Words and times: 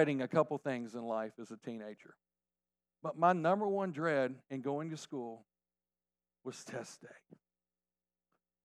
dreading 0.00 0.22
a 0.22 0.28
couple 0.28 0.56
things 0.56 0.94
in 0.94 1.02
life 1.02 1.32
as 1.38 1.50
a 1.50 1.58
teenager. 1.58 2.14
But 3.02 3.18
my 3.18 3.34
number 3.34 3.68
one 3.68 3.92
dread 3.92 4.34
in 4.50 4.62
going 4.62 4.88
to 4.92 4.96
school 4.96 5.44
was 6.42 6.64
test 6.64 7.02
day. 7.02 7.36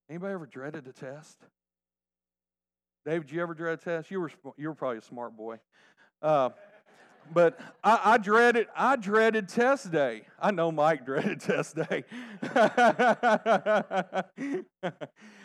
Anybody 0.08 0.32
ever 0.32 0.46
dreaded 0.46 0.86
a 0.86 0.94
test? 0.94 1.36
Dave, 3.04 3.26
did 3.26 3.34
you 3.34 3.42
ever 3.42 3.52
dread 3.52 3.74
a 3.74 3.76
test? 3.76 4.10
You 4.10 4.20
were 4.20 4.30
you 4.56 4.68
were 4.68 4.74
probably 4.74 4.96
a 4.96 5.02
smart 5.02 5.36
boy. 5.36 5.58
Uh, 6.22 6.48
but 7.34 7.60
I, 7.84 8.00
I, 8.02 8.16
dreaded 8.16 8.68
I 8.74 8.96
dreaded 8.96 9.50
test 9.50 9.92
day. 9.92 10.22
I 10.40 10.52
know 10.52 10.72
Mike 10.72 11.04
dreaded 11.04 11.42
test 11.42 11.76
day. 11.76 12.04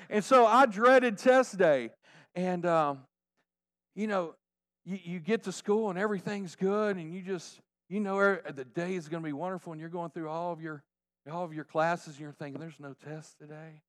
and 0.10 0.24
so 0.24 0.46
I 0.46 0.68
dreaded 0.68 1.18
test 1.18 1.58
day. 1.58 1.90
And 2.34 2.66
um, 2.66 3.00
you 3.94 4.08
know, 4.08 4.36
you, 4.92 5.00
you 5.04 5.20
get 5.20 5.44
to 5.44 5.52
school 5.52 5.90
and 5.90 5.98
everything's 5.98 6.56
good, 6.56 6.98
and 6.98 7.14
you 7.14 7.22
just 7.22 7.60
you 7.90 8.00
know 8.00 8.18
er, 8.18 8.42
the 8.54 8.66
day 8.66 8.96
is 8.96 9.10
going 9.10 9.24
to 9.24 9.28
be 9.28 9.34
wonderful, 9.34 9.74
and 9.74 9.80
you're 9.80 9.90
going 9.90 10.12
through 10.12 10.30
all 10.30 10.52
of 10.52 10.62
your 10.62 10.84
all 11.32 11.44
of 11.44 11.54
your 11.54 11.66
classes, 11.66 12.16
and 12.16 12.20
you're 12.20 12.32
thinking, 12.32 12.60
"There's 12.60 12.80
no 12.80 12.94
test 13.06 13.38
today. 13.40 13.82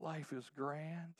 Life 0.00 0.32
is 0.32 0.50
grand." 0.56 1.14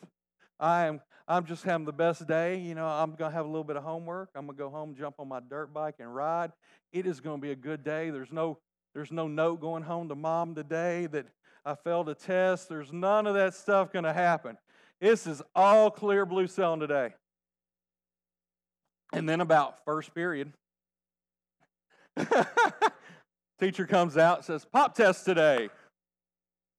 I 0.59 0.87
am 0.87 1.01
I'm 1.27 1.47
just 1.47 1.65
having 1.65 1.87
the 1.87 1.93
best 1.93 2.27
day. 2.27 2.59
You 2.59 2.75
know, 2.75 2.87
I'm 2.87 3.15
going 3.15 3.31
to 3.31 3.35
have 3.35 3.47
a 3.47 3.49
little 3.49 3.65
bit 3.65 3.77
of 3.77 3.83
homework. 3.83 4.31
I'm 4.35 4.47
going 4.47 4.57
to 4.57 4.63
go 4.63 4.69
home, 4.69 4.95
jump 4.95 5.17
on 5.19 5.29
my 5.29 5.41
dirt 5.41 5.73
bike 5.73 5.97
and 6.01 6.15
ride. 6.15 6.53
It 6.93 7.07
is 7.07 7.21
going 7.21 7.39
to 7.39 7.43
be 7.43 7.53
a 7.53 7.57
good 7.57 7.83
day. 7.83 8.11
There's 8.11 8.33
no 8.33 8.59
there's 8.95 9.13
no 9.13 9.29
note 9.29 9.61
going 9.61 9.85
home 9.85 10.09
to 10.09 10.17
mom 10.17 10.55
today 10.55 11.07
that 11.07 11.27
I 11.65 11.77
failed 11.77 12.09
a 12.09 12.15
test. 12.15 12.69
There's 12.69 12.93
none 12.93 13.27
of 13.27 13.35
that 13.35 13.55
stuff 13.55 13.93
going 13.93 14.05
to 14.05 14.13
happen. 14.13 14.59
This 15.01 15.27
is 15.27 15.41
all 15.55 15.91
clear 15.91 16.27
blue 16.27 16.47
sailing 16.47 16.81
today. 16.81 17.15
And 19.13 19.29
then 19.29 19.41
about 19.41 19.85
first 19.85 20.15
period, 20.15 20.53
teacher 23.61 23.87
comes 23.87 24.17
out 24.17 24.45
says, 24.45 24.65
Pop 24.65 24.95
test 24.95 25.25
today. 25.25 25.69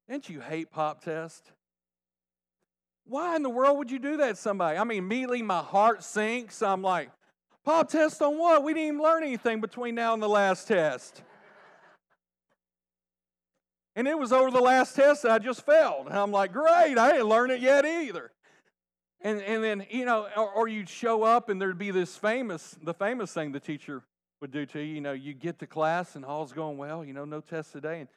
Didn't 0.10 0.30
you 0.30 0.40
hate 0.42 0.72
pop 0.72 1.04
test? 1.04 1.52
Why 3.06 3.36
in 3.36 3.44
the 3.44 3.50
world 3.50 3.78
would 3.78 3.92
you 3.92 4.00
do 4.00 4.18
that 4.18 4.38
somebody? 4.38 4.78
I 4.78 4.84
mean, 4.84 5.00
immediately 5.00 5.42
my 5.42 5.60
heart 5.60 6.04
sinks. 6.04 6.62
I'm 6.62 6.82
like, 6.82 7.10
Pop 7.64 7.90
test 7.90 8.22
on 8.22 8.38
what? 8.38 8.64
We 8.64 8.74
didn't 8.74 8.88
even 8.88 9.02
learn 9.02 9.24
anything 9.24 9.62
between 9.62 9.96
now 9.96 10.14
and 10.14 10.22
the 10.22 10.30
last 10.30 10.68
test. 10.68 11.22
And 13.96 14.08
it 14.08 14.18
was 14.18 14.32
over 14.32 14.50
the 14.50 14.62
last 14.62 14.96
test 14.96 15.24
that 15.24 15.32
I 15.32 15.40
just 15.40 15.66
failed. 15.66 16.08
And 16.08 16.18
I'm 16.18 16.32
like, 16.32 16.54
great, 16.54 16.98
I 16.98 17.12
didn't 17.12 17.28
learn 17.28 17.52
it 17.52 17.60
yet 17.60 17.86
either. 17.86 18.32
And, 19.24 19.42
and 19.42 19.64
then, 19.64 19.86
you 19.90 20.06
know, 20.06 20.28
or, 20.36 20.50
or 20.50 20.68
you'd 20.68 20.90
show 20.90 21.24
up 21.24 21.50
and 21.50 21.62
there'd 21.62 21.78
be 21.78 21.92
this 21.92 22.18
famous, 22.18 22.76
the 22.82 22.94
famous 22.94 23.32
thing 23.34 23.52
the 23.52 23.60
teacher 23.60 24.04
would 24.42 24.52
do 24.52 24.66
to 24.68 24.80
you. 24.80 24.96
You 24.96 25.02
know, 25.02 25.12
you 25.12 25.34
get 25.34 25.60
to 25.60 25.68
class 25.68 26.16
and 26.16 26.26
all's 26.26 26.54
going 26.54 26.78
well, 26.78 27.06
you 27.06 27.14
know, 27.14 27.26
no 27.26 27.42
test 27.42 27.72
today. 27.72 28.00
And 28.00 28.10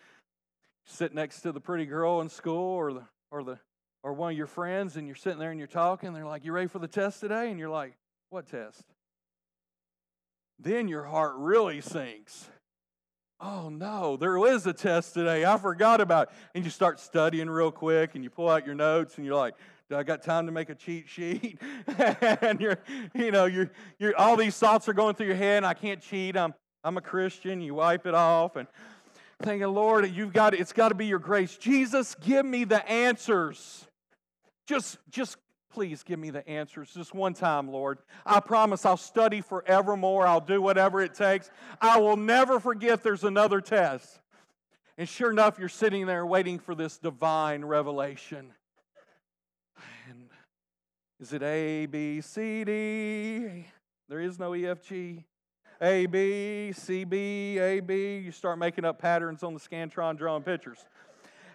sit 0.87 1.15
next 1.15 1.43
to 1.43 1.53
the 1.53 1.61
pretty 1.61 1.85
girl 1.85 2.21
in 2.21 2.29
school 2.29 2.75
or 2.75 2.93
the, 2.93 3.03
or 3.31 3.43
the 3.43 3.59
or 4.05 4.13
one 4.13 4.33
of 4.33 4.37
your 4.37 4.47
friends 4.47 4.97
and 4.97 5.07
you're 5.07 5.17
sitting 5.17 5.39
there 5.39 5.51
and 5.51 5.59
you're 5.59 5.67
talking, 5.67 6.09
And 6.09 6.17
they're 6.17 6.27
like, 6.27 6.45
You 6.45 6.53
ready 6.53 6.69
for 6.69 6.79
the 6.79 6.87
test 6.87 7.21
today? 7.21 7.51
And 7.51 7.59
you're 7.59 7.71
like, 7.71 7.95
What 8.31 8.47
test? 8.47 8.85
Then 10.61 10.87
your 10.87 11.05
heart 11.05 11.35
really 11.37 11.81
sinks. 11.81 12.49
Oh 13.41 13.69
no, 13.69 14.17
there 14.17 14.37
is 14.47 14.67
a 14.67 14.73
test 14.73 15.15
today. 15.15 15.45
I 15.45 15.59
forgot 15.59 16.01
about 16.01 16.29
it. 16.29 16.35
And 16.55 16.65
you 16.65 16.71
start 16.71 17.01
studying 17.01 17.51
real 17.51 17.73
quick 17.73 18.15
and 18.15 18.23
you 18.23 18.31
pull 18.31 18.49
out 18.49 18.65
your 18.65 18.75
notes 18.75 19.17
and 19.17 19.27
you're 19.27 19.35
like, 19.35 19.55
do 19.95 20.01
I 20.01 20.03
got 20.03 20.23
time 20.23 20.47
to 20.47 20.53
make 20.53 20.71
a 20.71 20.75
cheat 20.75 21.09
sheet? 21.09 21.57
and 21.99 22.61
you're, 22.61 22.79
you 23.15 23.31
know, 23.31 23.45
you're, 23.45 23.71
you're, 24.01 24.17
all 24.19 24.37
these 24.37 24.59
thoughts 24.59 24.89
are 24.89 24.93
going 24.93 25.15
through 25.15 25.29
your 25.29 25.37
head. 25.37 25.63
I 25.63 25.73
can't 25.75 26.01
cheat. 26.01 26.37
I'm, 26.37 26.53
I'm 26.83 26.97
a 26.97 27.01
Christian. 27.01 27.61
You 27.61 27.75
wipe 27.77 28.05
it 28.05 28.15
off 28.15 28.57
and 28.57 28.67
thinking, 29.41 29.69
Lord, 29.69 30.11
you've 30.11 30.33
got, 30.33 30.53
it's 30.53 30.73
got 30.73 30.89
to 30.89 30.97
be 30.97 31.07
your 31.07 31.21
grace. 31.21 31.57
Jesus, 31.57 32.17
give 32.17 32.45
me 32.45 32.65
the 32.65 32.85
answers. 32.91 33.87
Just, 34.67 34.99
just 35.11 35.37
please 35.73 36.03
give 36.03 36.19
me 36.19 36.31
the 36.31 36.47
answers 36.49 36.93
just 36.93 37.15
one 37.15 37.33
time, 37.33 37.71
Lord. 37.71 37.99
I 38.27 38.41
promise 38.41 38.85
I'll 38.85 38.97
study 38.97 39.43
forevermore. 39.43 40.27
I'll 40.27 40.41
do 40.41 40.61
whatever 40.61 41.03
it 41.03 41.15
takes. 41.15 41.53
I 41.81 42.01
will 42.01 42.17
never 42.17 42.59
forget 42.59 43.05
there's 43.05 43.23
another 43.23 43.61
test. 43.61 44.19
And 44.99 45.09
sure 45.09 45.31
enough, 45.31 45.61
you're 45.61 45.69
sitting 45.69 46.07
there 46.07 46.27
waiting 46.27 46.59
for 46.59 46.75
this 46.75 46.99
divine 46.99 47.65
revelation. 47.65 48.55
Is 51.25 51.33
it 51.33 51.43
A, 51.43 51.87
B, 51.87 52.21
C, 52.21 52.65
D? 52.65 53.67
There 54.11 54.21
is 54.21 54.39
no 54.39 54.55
E, 54.55 54.67
F, 54.67 54.83
G. 54.87 55.25
A, 55.81 56.05
B, 56.05 56.71
C, 56.73 57.05
B, 57.05 57.57
A, 57.59 57.81
B. 57.81 58.19
You 58.19 58.31
start 58.31 58.59
making 58.59 58.85
up 58.85 58.99
patterns 58.99 59.43
on 59.43 59.55
the 59.55 59.59
Scantron 59.59 60.19
drawing 60.19 60.43
pictures. 60.43 60.85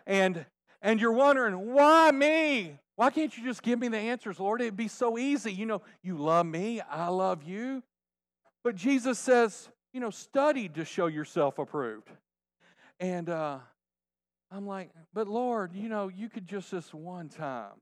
And 0.07 0.43
and 0.81 0.99
you're 0.99 1.11
wondering, 1.11 1.71
why 1.71 2.09
me? 2.09 2.79
Why 2.95 3.11
can't 3.11 3.37
you 3.37 3.43
just 3.43 3.61
give 3.61 3.77
me 3.77 3.89
the 3.89 3.99
answers, 3.99 4.39
Lord? 4.39 4.59
It'd 4.59 4.75
be 4.75 4.87
so 4.87 5.19
easy. 5.19 5.53
You 5.53 5.67
know, 5.67 5.83
you 6.01 6.17
love 6.17 6.47
me, 6.47 6.81
I 6.81 7.09
love 7.09 7.43
you. 7.43 7.83
But 8.63 8.73
Jesus 8.73 9.19
says, 9.19 9.69
you 9.93 9.99
know, 9.99 10.09
study 10.09 10.67
to 10.69 10.83
show 10.83 11.05
yourself 11.05 11.59
approved. 11.59 12.09
And 12.99 13.29
uh, 13.29 13.59
I'm 14.51 14.65
like, 14.65 14.89
but 15.13 15.27
Lord, 15.27 15.75
you 15.75 15.89
know, 15.89 16.07
you 16.07 16.27
could 16.27 16.47
just 16.47 16.71
this 16.71 16.91
one 16.91 17.29
time. 17.29 17.73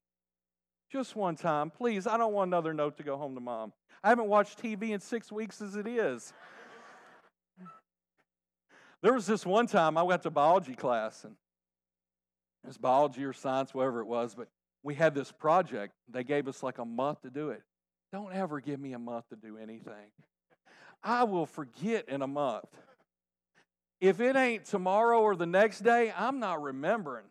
Just 0.92 1.16
one 1.16 1.36
time. 1.36 1.70
Please, 1.70 2.08
I 2.08 2.18
don't 2.18 2.34
want 2.34 2.50
another 2.50 2.74
note 2.74 2.98
to 2.98 3.04
go 3.04 3.18
home 3.18 3.36
to 3.36 3.42
mom. 3.42 3.74
I 4.04 4.10
haven't 4.10 4.28
watched 4.28 4.62
TV 4.62 4.92
in 4.92 5.00
six 5.00 5.32
weeks 5.32 5.62
as 5.62 5.76
it 5.76 5.88
is. 5.88 6.34
There 9.02 9.14
was 9.14 9.28
this 9.28 9.46
one 9.46 9.68
time 9.68 9.98
I 9.98 10.04
went 10.04 10.24
to 10.24 10.32
biology 10.32 10.76
class, 10.76 11.24
and 11.24 11.36
it 12.64 12.68
was 12.68 12.78
biology 12.78 13.24
or 13.24 13.34
science, 13.34 13.74
whatever 13.74 14.02
it 14.02 14.08
was, 14.08 14.34
but 14.34 14.48
we 14.82 14.96
had 14.96 15.14
this 15.14 15.32
project. 15.32 15.94
They 16.10 16.24
gave 16.24 16.48
us 16.48 16.64
like 16.64 16.78
a 16.78 16.86
month 16.86 17.22
to 17.22 17.30
do 17.30 17.50
it. 17.50 17.62
Don't 18.12 18.34
ever 18.34 18.60
give 18.60 18.80
me 18.80 18.94
a 18.94 19.00
month 19.00 19.30
to 19.30 19.36
do 19.36 19.58
anything. 19.58 20.12
I 21.04 21.26
will 21.26 21.46
forget 21.46 22.08
in 22.10 22.22
a 22.22 22.28
month. 22.28 22.66
If 24.00 24.20
it 24.20 24.36
ain't 24.36 24.66
tomorrow 24.66 25.22
or 25.22 25.36
the 25.36 25.46
next 25.46 25.82
day, 25.82 26.14
I'm 26.16 26.40
not 26.40 26.62
remembering. 26.62 27.26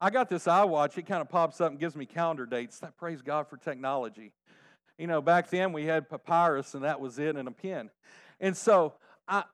I 0.00 0.10
got 0.10 0.28
this 0.28 0.44
iWatch. 0.44 0.96
It 0.96 1.06
kind 1.06 1.20
of 1.20 1.28
pops 1.28 1.60
up 1.60 1.70
and 1.70 1.80
gives 1.80 1.96
me 1.96 2.06
calendar 2.06 2.46
dates. 2.46 2.80
I 2.82 2.88
Praise 2.90 3.20
God 3.20 3.48
for 3.48 3.56
technology. 3.56 4.32
You 4.96 5.06
know, 5.06 5.20
back 5.20 5.50
then 5.50 5.72
we 5.72 5.84
had 5.84 6.08
papyrus 6.08 6.74
and 6.74 6.84
that 6.84 7.00
was 7.00 7.18
it 7.18 7.36
and 7.36 7.48
a 7.48 7.52
pen. 7.52 7.90
And 8.40 8.56
so 8.56 8.94
I, 9.26 9.44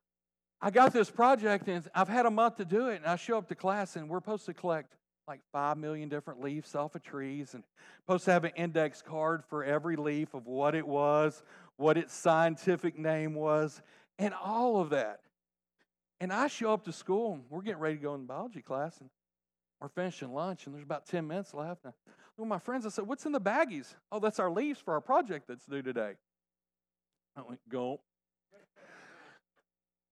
I 0.61 0.71
got 0.71 0.93
this 0.93 1.11
project 1.11 1.69
and 1.69 1.89
I've 1.95 2.09
had 2.09 2.27
a 2.27 2.31
month 2.31 2.57
to 2.57 2.65
do 2.65 2.89
it. 2.89 2.97
And 2.97 3.07
I 3.07 3.17
show 3.17 3.39
up 3.39 3.49
to 3.49 3.55
class 3.55 3.97
and 3.97 4.09
we're 4.09 4.19
supposed 4.19 4.47
to 4.47 4.55
collect 4.55 4.95
like 5.27 5.41
5 5.53 5.79
million 5.79 6.11
different 6.11 6.43
leaves 6.43 6.75
off 6.75 6.95
of 6.95 7.03
trees 7.03 7.55
and 7.55 7.65
supposed 8.03 8.27
to 8.27 8.33
have 8.33 8.45
an 8.45 8.53
index 8.57 9.01
card 9.01 9.43
for 9.49 9.65
every 9.65 9.97
leaf 9.97 10.35
of 10.35 10.47
what 10.47 10.75
it 10.75 10.87
was, 10.87 11.43
what 11.77 11.97
its 11.97 12.15
scientific 12.15 12.99
name 12.99 13.35
was, 13.35 13.81
and 14.19 14.35
all 14.35 14.81
of 14.81 14.91
that. 14.91 15.21
And 16.21 16.33
I 16.33 16.49
show 16.49 16.73
up 16.75 16.85
to 16.85 16.93
school 16.93 17.35
and 17.35 17.45
we're 17.49 17.63
getting 17.63 17.81
ready 17.81 17.97
to 17.97 18.03
go 18.03 18.15
in 18.15 18.27
biology 18.27 18.61
class 18.61 19.01
and 19.01 19.09
we're 19.85 19.89
finishing 19.89 20.33
lunch 20.33 20.65
and 20.65 20.75
there's 20.75 20.83
about 20.83 21.05
10 21.05 21.27
minutes 21.27 21.53
left. 21.53 21.85
And 21.85 21.93
I 22.41 22.45
my 22.45 22.59
friends, 22.59 22.87
I 22.87 22.89
said, 22.89 23.07
What's 23.07 23.27
in 23.27 23.33
the 23.33 23.41
baggies? 23.41 23.95
Oh, 24.11 24.19
that's 24.19 24.41
our 24.41 24.51
leaves 24.51 24.81
for 24.81 24.95
our 24.95 25.01
project 25.03 25.47
that's 25.47 25.67
due 25.67 25.83
today. 25.83 26.13
I 27.37 27.43
went, 27.43 27.61
Go. 27.69 28.01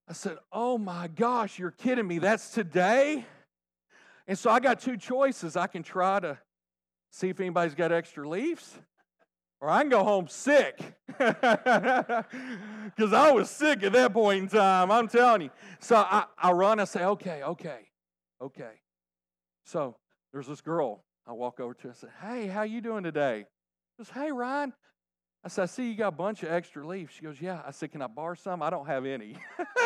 I 0.07 0.13
said, 0.13 0.37
Oh 0.53 0.77
my 0.77 1.09
gosh, 1.09 1.59
you're 1.59 1.71
kidding 1.71 2.07
me. 2.07 2.19
That's 2.19 2.51
today? 2.51 3.25
And 4.29 4.39
so 4.39 4.51
I 4.51 4.61
got 4.61 4.79
two 4.79 4.99
choices. 4.99 5.57
I 5.57 5.69
can 5.69 5.83
try 5.83 6.21
to 6.21 6.37
see 7.11 7.31
if 7.31 7.41
anybody's 7.41 7.75
got 7.75 7.93
extra 7.93 8.29
leaves, 8.29 8.79
or 9.59 9.71
I 9.71 9.81
can 9.81 9.89
go 9.89 10.05
home 10.05 10.29
sick. 10.29 10.79
Because 12.95 13.15
I 13.15 13.31
was 13.31 13.49
sick 13.49 13.83
at 13.85 13.93
that 13.93 14.13
point 14.13 14.43
in 14.43 14.49
time, 14.49 14.91
I'm 14.91 15.09
telling 15.09 15.43
you. 15.43 15.51
So 15.81 15.97
I, 15.97 16.25
I 16.37 16.53
run, 16.53 16.79
I 16.79 16.85
say, 16.85 17.05
okay, 17.05 17.43
okay, 17.43 17.89
okay. 18.43 18.81
So 19.64 19.97
there's 20.32 20.47
this 20.47 20.61
girl. 20.61 21.05
I 21.26 21.32
walk 21.32 21.61
over 21.61 21.75
to 21.75 21.82
her 21.85 21.88
and 21.91 21.97
say, 21.97 22.09
hey, 22.20 22.47
how 22.47 22.62
you 22.62 22.81
doing 22.81 23.05
today? 23.05 23.47
She 23.97 24.05
goes, 24.05 24.11
hey, 24.11 24.32
Ryan. 24.32 24.73
I 25.44 25.49
said, 25.49 25.62
I 25.62 25.67
see 25.67 25.91
you 25.91 25.97
got 25.97 26.09
a 26.09 26.12
bunch 26.12 26.43
of 26.43 26.50
extra 26.50 26.87
leaves. 26.87 27.14
She 27.14 27.23
goes, 27.23 27.41
yeah. 27.41 27.62
I 27.67 27.73
said, 27.73 27.93
can 27.93 28.03
I 28.03 28.06
borrow 28.06 28.35
some? 28.35 28.62
I 28.62 28.70
don't 28.70 28.87
have 28.87 29.06
any. 29.06 29.37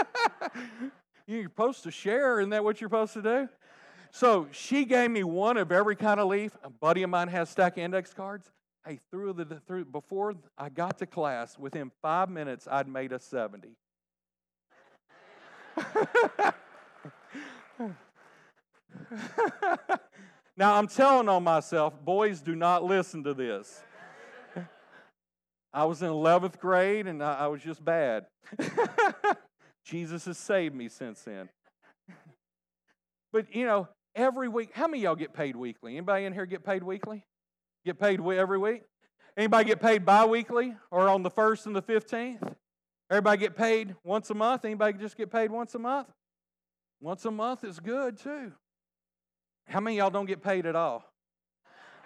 you're 1.27 1.45
supposed 1.45 1.83
to 1.85 1.91
share. 1.91 2.41
Isn't 2.41 2.51
that 2.51 2.63
what 2.63 2.81
you're 2.81 2.89
supposed 2.89 3.15
to 3.15 3.23
do? 3.23 3.49
So 4.11 4.49
she 4.51 4.85
gave 4.85 5.11
me 5.11 5.25
one 5.25 5.57
of 5.57 5.73
every 5.73 5.97
kind 5.97 6.21
of 6.21 6.29
leaf. 6.29 6.57
A 6.63 6.71
buddy 6.71 7.03
of 7.03 7.11
mine 7.11 7.29
has 7.29 7.51
stack 7.51 7.79
index 7.79 8.15
cards. 8.15 8.51
Hey, 8.87 9.01
through 9.11 9.33
the 9.33 9.61
through 9.67 9.87
before 9.87 10.35
I 10.57 10.69
got 10.69 10.99
to 10.99 11.07
class, 11.07 11.59
within 11.59 11.91
five 12.03 12.31
minutes, 12.31 12.69
I'd 12.71 12.87
made 12.87 13.13
a 13.13 13.19
70. 13.19 13.77
now 20.57 20.75
I'm 20.75 20.87
telling 20.87 21.29
on 21.29 21.43
myself, 21.45 21.95
boys, 22.05 22.41
do 22.41 22.55
not 22.55 22.85
listen 22.85 23.25
to 23.25 23.35
this. 23.35 23.83
I 25.73 25.85
was 25.85 26.01
in 26.01 26.09
11th 26.09 26.59
grade 26.59 27.07
and 27.07 27.23
I, 27.23 27.49
was 27.49 27.61
just 27.61 27.85
bad. 27.85 28.25
Jesus 29.85 30.25
has 30.25 30.39
saved 30.39 30.75
me 30.75 30.89
since 30.89 31.21
then. 31.21 31.51
but 33.31 33.55
you 33.55 33.67
know, 33.67 33.89
every 34.15 34.49
week, 34.49 34.71
how 34.73 34.87
many 34.87 35.03
y'all 35.03 35.15
get 35.15 35.35
paid 35.35 35.55
weekly? 35.55 35.99
Anybody 35.99 36.25
in 36.25 36.33
here 36.33 36.47
get 36.47 36.65
paid 36.65 36.83
weekly? 36.83 37.25
Get 37.85 38.01
paid 38.01 38.21
every 38.21 38.59
week? 38.59 38.85
Anybody 39.37 39.69
get 39.69 39.83
paid 39.83 40.07
bi-weekly 40.07 40.75
or 40.91 41.11
on 41.11 41.23
the 41.23 41.31
1st 41.31 41.67
and 41.67 41.77
the 41.77 41.83
15th? 41.83 42.55
Everybody 43.11 43.39
get 43.39 43.55
paid 43.55 43.95
once 44.03 44.31
a 44.31 44.35
month? 44.35 44.65
Anybody 44.65 44.99
just 44.99 45.17
get 45.17 45.31
paid 45.31 45.51
once 45.51 45.75
a 45.75 45.79
month? 45.79 46.09
Once 47.01 47.25
a 47.27 47.31
month 47.31 47.65
is 47.65 47.79
good 47.79 48.17
too. 48.17 48.53
How 49.69 49.81
many 49.81 49.97
y'all 49.97 50.11
don't 50.11 50.27
get 50.27 50.43
paid 50.43 50.67
at 50.67 50.77
all? 50.77 51.05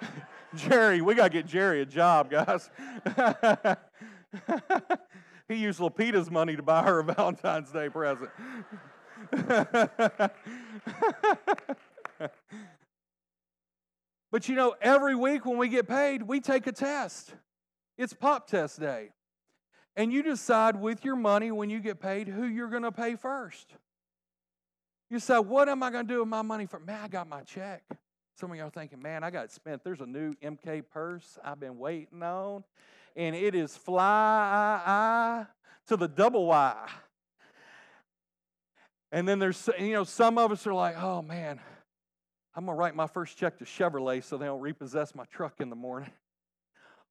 Jerry, 0.55 1.01
we 1.01 1.15
got 1.15 1.25
to 1.25 1.31
get 1.31 1.47
Jerry 1.47 1.83
a 1.83 1.87
job, 1.87 2.31
guys. 2.31 2.71
he 5.49 5.55
used 5.55 5.79
Lupita's 5.79 6.31
money 6.31 6.57
to 6.57 6.63
buy 6.63 6.83
her 6.83 7.01
a 7.01 7.05
Valentine's 7.05 7.71
Day 7.71 7.89
present. 7.89 8.31
but 14.31 14.49
you 14.49 14.55
know, 14.55 14.75
every 14.81 15.15
week 15.15 15.45
when 15.45 15.59
we 15.59 15.69
get 15.69 15.87
paid, 15.87 16.23
we 16.23 16.41
take 16.41 16.67
a 16.67 16.73
test. 16.73 17.35
It's 17.97 18.15
pop 18.15 18.49
test 18.49 18.81
day. 18.81 19.11
And 19.97 20.13
you 20.13 20.23
decide 20.23 20.77
with 20.81 21.05
your 21.05 21.17
money 21.17 21.51
when 21.53 21.69
you 21.69 21.81
get 21.81 22.01
paid 22.01 22.29
who 22.29 22.45
you're 22.45 22.71
going 22.71 22.85
to 22.85 22.93
pay 22.93 23.17
first. 23.17 23.75
You 25.11 25.19
say, 25.19 25.39
What 25.39 25.69
am 25.69 25.83
I 25.83 25.91
going 25.91 26.07
to 26.07 26.13
do 26.15 26.21
with 26.21 26.29
my 26.29 26.43
money 26.43 26.67
for? 26.67 26.79
Man, 26.79 27.01
I 27.03 27.09
got 27.09 27.29
my 27.29 27.43
check. 27.43 27.83
Some 28.37 28.53
of 28.53 28.57
y'all 28.57 28.71
thinking, 28.71 29.03
Man, 29.03 29.25
I 29.25 29.31
got 29.31 29.51
spent. 29.51 29.83
There's 29.83 30.01
a 30.01 30.07
new 30.07 30.33
MK 30.35 30.85
purse 30.89 31.37
I've 31.45 31.59
been 31.59 31.79
waiting 31.79 32.23
on, 32.23 32.65
and 33.17 33.35
it 33.35 33.57
is 33.57 33.77
fly 33.77 35.47
to 35.89 35.97
the 35.97 36.07
double 36.07 36.47
Y. 36.47 36.89
And 39.13 39.27
then 39.27 39.41
there's, 39.41 39.69
you 39.79 39.93
know, 39.93 40.05
some 40.05 40.39
of 40.39 40.53
us 40.53 40.65
are 40.69 40.73
like, 40.73 40.97
Oh 40.97 41.21
man, 41.21 41.59
I'm 42.55 42.65
going 42.65 42.77
to 42.77 42.81
write 42.81 42.95
my 42.95 43.09
first 43.09 43.37
check 43.37 43.59
to 43.59 43.65
Chevrolet 43.65 44.23
so 44.23 44.37
they 44.37 44.47
don't 44.47 44.61
repossess 44.61 45.15
my 45.17 45.25
truck 45.25 45.61
in 45.61 45.71
the 45.71 45.77
morning. 45.77 46.13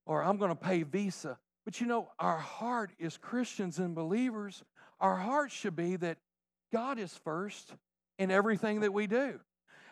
Or 0.06 0.24
I'm 0.24 0.38
going 0.38 0.52
to 0.52 0.56
pay 0.56 0.84
Visa. 0.84 1.38
But 1.66 1.82
you 1.82 1.88
know, 1.88 2.10
our 2.18 2.40
heart 2.40 2.92
as 3.02 3.18
Christians 3.18 3.78
and 3.78 3.94
believers, 3.94 4.64
our 5.02 5.18
heart 5.18 5.52
should 5.52 5.76
be 5.76 5.98
that 5.98 6.18
God 6.72 6.98
is 6.98 7.14
first 7.24 7.74
in 8.20 8.30
everything 8.30 8.82
that 8.82 8.94
we 8.94 9.08
do. 9.08 9.40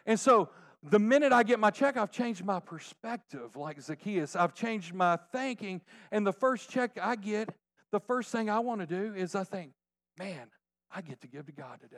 And 0.05 0.19
so 0.19 0.49
the 0.83 0.99
minute 0.99 1.33
I 1.33 1.41
get 1.41 1.59
my 1.59 1.71
check, 1.71 1.97
I've 1.97 2.11
changed 2.11 2.45
my 2.45 2.59
perspective, 2.59 3.55
like 3.55 3.81
Zacchaeus. 3.81 4.35
I've 4.35 4.53
changed 4.53 4.93
my 4.93 5.17
thinking. 5.31 5.81
And 6.11 6.27
the 6.27 6.33
first 6.33 6.69
check 6.69 6.99
I 7.01 7.15
get, 7.15 7.49
the 7.91 7.99
first 7.99 8.31
thing 8.31 8.49
I 8.49 8.59
want 8.59 8.81
to 8.81 8.87
do 8.87 9.15
is 9.15 9.33
I 9.33 9.43
think, 9.43 9.71
man, 10.19 10.47
I 10.91 11.01
get 11.01 11.21
to 11.21 11.27
give 11.27 11.47
to 11.47 11.51
God 11.51 11.79
today. 11.81 11.97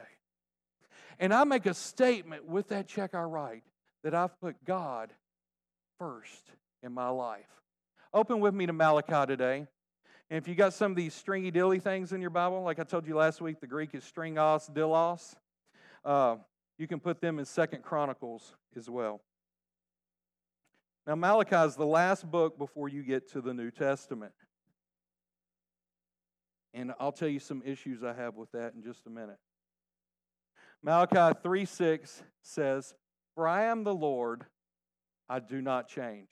And 1.20 1.34
I 1.34 1.44
make 1.44 1.66
a 1.66 1.74
statement 1.74 2.48
with 2.48 2.70
that 2.70 2.88
check 2.88 3.14
I 3.14 3.24
write 3.24 3.64
that 4.04 4.16
I've 4.16 4.40
put 4.40 4.64
God 4.64 5.12
first 5.98 6.52
in 6.82 6.94
my 6.94 7.10
life. 7.10 7.50
Open 8.14 8.40
with 8.40 8.54
me 8.54 8.66
to 8.66 8.74
Malachi 8.74 9.28
today. 9.28 9.68
And 10.30 10.38
if 10.38 10.48
you 10.48 10.56
got 10.56 10.74
some 10.74 10.92
of 10.92 10.96
these 10.96 11.14
stringy 11.14 11.52
dilly 11.52 11.80
things 11.80 12.14
in 12.14 12.22
your 12.22 12.30
Bible, 12.30 12.62
like 12.62 12.80
I 12.80 12.84
told 12.84 13.08
you 13.08 13.16
last 13.16 13.42
week, 13.42 13.60
the 13.60 13.68
Greek 13.68 13.94
is 13.94 14.04
stringos, 14.04 14.68
dilos. 14.68 15.36
Uh, 16.04 16.38
you 16.78 16.88
can 16.88 17.00
put 17.00 17.22
them 17.22 17.40
in 17.40 17.46
Second 17.46 17.84
Chronicles 17.84 18.56
as 18.76 18.90
well. 18.90 19.22
Now, 21.06 21.16
Malachi 21.16 21.56
is 21.56 21.76
the 21.76 21.86
last 21.86 22.30
book 22.30 22.58
before 22.58 22.88
you 22.88 23.04
get 23.04 23.32
to 23.32 23.42
the 23.42 23.54
New 23.54 23.72
Testament. 23.72 24.34
And 26.74 26.94
I'll 27.00 27.12
tell 27.12 27.28
you 27.28 27.40
some 27.40 27.64
issues 27.66 28.04
I 28.04 28.14
have 28.14 28.36
with 28.36 28.52
that 28.52 28.74
in 28.76 28.84
just 28.84 29.08
a 29.08 29.10
minute. 29.10 29.40
Malachi 30.84 31.38
3 31.42 31.66
6 31.66 32.24
says, 32.44 32.94
For 33.36 33.48
I 33.48 33.64
am 33.64 33.84
the 33.84 33.94
Lord, 33.94 34.46
I 35.28 35.40
do 35.40 35.62
not 35.62 35.88
change. 35.88 36.30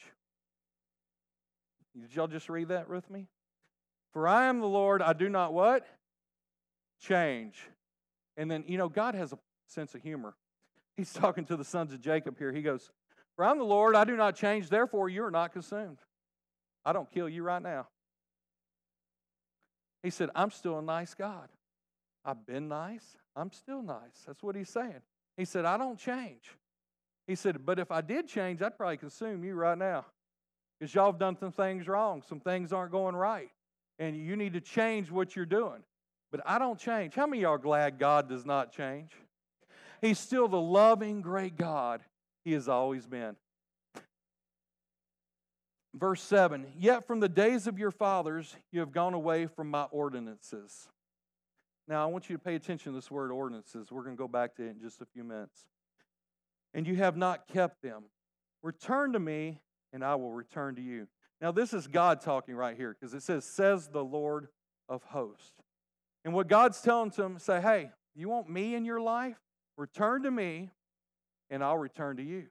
Did 2.00 2.16
y'all 2.16 2.28
just 2.28 2.48
read 2.48 2.68
that 2.68 2.90
with 2.90 3.10
me? 3.10 3.28
For 4.13 4.28
I 4.28 4.46
am 4.46 4.60
the 4.60 4.68
Lord, 4.68 5.02
I 5.02 5.13
do 5.13 5.28
not 5.28 5.54
what? 5.54 5.86
Change. 7.02 7.58
And 8.38 8.50
then, 8.50 8.63
you 8.68 8.78
know, 8.78 8.90
God 8.90 9.16
has 9.16 9.34
a 9.34 9.40
sense 9.68 9.96
of 9.96 10.02
humor. 10.02 10.36
He's 10.98 11.14
talking 11.14 11.46
to 11.46 11.56
the 11.56 11.64
sons 11.64 11.94
of 11.94 12.02
Jacob 12.02 12.38
here. 12.38 12.52
He 12.52 12.62
goes, 12.62 12.92
For 13.36 13.46
I'm 13.46 13.58
the 13.58 13.64
Lord, 13.64 13.96
I 13.96 14.04
do 14.04 14.16
not 14.16 14.36
change, 14.36 14.69
therefore 14.69 15.10
you 15.10 15.24
are 15.24 15.31
not 15.31 15.54
consumed. 15.54 16.00
I 16.86 16.94
don't 16.94 17.12
kill 17.12 17.30
you 17.30 17.44
right 17.44 17.62
now. 17.62 17.88
He 20.04 20.10
said, 20.10 20.30
I'm 20.36 20.52
still 20.52 20.80
a 20.80 20.81
nice 20.81 21.14
God. 21.14 21.50
I've 22.24 22.46
been 22.46 22.68
nice. 22.68 23.18
I'm 23.36 23.52
still 23.52 23.81
nice. 23.81 24.24
That's 24.25 24.42
what 24.42 24.56
he's 24.56 24.69
saying. 24.69 25.02
He 25.36 25.46
said, 25.46 25.66
I 25.66 25.78
don't 25.78 26.00
change. 26.00 26.52
He 27.28 27.36
said, 27.36 27.66
but 27.66 27.78
if 27.78 27.92
I 27.92 28.02
did 28.02 28.28
change, 28.28 28.62
I'd 28.62 28.78
probably 28.78 28.98
consume 28.98 29.44
you 29.44 29.54
right 29.56 29.78
now. 29.78 30.06
Because 30.80 30.94
y'all 30.94 31.12
have 31.12 31.20
done 31.20 31.36
some 31.38 31.52
things 31.52 31.88
wrong. 31.88 32.24
Some 32.28 32.40
things 32.40 32.72
aren't 32.72 32.92
going 32.92 33.16
right. 33.16 33.50
And 34.00 34.16
you 34.16 34.36
need 34.36 34.54
to 34.54 34.62
change 34.62 35.12
what 35.12 35.36
you're 35.36 35.46
doing. 35.46 35.84
But 36.31 36.42
I 36.46 36.60
don't 36.60 36.80
change. 36.80 37.16
How 37.16 37.25
many 37.25 37.40
of 37.40 37.44
y'all 37.44 37.52
are 37.54 37.58
glad 37.58 38.00
God 38.00 38.30
does 38.30 38.46
not 38.46 38.72
change? 38.72 39.12
He's 40.02 40.20
still 40.20 40.48
the 40.48 40.60
loving, 40.60 41.22
great 41.22 41.58
God 41.58 42.02
He 42.44 42.54
has 42.54 42.68
always 42.68 43.06
been. 43.06 43.36
Verse 45.94 46.22
7 46.22 46.68
Yet 46.78 47.06
from 47.06 47.20
the 47.20 47.30
days 47.30 47.68
of 47.68 47.80
your 47.80 47.92
fathers 47.92 48.56
you 48.72 48.80
have 48.80 48.92
gone 48.92 49.14
away 49.14 49.48
from 49.48 49.70
my 49.70 49.84
ordinances. 49.92 50.88
Now, 51.88 52.04
I 52.04 52.08
want 52.08 52.30
you 52.30 52.36
to 52.36 52.44
pay 52.44 52.56
attention 52.56 52.92
to 52.92 52.98
this 52.98 53.10
word 53.10 53.32
ordinances. 53.32 53.92
We're 53.92 54.04
going 54.04 54.16
to 54.16 54.22
go 54.22 54.27
back 54.27 54.56
to 54.58 54.63
it 54.63 54.72
in 54.72 54.80
just 54.82 55.01
a 55.01 55.06
few 55.06 55.24
minutes. 55.24 55.66
And 56.74 56.86
you 56.86 56.98
have 56.98 57.16
not 57.16 57.48
kept 57.48 57.82
them. 57.82 58.04
Return 58.62 59.13
to 59.13 59.20
me, 59.20 59.62
and 59.94 60.04
I 60.04 60.16
will 60.16 60.34
return 60.34 60.75
to 60.75 60.82
you. 60.82 61.08
Now, 61.39 61.54
this 61.54 61.74
is 61.74 61.88
God 61.88 62.20
talking 62.20 62.56
right 62.56 62.75
here 62.75 62.96
because 63.00 63.13
it 63.13 63.24
says, 63.24 63.46
says 63.46 63.88
the 63.88 64.04
Lord 64.04 64.50
of 64.89 65.01
hosts. 65.04 65.54
And 66.25 66.34
what 66.34 66.50
God's 66.50 66.82
telling 66.82 67.12
to 67.12 67.22
them, 67.22 67.39
say, 67.39 67.62
hey, 67.62 67.92
you 68.16 68.27
want 68.27 68.50
me 68.50 68.75
in 68.75 68.84
your 68.84 69.00
life? 69.00 69.38
Return 69.77 70.24
to 70.24 70.31
me, 70.31 70.72
and 71.50 71.63
I'll 71.63 71.77
return 71.77 72.17
to 72.17 72.24
you. 72.24 72.48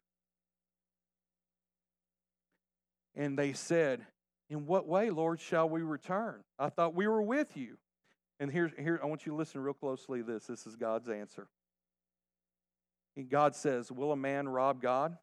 And 3.15 3.39
they 3.39 3.53
said, 3.53 4.07
In 4.49 4.67
what 4.67 4.87
way, 4.87 5.11
Lord, 5.11 5.41
shall 5.41 5.69
we 5.69 5.83
return? 5.83 6.45
I 6.59 6.69
thought 6.69 6.95
we 6.95 7.09
were 7.09 7.23
with 7.23 7.57
you. 7.57 7.79
And 8.39 8.51
here, 8.51 8.71
here 8.79 9.01
I 9.03 9.07
want 9.07 9.27
you 9.27 9.33
to 9.33 9.39
listen 9.39 9.61
real 9.61 9.75
closely 9.75 10.21
to 10.21 10.25
this. 10.25 10.47
This 10.47 10.67
is 10.67 10.77
God's 10.77 11.09
answer. 11.09 11.49
And 13.17 13.29
God 13.29 13.57
says, 13.57 13.91
Will 13.91 14.13
a 14.13 14.17
man 14.17 14.49
rob 14.49 14.81
God? 14.81 15.17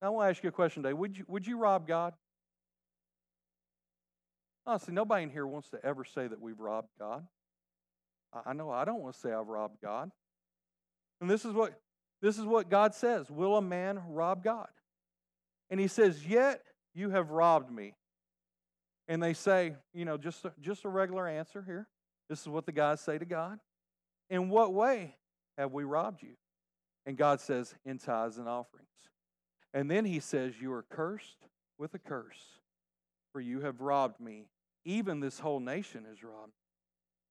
Now, 0.00 0.08
I 0.08 0.10
want 0.10 0.26
to 0.26 0.30
ask 0.30 0.42
you 0.42 0.48
a 0.48 0.52
question 0.52 0.82
today. 0.82 0.94
Would 0.94 1.16
you, 1.16 1.24
would 1.28 1.46
you 1.46 1.58
rob 1.58 1.86
God? 1.86 2.14
Honestly, 4.66 4.92
nobody 4.92 5.22
in 5.22 5.30
here 5.30 5.46
wants 5.46 5.68
to 5.70 5.84
ever 5.84 6.04
say 6.04 6.26
that 6.26 6.40
we've 6.40 6.58
robbed 6.58 6.88
God. 6.98 7.24
I 8.44 8.52
know 8.52 8.70
I 8.70 8.84
don't 8.84 9.00
want 9.00 9.14
to 9.14 9.20
say 9.20 9.32
I've 9.32 9.46
robbed 9.46 9.80
God. 9.80 10.10
And 11.20 11.30
this 11.30 11.44
is 11.44 11.52
what 11.52 11.78
this 12.22 12.38
is 12.38 12.44
what 12.44 12.70
God 12.70 12.94
says. 12.94 13.30
Will 13.30 13.56
a 13.56 13.62
man 13.62 14.00
rob 14.08 14.42
God? 14.42 14.68
And 15.70 15.78
he 15.78 15.88
says, 15.88 16.26
Yet 16.26 16.62
you 16.94 17.10
have 17.10 17.30
robbed 17.30 17.70
me. 17.70 17.94
And 19.08 19.22
they 19.22 19.34
say, 19.34 19.74
you 19.94 20.04
know, 20.04 20.16
just 20.16 20.44
a, 20.44 20.52
just 20.60 20.84
a 20.84 20.88
regular 20.88 21.28
answer 21.28 21.62
here. 21.64 21.86
This 22.28 22.40
is 22.40 22.48
what 22.48 22.66
the 22.66 22.72
guys 22.72 23.00
say 23.00 23.18
to 23.18 23.24
God. 23.24 23.60
In 24.30 24.48
what 24.48 24.72
way 24.72 25.14
have 25.56 25.72
we 25.72 25.84
robbed 25.84 26.22
you? 26.22 26.32
And 27.04 27.16
God 27.16 27.40
says, 27.40 27.74
In 27.84 27.98
tithes 27.98 28.38
and 28.38 28.48
offerings. 28.48 28.88
And 29.72 29.90
then 29.90 30.04
he 30.04 30.20
says, 30.20 30.54
You 30.60 30.72
are 30.72 30.84
cursed 30.90 31.36
with 31.78 31.94
a 31.94 31.98
curse, 31.98 32.58
for 33.32 33.40
you 33.40 33.60
have 33.60 33.80
robbed 33.80 34.20
me. 34.20 34.48
Even 34.84 35.20
this 35.20 35.38
whole 35.38 35.60
nation 35.60 36.04
is 36.12 36.22
robbed. 36.24 36.54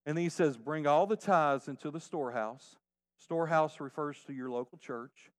And 0.06 0.15
then 0.15 0.24
he 0.24 0.30
says, 0.30 0.58
Bring 0.58 0.86
all 0.88 1.08
the 1.08 1.15
tithes 1.15 1.68
into 1.68 1.92
the 1.92 2.00
storehouse 2.00 2.77
Storehouse 3.18 3.80
refers 3.80 4.18
to 4.26 4.34
your 4.34 4.50
local 4.50 4.78
church. 4.78 5.32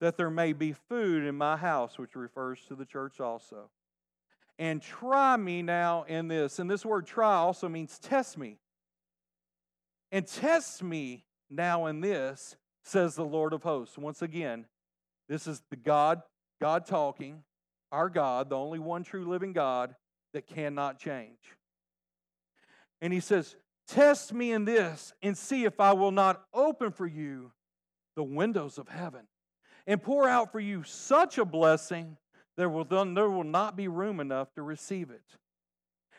That 0.00 0.16
there 0.16 0.30
may 0.30 0.52
be 0.52 0.72
food 0.72 1.24
in 1.24 1.36
my 1.36 1.56
house, 1.56 1.98
which 1.98 2.16
refers 2.16 2.60
to 2.68 2.74
the 2.74 2.86
church 2.86 3.20
also. 3.20 3.70
And 4.58 4.80
try 4.80 5.36
me 5.36 5.62
now 5.62 6.04
in 6.04 6.28
this. 6.28 6.58
And 6.58 6.70
this 6.70 6.84
word 6.84 7.06
try 7.06 7.34
also 7.34 7.68
means 7.68 7.98
test 7.98 8.38
me. 8.38 8.58
And 10.12 10.26
test 10.26 10.82
me 10.82 11.24
now 11.50 11.86
in 11.86 12.00
this, 12.00 12.56
says 12.84 13.14
the 13.14 13.24
Lord 13.24 13.52
of 13.52 13.62
hosts. 13.62 13.98
Once 13.98 14.22
again, 14.22 14.66
this 15.28 15.46
is 15.46 15.62
the 15.70 15.76
God, 15.76 16.22
God 16.60 16.86
talking, 16.86 17.42
our 17.92 18.08
God, 18.08 18.50
the 18.50 18.56
only 18.56 18.78
one 18.78 19.04
true 19.04 19.28
living 19.28 19.52
God 19.52 19.94
that 20.32 20.46
cannot 20.46 20.98
change. 20.98 21.38
And 23.00 23.12
he 23.12 23.20
says, 23.20 23.56
Test 23.90 24.32
me 24.32 24.52
in 24.52 24.64
this 24.64 25.12
and 25.20 25.36
see 25.36 25.64
if 25.64 25.80
I 25.80 25.92
will 25.94 26.12
not 26.12 26.44
open 26.54 26.92
for 26.92 27.06
you 27.06 27.50
the 28.14 28.22
windows 28.22 28.78
of 28.78 28.88
heaven 28.88 29.26
and 29.86 30.00
pour 30.00 30.28
out 30.28 30.52
for 30.52 30.60
you 30.60 30.84
such 30.84 31.38
a 31.38 31.44
blessing 31.44 32.16
there 32.56 32.68
will, 32.68 32.84
there 32.84 33.30
will 33.30 33.42
not 33.42 33.76
be 33.76 33.88
room 33.88 34.20
enough 34.20 34.52
to 34.54 34.62
receive 34.62 35.10
it. 35.10 35.24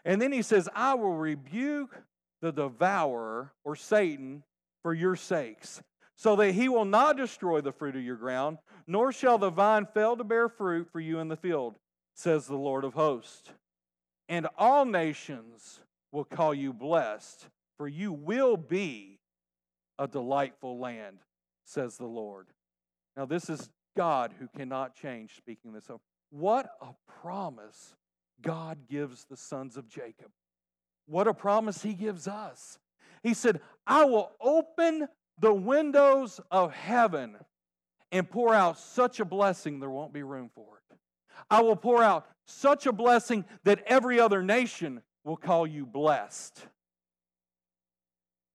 And 0.03 0.21
then 0.21 0.31
he 0.31 0.41
says, 0.41 0.67
I 0.75 0.95
will 0.95 1.13
rebuke 1.13 1.95
the 2.41 2.51
devourer 2.51 3.53
or 3.63 3.75
Satan 3.75 4.43
for 4.81 4.93
your 4.93 5.15
sakes, 5.15 5.81
so 6.15 6.35
that 6.37 6.53
he 6.53 6.67
will 6.67 6.85
not 6.85 7.15
destroy 7.15 7.61
the 7.61 7.71
fruit 7.71 7.95
of 7.95 8.03
your 8.03 8.15
ground, 8.15 8.57
nor 8.87 9.11
shall 9.11 9.37
the 9.37 9.51
vine 9.51 9.85
fail 9.93 10.17
to 10.17 10.23
bear 10.23 10.49
fruit 10.49 10.89
for 10.91 10.99
you 10.99 11.19
in 11.19 11.27
the 11.27 11.37
field, 11.37 11.75
says 12.15 12.47
the 12.47 12.55
Lord 12.55 12.83
of 12.83 12.95
hosts. 12.95 13.51
And 14.27 14.47
all 14.57 14.85
nations 14.85 15.79
will 16.11 16.25
call 16.25 16.53
you 16.53 16.73
blessed, 16.73 17.47
for 17.81 17.88
you 17.88 18.13
will 18.13 18.57
be 18.57 19.17
a 19.97 20.07
delightful 20.07 20.77
land, 20.77 21.17
says 21.65 21.97
the 21.97 22.05
Lord. 22.05 22.45
Now, 23.17 23.25
this 23.25 23.50
is 23.50 23.71
God 23.97 24.35
who 24.38 24.47
cannot 24.55 24.93
change 24.93 25.35
speaking 25.35 25.73
this. 25.73 25.89
Up. 25.89 26.00
What 26.29 26.69
a 26.79 26.89
promise 27.23 27.95
God 28.39 28.77
gives 28.88 29.25
the 29.25 29.35
sons 29.35 29.77
of 29.77 29.89
Jacob. 29.89 30.29
What 31.07 31.27
a 31.27 31.33
promise 31.33 31.81
he 31.81 31.95
gives 31.95 32.27
us. 32.27 32.77
He 33.23 33.33
said, 33.33 33.61
I 33.88 34.05
will 34.05 34.29
open 34.39 35.07
the 35.39 35.51
windows 35.51 36.39
of 36.51 36.71
heaven 36.71 37.35
and 38.11 38.29
pour 38.29 38.53
out 38.53 38.77
such 38.77 39.19
a 39.19 39.25
blessing 39.25 39.79
there 39.79 39.89
won't 39.89 40.13
be 40.13 40.21
room 40.21 40.51
for 40.53 40.77
it. 40.77 40.97
I 41.50 41.63
will 41.63 41.75
pour 41.75 42.03
out 42.03 42.27
such 42.45 42.85
a 42.85 42.93
blessing 42.93 43.43
that 43.63 43.81
every 43.88 44.19
other 44.19 44.43
nation 44.43 45.01
will 45.23 45.35
call 45.35 45.65
you 45.65 45.88
blessed. 45.88 46.67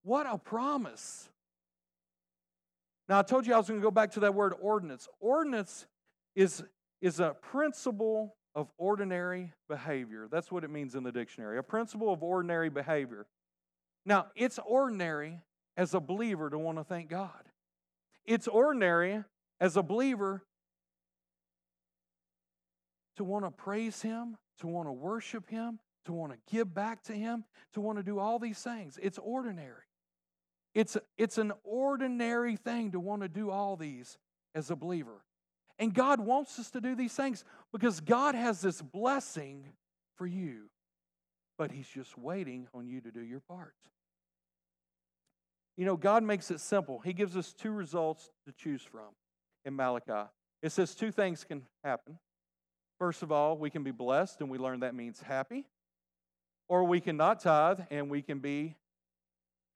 What 0.07 0.33
a 0.33 0.39
promise. 0.39 1.29
Now, 3.09 3.19
I 3.19 3.23
told 3.23 3.45
you 3.45 3.55
I 3.55 3.57
was 3.59 3.67
going 3.67 3.81
to 3.81 3.85
go 3.85 3.91
back 3.91 4.13
to 4.13 4.21
that 4.21 4.37
word 4.37 4.55
ordinance. 4.61 5.09
Ordinance 5.19 5.85
is, 6.37 6.63
is 7.03 7.19
a 7.19 7.35
principle 7.43 8.37
of 8.55 8.69
ordinary 8.79 9.53
behavior. 9.69 10.29
That's 10.31 10.53
what 10.53 10.63
it 10.63 10.71
means 10.71 10.95
in 10.95 11.03
the 11.03 11.11
dictionary 11.11 11.59
a 11.59 11.63
principle 11.65 12.13
of 12.13 12.23
ordinary 12.23 12.69
behavior. 12.69 13.27
Now, 14.05 14.27
it's 14.37 14.61
ordinary 14.65 15.41
as 15.77 15.93
a 15.93 15.99
believer 15.99 16.51
to 16.51 16.59
want 16.59 16.79
to 16.79 16.85
thank 16.85 17.11
God. 17.11 17.43
It's 18.25 18.47
ordinary 18.47 19.25
as 19.61 19.77
a 19.77 19.83
believer 19.83 20.45
to 23.17 23.25
want 23.25 23.45
to 23.45 23.51
praise 23.51 24.03
Him, 24.03 24.37
to 24.61 24.69
want 24.69 24.87
to 24.87 24.93
worship 24.93 25.51
Him, 25.51 25.81
to 26.05 26.13
want 26.13 26.31
to 26.31 26.39
give 26.49 26.73
back 26.73 27.03
to 27.05 27.13
Him, 27.13 27.43
to 27.73 27.81
want 27.81 27.99
to 27.99 28.05
do 28.05 28.21
all 28.21 28.39
these 28.39 28.61
things. 28.61 29.01
It's 29.03 29.19
ordinary. 29.19 29.83
It's, 30.77 30.95
it's 31.17 31.39
an 31.39 31.53
ordinary 31.65 32.57
thing 32.57 32.93
to 32.93 33.01
want 33.01 33.23
to 33.23 33.29
do 33.29 33.51
all 33.51 33.77
these 33.77 34.19
as 34.55 34.71
a 34.71 34.77
believer. 34.77 35.25
And 35.79 35.95
God 35.95 36.21
wants 36.21 36.59
us 36.59 36.71
to 36.73 36.83
do 36.83 36.95
these 36.95 37.15
things 37.15 37.45
because 37.73 38.01
God 38.01 38.35
has 38.35 38.61
this 38.61 38.83
blessing 38.83 39.73
for 40.17 40.27
you, 40.27 40.69
but 41.57 41.71
He's 41.71 41.89
just 41.89 42.19
waiting 42.19 42.69
on 42.75 42.87
you 42.87 43.01
to 43.01 43.11
do 43.11 43.23
your 43.23 43.41
part. 43.41 43.73
You 45.79 45.87
know, 45.87 45.97
God 45.97 46.23
makes 46.23 46.51
it 46.51 46.61
simple. 46.61 46.99
He 46.99 47.15
gives 47.15 47.39
us 47.39 47.55
two 47.55 47.71
results 47.71 48.31
to 48.47 48.53
choose 48.53 48.83
from 48.83 49.15
in 49.65 49.75
Malachi. 49.75 50.29
It 50.63 50.73
says 50.73 50.95
two 50.95 51.11
things 51.11 51.43
can 51.43 51.63
happen. 51.85 52.19
First 52.99 53.23
of 53.23 53.33
all, 53.33 53.57
we 53.57 53.71
can 53.71 53.83
be 53.83 53.93
blessed, 53.93 54.43
and 54.43 54.51
we 54.51 54.59
learn 54.59 54.81
that 54.81 54.95
means 54.95 55.23
happy, 55.23 55.65
or 56.69 56.85
we 56.85 57.01
can 57.01 57.17
not 57.17 57.41
tithe 57.41 57.81
and 57.91 58.11
we 58.11 58.21
can 58.21 58.41
be 58.41 58.77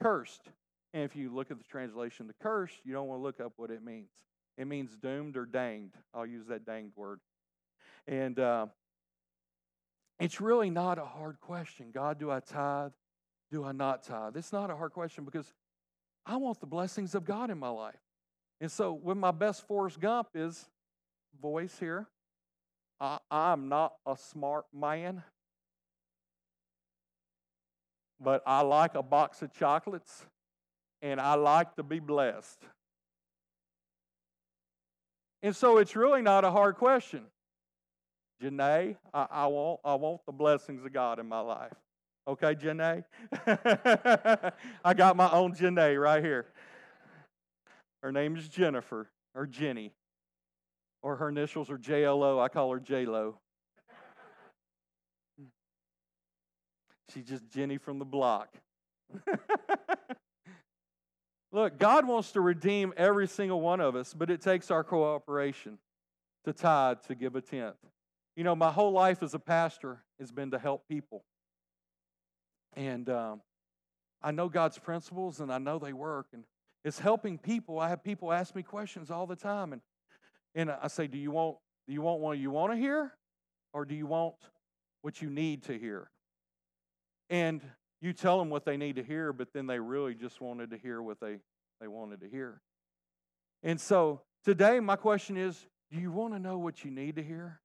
cursed. 0.02 0.50
And 0.92 1.04
if 1.04 1.14
you 1.14 1.32
look 1.32 1.50
at 1.50 1.58
the 1.58 1.64
translation 1.64 2.26
to 2.26 2.34
curse, 2.42 2.72
you 2.84 2.92
don't 2.92 3.06
want 3.06 3.20
to 3.20 3.22
look 3.22 3.40
up 3.40 3.52
what 3.56 3.70
it 3.70 3.84
means. 3.84 4.10
It 4.58 4.66
means 4.66 4.96
doomed 4.96 5.36
or 5.36 5.46
danged. 5.46 5.94
I'll 6.12 6.26
use 6.26 6.46
that 6.48 6.66
danged 6.66 6.96
word. 6.96 7.20
And 8.06 8.38
uh, 8.38 8.66
it's 10.18 10.40
really 10.40 10.70
not 10.70 10.98
a 10.98 11.04
hard 11.04 11.40
question. 11.40 11.90
God, 11.92 12.18
do 12.18 12.30
I 12.30 12.40
tithe? 12.40 12.92
Do 13.50 13.64
I 13.64 13.72
not 13.72 14.02
tithe? 14.02 14.36
It's 14.36 14.52
not 14.52 14.70
a 14.70 14.76
hard 14.76 14.92
question 14.92 15.24
because 15.24 15.52
I 16.26 16.36
want 16.36 16.60
the 16.60 16.66
blessings 16.66 17.14
of 17.14 17.24
God 17.24 17.50
in 17.50 17.58
my 17.58 17.68
life. 17.68 17.98
And 18.60 18.70
so, 18.70 18.92
with 18.92 19.16
my 19.16 19.30
best 19.30 19.66
Forrest 19.66 19.98
Gump 20.00 20.28
is 20.34 20.68
voice 21.40 21.76
here. 21.78 22.06
I, 23.00 23.18
I'm 23.30 23.68
not 23.68 23.94
a 24.06 24.16
smart 24.16 24.66
man, 24.74 25.22
but 28.20 28.42
I 28.46 28.60
like 28.60 28.94
a 28.94 29.02
box 29.02 29.40
of 29.40 29.54
chocolates 29.54 30.26
and 31.02 31.20
I 31.20 31.34
like 31.34 31.76
to 31.76 31.82
be 31.82 31.98
blessed. 31.98 32.58
And 35.42 35.56
so 35.56 35.78
it's 35.78 35.96
really 35.96 36.22
not 36.22 36.44
a 36.44 36.50
hard 36.50 36.76
question. 36.76 37.22
Janae, 38.42 38.96
I, 39.12 39.26
I, 39.30 39.46
want, 39.46 39.80
I 39.84 39.94
want 39.94 40.20
the 40.26 40.32
blessings 40.32 40.84
of 40.84 40.92
God 40.92 41.18
in 41.18 41.26
my 41.26 41.40
life. 41.40 41.74
Okay, 42.26 42.54
Janae? 42.54 43.04
I 44.84 44.94
got 44.94 45.16
my 45.16 45.30
own 45.30 45.54
Janae 45.54 46.00
right 46.00 46.22
here. 46.22 46.46
Her 48.02 48.12
name 48.12 48.36
is 48.36 48.48
Jennifer 48.48 49.10
or 49.34 49.46
Jenny, 49.46 49.92
or 51.02 51.16
her 51.16 51.28
initials 51.28 51.70
are 51.70 51.78
JLO. 51.78 52.42
I 52.42 52.48
call 52.48 52.72
her 52.72 52.80
JLo. 52.80 53.34
She's 57.12 57.24
just 57.24 57.48
Jenny 57.50 57.78
from 57.78 57.98
the 57.98 58.04
block. 58.04 58.54
Look, 61.52 61.78
God 61.78 62.06
wants 62.06 62.32
to 62.32 62.40
redeem 62.40 62.92
every 62.96 63.26
single 63.26 63.60
one 63.60 63.80
of 63.80 63.96
us, 63.96 64.14
but 64.14 64.30
it 64.30 64.40
takes 64.40 64.70
our 64.70 64.84
cooperation 64.84 65.78
to 66.44 66.52
tithe, 66.52 66.98
to 67.08 67.14
give 67.14 67.34
a 67.34 67.40
tenth. 67.40 67.76
You 68.36 68.44
know, 68.44 68.54
my 68.54 68.70
whole 68.70 68.92
life 68.92 69.22
as 69.22 69.34
a 69.34 69.38
pastor 69.38 70.04
has 70.20 70.30
been 70.30 70.52
to 70.52 70.58
help 70.58 70.86
people. 70.88 71.24
And 72.74 73.08
um, 73.10 73.42
I 74.22 74.30
know 74.30 74.48
God's 74.48 74.78
principles 74.78 75.40
and 75.40 75.52
I 75.52 75.58
know 75.58 75.78
they 75.78 75.92
work. 75.92 76.26
And 76.32 76.44
it's 76.84 76.98
helping 76.98 77.36
people. 77.36 77.80
I 77.80 77.88
have 77.88 78.04
people 78.04 78.32
ask 78.32 78.54
me 78.54 78.62
questions 78.62 79.10
all 79.10 79.26
the 79.26 79.36
time. 79.36 79.72
And, 79.72 79.82
and 80.54 80.70
I 80.70 80.86
say, 80.88 81.08
Do 81.08 81.18
you 81.18 81.32
want, 81.32 81.56
do 81.86 81.92
you 81.92 82.02
want 82.02 82.20
what 82.20 82.38
you 82.38 82.50
want 82.50 82.72
to 82.72 82.78
hear? 82.78 83.12
Or 83.72 83.84
do 83.84 83.94
you 83.94 84.06
want 84.06 84.34
what 85.02 85.20
you 85.20 85.30
need 85.30 85.64
to 85.64 85.78
hear? 85.78 86.10
And 87.28 87.60
you 88.00 88.12
tell 88.12 88.38
them 88.38 88.50
what 88.50 88.64
they 88.64 88.76
need 88.76 88.96
to 88.96 89.02
hear, 89.02 89.32
but 89.32 89.52
then 89.52 89.66
they 89.66 89.78
really 89.78 90.14
just 90.14 90.40
wanted 90.40 90.70
to 90.70 90.78
hear 90.78 91.02
what 91.02 91.20
they, 91.20 91.38
they 91.80 91.88
wanted 91.88 92.20
to 92.20 92.28
hear. 92.28 92.60
And 93.62 93.80
so 93.80 94.22
today, 94.44 94.80
my 94.80 94.96
question 94.96 95.36
is 95.36 95.66
do 95.90 95.98
you 95.98 96.10
want 96.12 96.34
to 96.34 96.38
know 96.38 96.58
what 96.58 96.84
you 96.84 96.90
need 96.90 97.16
to 97.16 97.22
hear? 97.22 97.60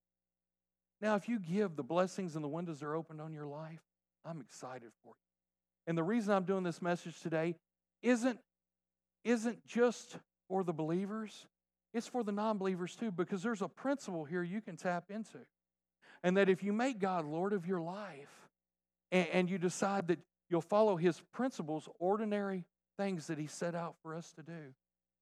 Now, 1.02 1.16
if 1.16 1.30
you 1.30 1.40
give, 1.40 1.76
the 1.76 1.84
blessings 1.84 2.36
and 2.36 2.44
the 2.44 2.50
windows 2.50 2.82
are 2.82 2.96
opened 2.96 3.22
on 3.22 3.34
your 3.34 3.46
life. 3.46 3.82
I'm 4.26 4.42
excited 4.42 4.92
for 5.04 5.10
you. 5.10 5.88
And 5.88 5.98
the 5.98 6.04
reason 6.04 6.34
I'm 6.34 6.46
doing 6.46 6.64
this 6.64 6.82
message 6.82 7.20
today 7.22 7.56
isn't, 8.02 8.40
isn't 9.24 9.66
just 9.68 10.18
for 10.48 10.64
the 10.64 10.74
believers, 10.74 11.46
it's 11.94 12.08
for 12.08 12.24
the 12.24 12.32
non 12.32 12.58
believers 12.58 12.96
too, 12.96 13.12
because 13.12 13.44
there's 13.44 13.62
a 13.62 13.68
principle 13.68 14.26
here 14.26 14.44
you 14.44 14.62
can 14.62 14.78
tap 14.78 15.06
into. 15.10 15.40
And 16.24 16.38
that 16.38 16.50
if 16.50 16.64
you 16.64 16.74
make 16.74 17.00
God 17.00 17.26
Lord 17.26 17.54
of 17.54 17.68
your 17.68 17.82
life, 17.82 18.45
and, 19.16 19.28
and 19.30 19.50
you 19.50 19.58
decide 19.58 20.08
that 20.10 20.20
you'll 20.50 20.60
follow 20.60 20.98
his 20.98 21.22
principles, 21.32 21.88
ordinary 22.00 22.66
things 22.98 23.28
that 23.28 23.38
he 23.38 23.48
set 23.48 23.74
out 23.74 23.96
for 24.04 24.14
us 24.14 24.34
to 24.34 24.44
do, 24.44 24.74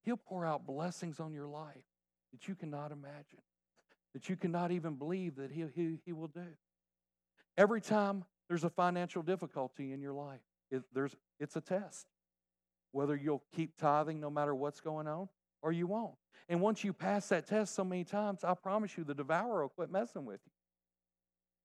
he'll 0.03 0.17
pour 0.17 0.45
out 0.45 0.65
blessings 0.65 1.19
on 1.19 1.31
your 1.31 1.47
life 1.47 1.85
that 2.31 2.47
you 2.47 2.55
cannot 2.55 2.91
imagine, 2.91 3.41
that 4.13 4.27
you 4.29 4.35
cannot 4.35 4.71
even 4.71 4.95
believe 4.95 5.35
that 5.35 5.51
he, 5.51 5.65
he, 5.75 5.99
he 6.05 6.11
will 6.11 6.27
do. 6.27 6.47
Every 7.55 7.81
time 7.81 8.25
there's 8.47 8.63
a 8.63 8.69
financial 8.69 9.21
difficulty 9.21 9.91
in 9.91 10.01
your 10.01 10.13
life, 10.13 10.41
it, 10.71 10.81
there's, 10.91 11.15
it's 11.39 11.55
a 11.55 11.61
test. 11.61 12.07
Whether 12.93 13.15
you'll 13.15 13.43
keep 13.55 13.77
tithing 13.77 14.19
no 14.19 14.31
matter 14.31 14.55
what's 14.55 14.81
going 14.81 15.07
on 15.07 15.29
or 15.61 15.71
you 15.71 15.85
won't. 15.85 16.15
And 16.49 16.61
once 16.61 16.83
you 16.83 16.93
pass 16.93 17.29
that 17.29 17.45
test 17.45 17.75
so 17.75 17.83
many 17.83 18.03
times, 18.03 18.43
I 18.43 18.55
promise 18.55 18.97
you 18.97 19.03
the 19.03 19.13
devourer 19.13 19.61
will 19.61 19.69
quit 19.69 19.91
messing 19.91 20.25
with 20.25 20.41
you. 20.45 20.52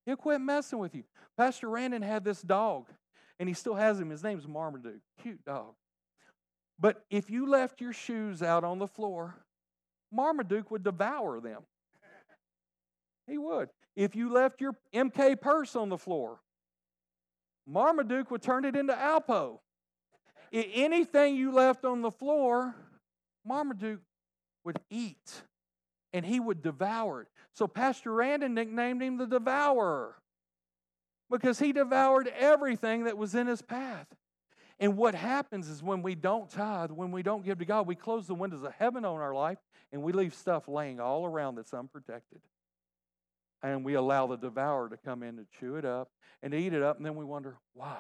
He'll 0.08 0.16
quit 0.16 0.40
messing 0.40 0.78
with 0.78 0.94
you. 0.94 1.04
Pastor 1.36 1.68
Randon 1.68 2.00
had 2.00 2.24
this 2.24 2.40
dog, 2.40 2.86
and 3.38 3.46
he 3.46 3.54
still 3.54 3.74
has 3.74 4.00
him. 4.00 4.08
His 4.08 4.22
name's 4.22 4.48
Marmaduke. 4.48 5.02
Cute 5.20 5.44
dog. 5.44 5.74
But 6.80 7.04
if 7.10 7.28
you 7.28 7.46
left 7.46 7.82
your 7.82 7.92
shoes 7.92 8.42
out 8.42 8.64
on 8.64 8.78
the 8.78 8.86
floor, 8.86 9.34
Marmaduke 10.10 10.70
would 10.70 10.82
devour 10.82 11.40
them. 11.40 11.60
He 13.26 13.36
would. 13.36 13.68
If 13.96 14.16
you 14.16 14.32
left 14.32 14.62
your 14.62 14.78
MK 14.94 15.42
purse 15.42 15.76
on 15.76 15.90
the 15.90 15.98
floor, 15.98 16.40
Marmaduke 17.66 18.30
would 18.30 18.40
turn 18.40 18.64
it 18.64 18.74
into 18.76 18.94
Alpo. 18.94 19.58
Anything 20.50 21.36
you 21.36 21.52
left 21.52 21.84
on 21.84 22.00
the 22.00 22.10
floor, 22.10 22.74
Marmaduke 23.44 24.00
would 24.64 24.78
eat 24.88 25.42
and 26.12 26.24
he 26.24 26.40
would 26.40 26.62
devour 26.62 27.22
it. 27.22 27.28
So 27.52 27.66
Pastor 27.66 28.12
Randon 28.12 28.54
nicknamed 28.54 29.02
him 29.02 29.18
the 29.18 29.26
devourer 29.26 30.16
because 31.30 31.58
he 31.58 31.72
devoured 31.72 32.28
everything 32.38 33.04
that 33.04 33.18
was 33.18 33.34
in 33.34 33.46
his 33.46 33.62
path. 33.62 34.06
And 34.80 34.96
what 34.96 35.14
happens 35.14 35.68
is 35.68 35.82
when 35.82 36.02
we 36.02 36.14
don't 36.14 36.48
tithe, 36.48 36.92
when 36.92 37.10
we 37.10 37.22
don't 37.22 37.44
give 37.44 37.58
to 37.58 37.64
God, 37.64 37.86
we 37.86 37.96
close 37.96 38.26
the 38.26 38.34
windows 38.34 38.62
of 38.62 38.72
heaven 38.72 39.04
on 39.04 39.20
our 39.20 39.34
life 39.34 39.58
and 39.92 40.02
we 40.02 40.12
leave 40.12 40.34
stuff 40.34 40.68
laying 40.68 41.00
all 41.00 41.26
around 41.26 41.56
that's 41.56 41.74
unprotected. 41.74 42.40
and 43.62 43.84
we 43.84 43.94
allow 43.94 44.26
the 44.26 44.36
devourer 44.36 44.88
to 44.88 44.96
come 44.96 45.22
in 45.22 45.36
to 45.36 45.46
chew 45.58 45.76
it 45.76 45.84
up 45.84 46.10
and 46.42 46.54
eat 46.54 46.72
it 46.72 46.82
up, 46.82 46.96
and 46.96 47.04
then 47.04 47.16
we 47.16 47.24
wonder, 47.24 47.56
why? 47.74 47.96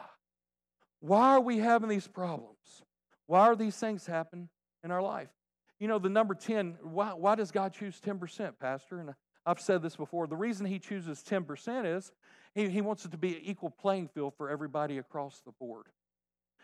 Why 1.00 1.30
are 1.30 1.40
we 1.40 1.58
having 1.58 1.88
these 1.88 2.06
problems? 2.06 2.84
Why 3.26 3.40
are 3.40 3.56
these 3.56 3.76
things 3.76 4.06
happening 4.06 4.48
in 4.84 4.90
our 4.90 5.02
life? 5.02 5.28
You 5.78 5.88
know, 5.88 5.98
the 5.98 6.08
number 6.08 6.34
10, 6.34 6.78
why, 6.82 7.12
why 7.12 7.34
does 7.34 7.50
God 7.50 7.72
choose 7.72 8.00
10%, 8.00 8.58
Pastor? 8.60 9.00
And 9.00 9.14
I've 9.46 9.60
said 9.60 9.82
this 9.82 9.96
before. 9.96 10.26
The 10.26 10.36
reason 10.36 10.66
He 10.66 10.78
chooses 10.78 11.22
10% 11.22 11.96
is 11.96 12.12
He, 12.54 12.68
he 12.68 12.80
wants 12.80 13.04
it 13.04 13.12
to 13.12 13.18
be 13.18 13.36
an 13.36 13.42
equal 13.42 13.70
playing 13.70 14.08
field 14.08 14.34
for 14.36 14.50
everybody 14.50 14.98
across 14.98 15.40
the 15.44 15.52
board. 15.52 15.86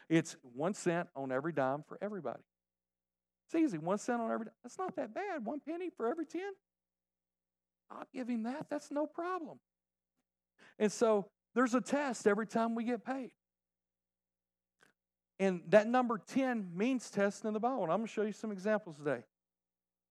It's 0.09 0.37
one 0.55 0.75
cent 0.75 1.09
on 1.17 1.33
every 1.33 1.53
dime 1.53 1.85
for 1.87 1.99
everybody. 2.03 2.43
It's 3.47 3.55
easy. 3.55 3.79
One 3.79 3.99
cent 3.99 4.21
on 4.21 4.31
every. 4.31 4.47
Dime. 4.47 4.55
That's 4.63 4.79
not 4.79 4.97
that 4.97 5.15
bad. 5.15 5.45
One 5.45 5.61
penny 5.61 5.91
for 5.97 6.09
every 6.09 6.27
ten. 6.27 6.53
I'll 7.91 8.07
give 8.13 8.29
him 8.29 8.43
that. 8.45 8.67
That's 8.71 8.91
no 8.91 9.07
problem. 9.07 9.59
And 10.79 10.91
so 10.91 11.27
there's 11.55 11.75
a 11.75 11.81
test 11.81 12.27
every 12.27 12.47
time 12.47 12.75
we 12.75 12.85
get 12.85 13.05
paid. 13.05 13.33
And 15.41 15.63
that 15.69 15.87
number 15.87 16.19
10 16.19 16.71
means 16.75 17.11
test 17.11 17.45
in 17.45 17.53
the 17.53 17.61
Bible. 17.61 17.83
And 17.83 17.93
I'm 17.93 17.99
going 17.99 18.07
to 18.07 18.13
show 18.13 18.23
you 18.23 18.33
some 18.33 18.53
examples 18.53 18.97
today. 18.97 19.25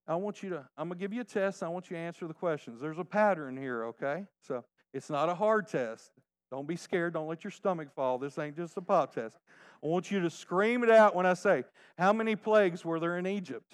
I 0.05 0.15
want 0.15 0.43
you 0.43 0.49
to, 0.49 0.67
I'm 0.77 0.89
going 0.89 0.99
to 0.99 1.03
give 1.03 1.13
you 1.13 1.21
a 1.21 1.25
test. 1.25 1.63
I 1.63 1.69
want 1.69 1.89
you 1.89 1.95
to 1.95 2.01
answer 2.01 2.27
the 2.27 2.33
questions. 2.33 2.81
There's 2.81 2.99
a 2.99 3.05
pattern 3.05 3.55
here, 3.55 3.85
okay? 3.85 4.25
So 4.45 4.65
it's 4.93 5.09
not 5.09 5.29
a 5.29 5.35
hard 5.35 5.67
test. 5.67 6.11
Don't 6.51 6.67
be 6.67 6.75
scared. 6.75 7.13
Don't 7.13 7.27
let 7.27 7.43
your 7.43 7.51
stomach 7.51 7.87
fall. 7.95 8.17
This 8.19 8.37
ain't 8.37 8.55
just 8.55 8.77
a 8.77 8.81
pop 8.81 9.15
test. 9.15 9.37
I 9.83 9.87
want 9.87 10.11
you 10.11 10.19
to 10.19 10.29
scream 10.29 10.83
it 10.83 10.91
out 10.91 11.15
when 11.15 11.25
I 11.25 11.33
say, 11.33 11.63
How 11.97 12.13
many 12.13 12.35
plagues 12.35 12.85
were 12.85 12.99
there 12.99 13.17
in 13.17 13.25
Egypt? 13.25 13.73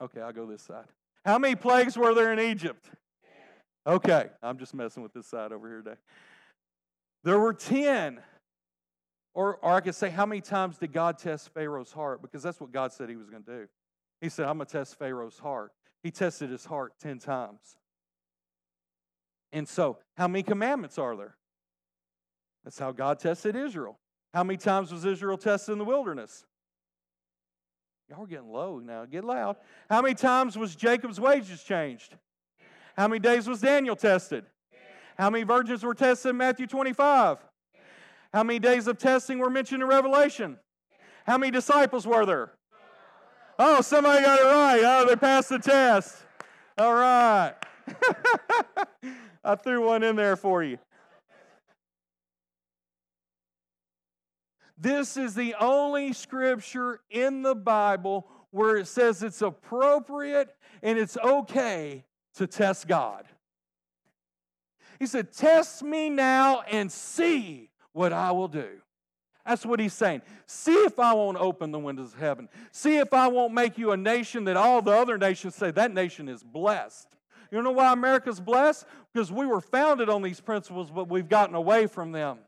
Okay, 0.00 0.20
I'll 0.20 0.32
go 0.32 0.46
this 0.46 0.62
side. 0.62 0.86
How 1.24 1.38
many 1.38 1.54
plagues 1.54 1.96
were 1.96 2.14
there 2.14 2.32
in 2.32 2.40
Egypt? 2.40 2.90
Okay, 3.86 4.26
I'm 4.42 4.58
just 4.58 4.74
messing 4.74 5.02
with 5.02 5.12
this 5.12 5.26
side 5.26 5.52
over 5.52 5.68
here 5.68 5.78
today. 5.78 5.96
There 7.24 7.38
were 7.38 7.52
10. 7.54 8.20
Or, 9.38 9.56
or 9.62 9.72
I 9.72 9.80
could 9.80 9.94
say, 9.94 10.10
how 10.10 10.26
many 10.26 10.40
times 10.40 10.78
did 10.78 10.92
God 10.92 11.16
test 11.16 11.54
Pharaoh's 11.54 11.92
heart? 11.92 12.22
Because 12.22 12.42
that's 12.42 12.58
what 12.58 12.72
God 12.72 12.92
said 12.92 13.08
he 13.08 13.14
was 13.14 13.30
going 13.30 13.44
to 13.44 13.58
do. 13.60 13.68
He 14.20 14.30
said, 14.30 14.46
I'm 14.46 14.56
going 14.56 14.66
to 14.66 14.72
test 14.72 14.98
Pharaoh's 14.98 15.38
heart. 15.38 15.70
He 16.02 16.10
tested 16.10 16.50
his 16.50 16.64
heart 16.64 16.94
10 17.00 17.20
times. 17.20 17.60
And 19.52 19.68
so, 19.68 19.98
how 20.16 20.26
many 20.26 20.42
commandments 20.42 20.98
are 20.98 21.14
there? 21.14 21.36
That's 22.64 22.80
how 22.80 22.90
God 22.90 23.20
tested 23.20 23.54
Israel. 23.54 24.00
How 24.34 24.42
many 24.42 24.56
times 24.56 24.90
was 24.90 25.04
Israel 25.04 25.38
tested 25.38 25.74
in 25.74 25.78
the 25.78 25.84
wilderness? 25.84 26.44
Y'all 28.10 28.24
are 28.24 28.26
getting 28.26 28.50
low 28.50 28.80
now. 28.80 29.04
Get 29.04 29.22
loud. 29.22 29.54
How 29.88 30.02
many 30.02 30.16
times 30.16 30.58
was 30.58 30.74
Jacob's 30.74 31.20
wages 31.20 31.62
changed? 31.62 32.16
How 32.96 33.06
many 33.06 33.20
days 33.20 33.46
was 33.46 33.60
Daniel 33.60 33.94
tested? 33.94 34.46
How 35.16 35.30
many 35.30 35.44
virgins 35.44 35.84
were 35.84 35.94
tested 35.94 36.30
in 36.30 36.36
Matthew 36.38 36.66
25? 36.66 37.38
How 38.32 38.42
many 38.42 38.58
days 38.58 38.86
of 38.86 38.98
testing 38.98 39.38
were 39.38 39.50
mentioned 39.50 39.82
in 39.82 39.88
Revelation? 39.88 40.58
How 41.26 41.38
many 41.38 41.50
disciples 41.50 42.06
were 42.06 42.26
there? 42.26 42.52
Oh, 43.58 43.80
somebody 43.80 44.22
got 44.22 44.40
it 44.40 44.44
right. 44.44 44.80
Oh, 44.84 45.06
they 45.06 45.16
passed 45.16 45.48
the 45.48 45.58
test. 45.58 46.16
All 46.76 46.94
right. 46.94 47.54
I 49.44 49.54
threw 49.56 49.86
one 49.86 50.02
in 50.02 50.14
there 50.16 50.36
for 50.36 50.62
you. 50.62 50.78
This 54.76 55.16
is 55.16 55.34
the 55.34 55.54
only 55.58 56.12
scripture 56.12 57.00
in 57.10 57.42
the 57.42 57.56
Bible 57.56 58.28
where 58.50 58.76
it 58.76 58.86
says 58.86 59.22
it's 59.22 59.42
appropriate 59.42 60.54
and 60.82 60.96
it's 60.98 61.16
okay 61.16 62.04
to 62.34 62.46
test 62.46 62.86
God. 62.86 63.24
He 65.00 65.06
said, 65.06 65.32
Test 65.32 65.82
me 65.82 66.10
now 66.10 66.62
and 66.62 66.92
see 66.92 67.67
what 67.92 68.12
I 68.12 68.32
will 68.32 68.48
do. 68.48 68.68
That's 69.46 69.64
what 69.64 69.80
he's 69.80 69.94
saying. 69.94 70.22
See 70.46 70.74
if 70.74 70.98
I 70.98 71.14
won't 71.14 71.38
open 71.38 71.70
the 71.70 71.78
windows 71.78 72.12
of 72.12 72.20
heaven. 72.20 72.50
See 72.70 72.98
if 72.98 73.14
I 73.14 73.28
won't 73.28 73.54
make 73.54 73.78
you 73.78 73.92
a 73.92 73.96
nation 73.96 74.44
that 74.44 74.58
all 74.58 74.82
the 74.82 74.92
other 74.92 75.16
nations 75.16 75.54
say 75.54 75.70
that 75.70 75.94
nation 75.94 76.28
is 76.28 76.42
blessed. 76.42 77.08
You 77.50 77.62
know 77.62 77.70
why 77.70 77.92
America's 77.94 78.40
blessed? 78.40 78.84
Because 79.12 79.32
we 79.32 79.46
were 79.46 79.62
founded 79.62 80.10
on 80.10 80.20
these 80.20 80.38
principles, 80.38 80.90
but 80.90 81.08
we've 81.08 81.30
gotten 81.30 81.54
away 81.54 81.86
from 81.86 82.12
them. 82.12 82.38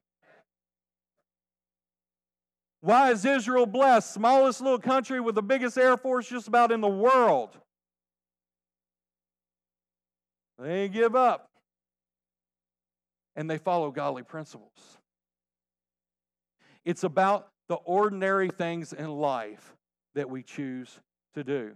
Why 2.83 3.11
is 3.11 3.25
Israel 3.25 3.67
blessed? 3.67 4.13
Smallest 4.13 4.61
little 4.61 4.79
country 4.79 5.21
with 5.21 5.35
the 5.35 5.43
biggest 5.43 5.79
air 5.79 5.97
force 5.97 6.29
just 6.29 6.49
about 6.49 6.71
in 6.71 6.83
the 6.83 6.89
world. 6.89 7.57
They 10.59 10.89
give 10.89 11.17
up. 11.17 11.47
And 13.37 13.49
they 13.49 13.59
follow 13.59 13.91
godly 13.91 14.23
principles. 14.23 14.99
It's 16.85 17.05
about 17.05 17.49
the 17.69 17.77
ordinary 17.77 18.49
things 18.49 18.93
in 18.93 19.11
life 19.11 19.75
that 20.15 20.29
we 20.29 20.43
choose 20.43 21.01
to 21.35 21.45
do. 21.45 21.73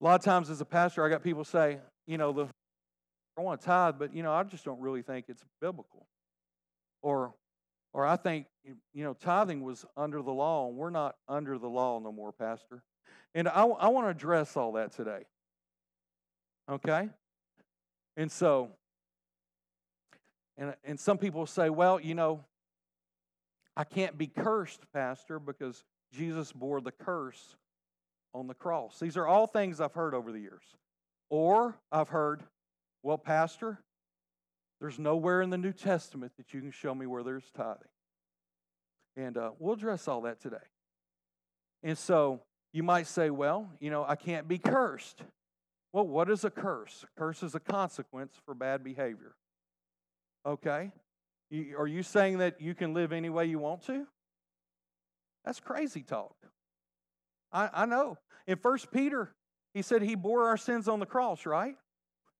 A 0.00 0.04
lot 0.04 0.14
of 0.14 0.24
times 0.24 0.48
as 0.48 0.60
a 0.60 0.64
pastor, 0.64 1.04
I 1.04 1.08
got 1.08 1.22
people 1.22 1.44
say, 1.44 1.78
you 2.06 2.18
know, 2.18 2.32
the 2.32 2.48
I 3.36 3.40
want 3.40 3.60
to 3.60 3.66
tithe, 3.66 3.94
but 3.98 4.14
you 4.14 4.22
know, 4.22 4.32
I 4.32 4.42
just 4.42 4.64
don't 4.64 4.80
really 4.80 5.02
think 5.02 5.26
it's 5.28 5.44
biblical. 5.60 6.06
Or 7.02 7.34
or 7.92 8.06
I 8.06 8.16
think, 8.16 8.46
you 8.92 9.04
know, 9.04 9.14
tithing 9.14 9.62
was 9.62 9.84
under 9.96 10.22
the 10.22 10.30
law, 10.30 10.68
and 10.68 10.76
we're 10.76 10.90
not 10.90 11.16
under 11.26 11.58
the 11.58 11.68
law 11.68 11.98
no 11.98 12.12
more, 12.12 12.32
Pastor. 12.32 12.82
And 13.34 13.48
I, 13.48 13.64
I 13.64 13.88
want 13.88 14.06
to 14.06 14.10
address 14.10 14.56
all 14.56 14.72
that 14.72 14.92
today. 14.92 15.24
Okay? 16.70 17.08
And 18.16 18.30
so, 18.30 18.70
and, 20.56 20.74
and 20.84 21.00
some 21.00 21.18
people 21.18 21.46
say, 21.46 21.70
well, 21.70 21.98
you 21.98 22.14
know, 22.14 22.44
I 23.78 23.84
can't 23.84 24.18
be 24.18 24.26
cursed, 24.26 24.80
Pastor, 24.92 25.38
because 25.38 25.84
Jesus 26.12 26.50
bore 26.50 26.80
the 26.80 26.90
curse 26.90 27.54
on 28.34 28.48
the 28.48 28.54
cross. 28.54 28.98
These 28.98 29.16
are 29.16 29.26
all 29.26 29.46
things 29.46 29.80
I've 29.80 29.94
heard 29.94 30.14
over 30.14 30.32
the 30.32 30.40
years. 30.40 30.64
Or 31.30 31.76
I've 31.92 32.08
heard, 32.08 32.42
well, 33.04 33.18
Pastor, 33.18 33.78
there's 34.80 34.98
nowhere 34.98 35.42
in 35.42 35.50
the 35.50 35.58
New 35.58 35.72
Testament 35.72 36.32
that 36.38 36.52
you 36.52 36.60
can 36.60 36.72
show 36.72 36.92
me 36.92 37.06
where 37.06 37.22
there's 37.22 37.48
tithing. 37.56 37.86
And 39.16 39.36
uh, 39.36 39.52
we'll 39.60 39.74
address 39.74 40.08
all 40.08 40.22
that 40.22 40.40
today. 40.40 40.56
And 41.84 41.96
so 41.96 42.40
you 42.72 42.82
might 42.82 43.06
say, 43.06 43.30
well, 43.30 43.70
you 43.78 43.90
know, 43.90 44.04
I 44.06 44.16
can't 44.16 44.48
be 44.48 44.58
cursed. 44.58 45.22
Well, 45.92 46.06
what 46.06 46.28
is 46.28 46.44
a 46.44 46.50
curse? 46.50 47.04
A 47.04 47.20
curse 47.20 47.44
is 47.44 47.54
a 47.54 47.60
consequence 47.60 48.34
for 48.44 48.54
bad 48.54 48.82
behavior. 48.82 49.36
Okay? 50.44 50.90
Are 51.78 51.86
you 51.86 52.02
saying 52.02 52.38
that 52.38 52.60
you 52.60 52.74
can 52.74 52.92
live 52.92 53.12
any 53.12 53.30
way 53.30 53.46
you 53.46 53.58
want 53.58 53.86
to? 53.86 54.06
That's 55.44 55.60
crazy 55.60 56.02
talk. 56.02 56.34
I, 57.52 57.70
I 57.72 57.86
know. 57.86 58.18
In 58.46 58.56
First 58.56 58.90
Peter, 58.92 59.34
he 59.72 59.82
said 59.82 60.02
he 60.02 60.14
bore 60.14 60.46
our 60.48 60.56
sins 60.56 60.88
on 60.88 61.00
the 61.00 61.06
cross, 61.06 61.46
right? 61.46 61.76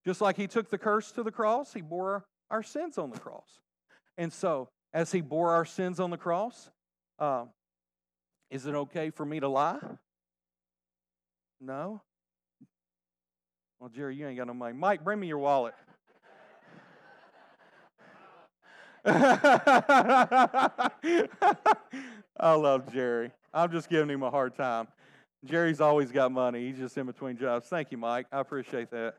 Just 0.05 0.21
like 0.21 0.37
he 0.37 0.47
took 0.47 0.71
the 0.71 0.79
curse 0.79 1.13
to 1.13 1.23
the 1.23 1.31
cross, 1.31 1.73
he 1.73 1.81
bore 1.81 2.25
our 2.51 2.63
sins 2.63 2.99
on 2.99 3.11
the 3.11 3.19
cross. 3.19 3.61
And 4.17 4.33
so, 4.33 4.69
as 4.93 5.13
he 5.13 5.21
bore 5.21 5.53
our 5.53 5.65
sins 5.65 6.01
on 6.01 6.11
the 6.11 6.17
cross, 6.17 6.71
uh, 7.19 7.45
is 8.51 8.67
it 8.67 8.75
okay 8.75 9.11
for 9.11 9.25
me 9.25 9.41
to 9.41 9.49
lie? 9.49 9.79
No. 11.61 12.03
Well, 13.79 13.91
Jerry, 13.91 14.17
you 14.17 14.27
ain't 14.27 14.37
got 14.37 14.47
no 14.47 14.55
money. 14.55 14.75
Mike, 14.75 15.05
bring 15.05 15.21
me 15.21 15.29
your 15.29 15.39
wallet. 15.39 15.75
I 19.05 20.91
love 22.41 22.93
Jerry. 22.93 23.31
I'm 23.53 23.71
just 23.71 23.89
giving 23.89 24.11
him 24.11 24.23
a 24.23 24.31
hard 24.31 24.55
time. 24.55 24.89
Jerry's 25.45 25.81
always 25.81 26.11
got 26.11 26.33
money. 26.33 26.67
He's 26.67 26.79
just 26.79 26.99
in 26.99 27.07
between 27.07 27.37
jobs. 27.37 27.69
Thank 27.69 27.93
you, 27.93 27.99
Mike. 27.99 28.27
I 28.33 28.41
appreciate 28.41 28.91
that. 28.91 29.15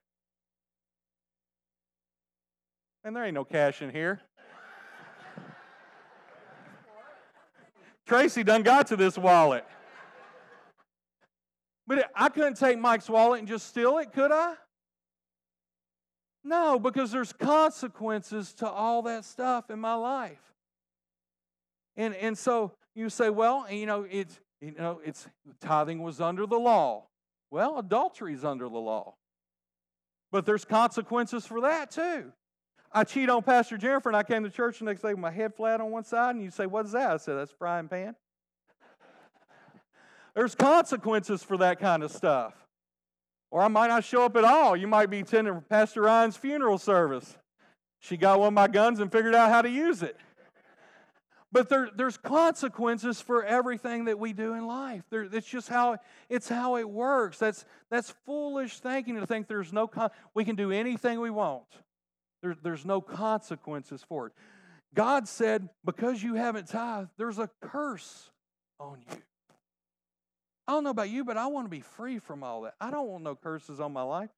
And 3.04 3.16
there 3.16 3.24
ain't 3.24 3.34
no 3.34 3.46
cash 3.46 3.82
in 3.82 3.90
here. 3.90 4.20
Tracy 8.06 8.44
done 8.44 8.64
got 8.64 8.88
to 8.88 8.98
this 8.98 9.18
wallet. 9.18 9.66
But 11.88 12.10
I 12.16 12.30
couldn't 12.30 12.56
take 12.56 12.78
Mike's 12.78 13.10
wallet 13.10 13.40
and 13.40 13.48
just 13.48 13.68
steal 13.68 13.98
it, 14.00 14.12
could 14.12 14.32
I? 14.32 14.56
No, 16.44 16.80
because 16.80 17.12
there's 17.12 17.34
consequences 17.34 18.54
to 18.54 18.70
all 18.70 19.02
that 19.04 19.26
stuff 19.26 19.70
in 19.70 19.80
my 19.80 19.96
life. 19.96 20.54
And, 21.98 22.16
and 22.16 22.38
so 22.38 22.74
you 22.96 23.10
say, 23.10 23.30
well, 23.30 23.66
you 23.70 23.86
know, 23.86 24.06
it's, 24.10 24.40
you 24.62 24.72
know, 24.72 25.02
it's 25.04 25.28
tithing 25.60 26.02
was 26.02 26.22
under 26.22 26.46
the 26.46 26.58
law. 26.58 27.08
Well, 27.52 27.80
adultery 27.80 28.34
is 28.34 28.46
under 28.46 28.70
the 28.70 28.78
law. 28.78 29.16
But 30.32 30.46
there's 30.46 30.64
consequences 30.64 31.46
for 31.46 31.62
that 31.62 31.92
too. 31.92 32.32
I 32.92 33.04
cheat 33.04 33.30
on 33.30 33.44
Pastor 33.44 33.78
Jennifer, 33.78 34.10
and 34.10 34.16
I 34.16 34.24
came 34.24 34.44
to 34.44 34.50
church 34.50 34.80
the 34.80 34.86
next 34.86 35.02
day 35.02 35.10
with 35.10 35.20
my 35.20 35.32
head 35.32 35.54
flat 35.54 35.80
on 35.80 35.92
one 35.92 36.04
side, 36.04 36.36
and 36.36 36.44
you 36.44 36.50
say, 36.50 36.66
What 36.66 36.86
is 36.86 36.94
that? 36.94 37.12
I 37.12 37.18
said, 37.18 37.36
That's 37.36 37.52
frying 37.52 37.88
pan. 37.88 38.16
There's 40.36 40.56
consequences 40.56 41.44
for 41.44 41.58
that 41.58 41.80
kind 41.80 42.02
of 42.04 42.12
stuff. 42.12 42.54
Or 43.52 43.62
I 43.62 43.68
might 43.68 43.88
not 43.88 44.04
show 44.04 44.24
up 44.24 44.36
at 44.38 44.44
all. 44.44 44.76
You 44.76 44.88
might 44.88 45.10
be 45.10 45.20
attending 45.20 45.62
Pastor 45.70 46.04
Ryan's 46.04 46.38
funeral 46.38 46.78
service. 46.78 47.38
She 48.00 48.16
got 48.16 48.40
one 48.40 48.50
of 48.50 48.54
my 48.54 48.68
guns 48.68 49.00
and 49.00 49.12
figured 49.12 49.36
out 49.36 49.50
how 49.50 49.62
to 49.62 49.70
use 49.70 50.04
it. 50.04 50.16
But 51.52 51.68
there, 51.68 51.90
there's 51.96 52.16
consequences 52.16 53.22
for 53.22 53.44
everything 53.44 54.06
that 54.06 54.20
we 54.20 54.34
do 54.34 54.54
in 54.54 54.68
life. 54.68 55.04
There, 55.10 55.24
it's 55.24 55.48
just 55.48 55.68
how 55.68 55.98
it's 56.30 56.48
how 56.48 56.78
it 56.78 56.88
works. 56.88 57.40
That's 57.40 57.66
that's 57.90 58.14
foolish 58.26 58.80
thinking 58.80 59.16
to 59.20 59.26
think 59.26 59.48
there's 59.48 59.74
no 59.74 59.88
con- 59.88 60.12
we 60.36 60.46
can 60.46 60.56
do 60.56 60.72
anything 60.72 61.20
we 61.20 61.32
want. 61.32 61.66
There, 62.44 62.56
there's 62.62 62.86
no 62.86 63.02
consequences 63.02 64.06
for 64.08 64.28
it. 64.28 64.34
God 64.94 65.28
said, 65.28 65.70
because 65.84 66.22
you 66.22 66.36
haven't 66.36 66.68
tithed, 66.68 67.10
there's 67.18 67.40
a 67.40 67.50
curse 67.62 68.30
on 68.80 69.00
you. 69.10 69.18
I 70.70 70.74
don't 70.74 70.84
know 70.84 70.92
about 70.92 71.10
you, 71.10 71.26
but 71.26 71.36
I 71.36 71.48
want 71.48 71.66
to 71.66 71.70
be 71.70 71.80
free 71.80 72.20
from 72.20 72.44
all 72.44 72.62
that. 72.62 72.76
I 72.80 72.92
don't 72.92 73.08
want 73.08 73.24
no 73.24 73.34
curses 73.34 73.80
on 73.80 73.92
my 73.92 74.04
life. 74.04 74.30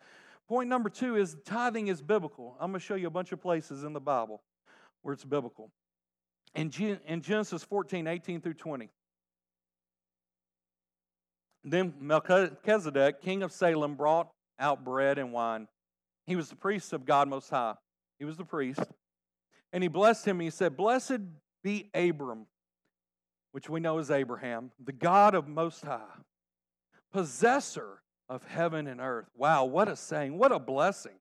Point 0.48 0.70
number 0.70 0.88
two 0.88 1.17
is 1.17 1.36
tithing 1.44 1.89
is 1.89 2.02
biblical. 2.02 2.56
I'm 2.58 2.72
going 2.72 2.80
to 2.80 2.86
show 2.86 2.96
you 2.96 3.08
a 3.08 3.12
bunch 3.12 3.34
of 3.34 3.41
places 3.41 3.84
in 3.84 3.91
the 3.91 4.00
Bible 4.00 4.41
where 5.02 5.12
it's 5.12 5.26
biblical. 5.26 5.72
In, 6.56 6.72
in 7.06 7.22
Genesis 7.22 7.65
14, 7.65 8.08
18 8.08 8.39
through 8.39 8.54
20. 8.54 8.88
Then 11.65 11.96
Melchizedek, 12.00 13.22
king 13.22 13.44
of 13.44 13.52
Salem, 13.52 13.96
brought 13.96 14.32
out 14.58 14.86
bread 14.86 15.17
and 15.17 15.34
wine. 15.34 15.67
He 16.26 16.38
was 16.38 16.48
the 16.48 16.56
priest 16.56 16.94
of 16.94 17.06
God 17.06 17.28
Most 17.28 17.50
High. 17.50 17.74
He 18.20 18.24
was 18.24 18.38
the 18.38 18.46
priest. 18.46 18.86
And 19.74 19.84
he 19.84 19.89
blessed 19.89 20.30
him. 20.30 20.39
He 20.39 20.50
said, 20.50 20.78
Blessed 20.78 21.20
be 21.62 21.89
Abram, 21.94 22.46
which 23.52 23.70
we 23.70 23.80
know 23.80 23.98
as 23.98 24.12
Abraham, 24.12 24.72
the 24.84 24.92
God 24.92 25.36
of 25.36 25.48
Most 25.48 25.84
High, 25.84 26.00
possessor 27.12 28.02
of 28.30 28.44
heaven 28.44 28.88
and 28.88 29.02
earth. 29.02 29.28
Wow, 29.36 29.66
what 29.66 29.90
a 29.90 29.96
saying. 29.96 30.38
What 30.38 30.52
a 30.52 30.60
blessing. 30.60 31.20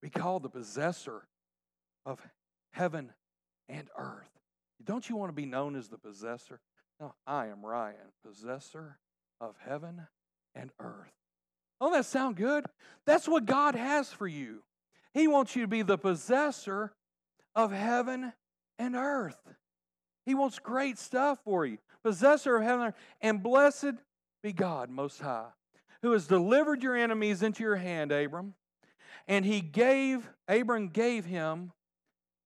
Be 0.00 0.10
called 0.10 0.42
the 0.42 0.48
possessor 0.48 1.26
of 2.06 2.20
heaven 2.72 3.12
and 3.68 3.88
earth. 3.96 4.30
Don't 4.84 5.08
you 5.08 5.16
want 5.16 5.30
to 5.30 5.34
be 5.34 5.46
known 5.46 5.76
as 5.76 5.88
the 5.88 5.98
possessor? 5.98 6.60
No, 7.00 7.14
I 7.26 7.46
am 7.46 7.64
Ryan, 7.64 7.96
possessor 8.24 8.98
of 9.40 9.56
heaven 9.64 10.06
and 10.54 10.70
earth. 10.80 11.12
Don't 11.80 11.92
that 11.92 12.06
sound 12.06 12.36
good? 12.36 12.64
That's 13.06 13.26
what 13.26 13.44
God 13.44 13.74
has 13.74 14.12
for 14.12 14.28
you. 14.28 14.62
He 15.14 15.26
wants 15.26 15.56
you 15.56 15.62
to 15.62 15.68
be 15.68 15.82
the 15.82 15.98
possessor 15.98 16.92
of 17.54 17.72
heaven 17.72 18.32
and 18.78 18.94
earth. 18.94 19.38
He 20.24 20.34
wants 20.34 20.58
great 20.58 20.98
stuff 20.98 21.38
for 21.44 21.66
you. 21.66 21.78
Possessor 22.02 22.56
of 22.56 22.62
heaven 22.62 22.94
and 23.20 23.42
blessed 23.42 23.94
be 24.42 24.52
God 24.52 24.90
Most 24.90 25.20
High, 25.20 25.50
who 26.02 26.12
has 26.12 26.26
delivered 26.26 26.82
your 26.82 26.96
enemies 26.96 27.42
into 27.42 27.62
your 27.62 27.76
hand, 27.76 28.12
Abram. 28.12 28.54
And 29.28 29.44
he 29.44 29.60
gave, 29.60 30.28
Abram 30.48 30.88
gave 30.88 31.24
him 31.24 31.72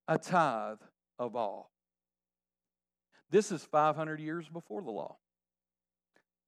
a 0.09 0.19
tithe 0.19 0.79
of 1.19 1.35
all. 1.35 1.71
This 3.31 3.51
is 3.51 3.65
500 3.65 4.21
years 4.21 4.49
before 4.49 4.83
the 4.83 4.91
law. 4.91 5.17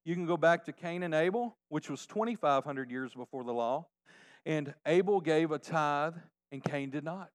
You 0.04 0.14
can 0.14 0.26
go 0.26 0.36
back 0.36 0.64
to 0.64 0.72
Cain 0.72 1.02
and 1.02 1.14
Abel, 1.14 1.56
which 1.68 1.90
was 1.90 2.06
2,500 2.06 2.90
years 2.90 3.14
before 3.14 3.44
the 3.44 3.52
law. 3.52 3.86
And 4.46 4.74
Abel 4.86 5.20
gave 5.20 5.50
a 5.50 5.58
tithe, 5.58 6.14
and 6.52 6.62
Cain 6.62 6.90
did 6.90 7.04
not. 7.04 7.30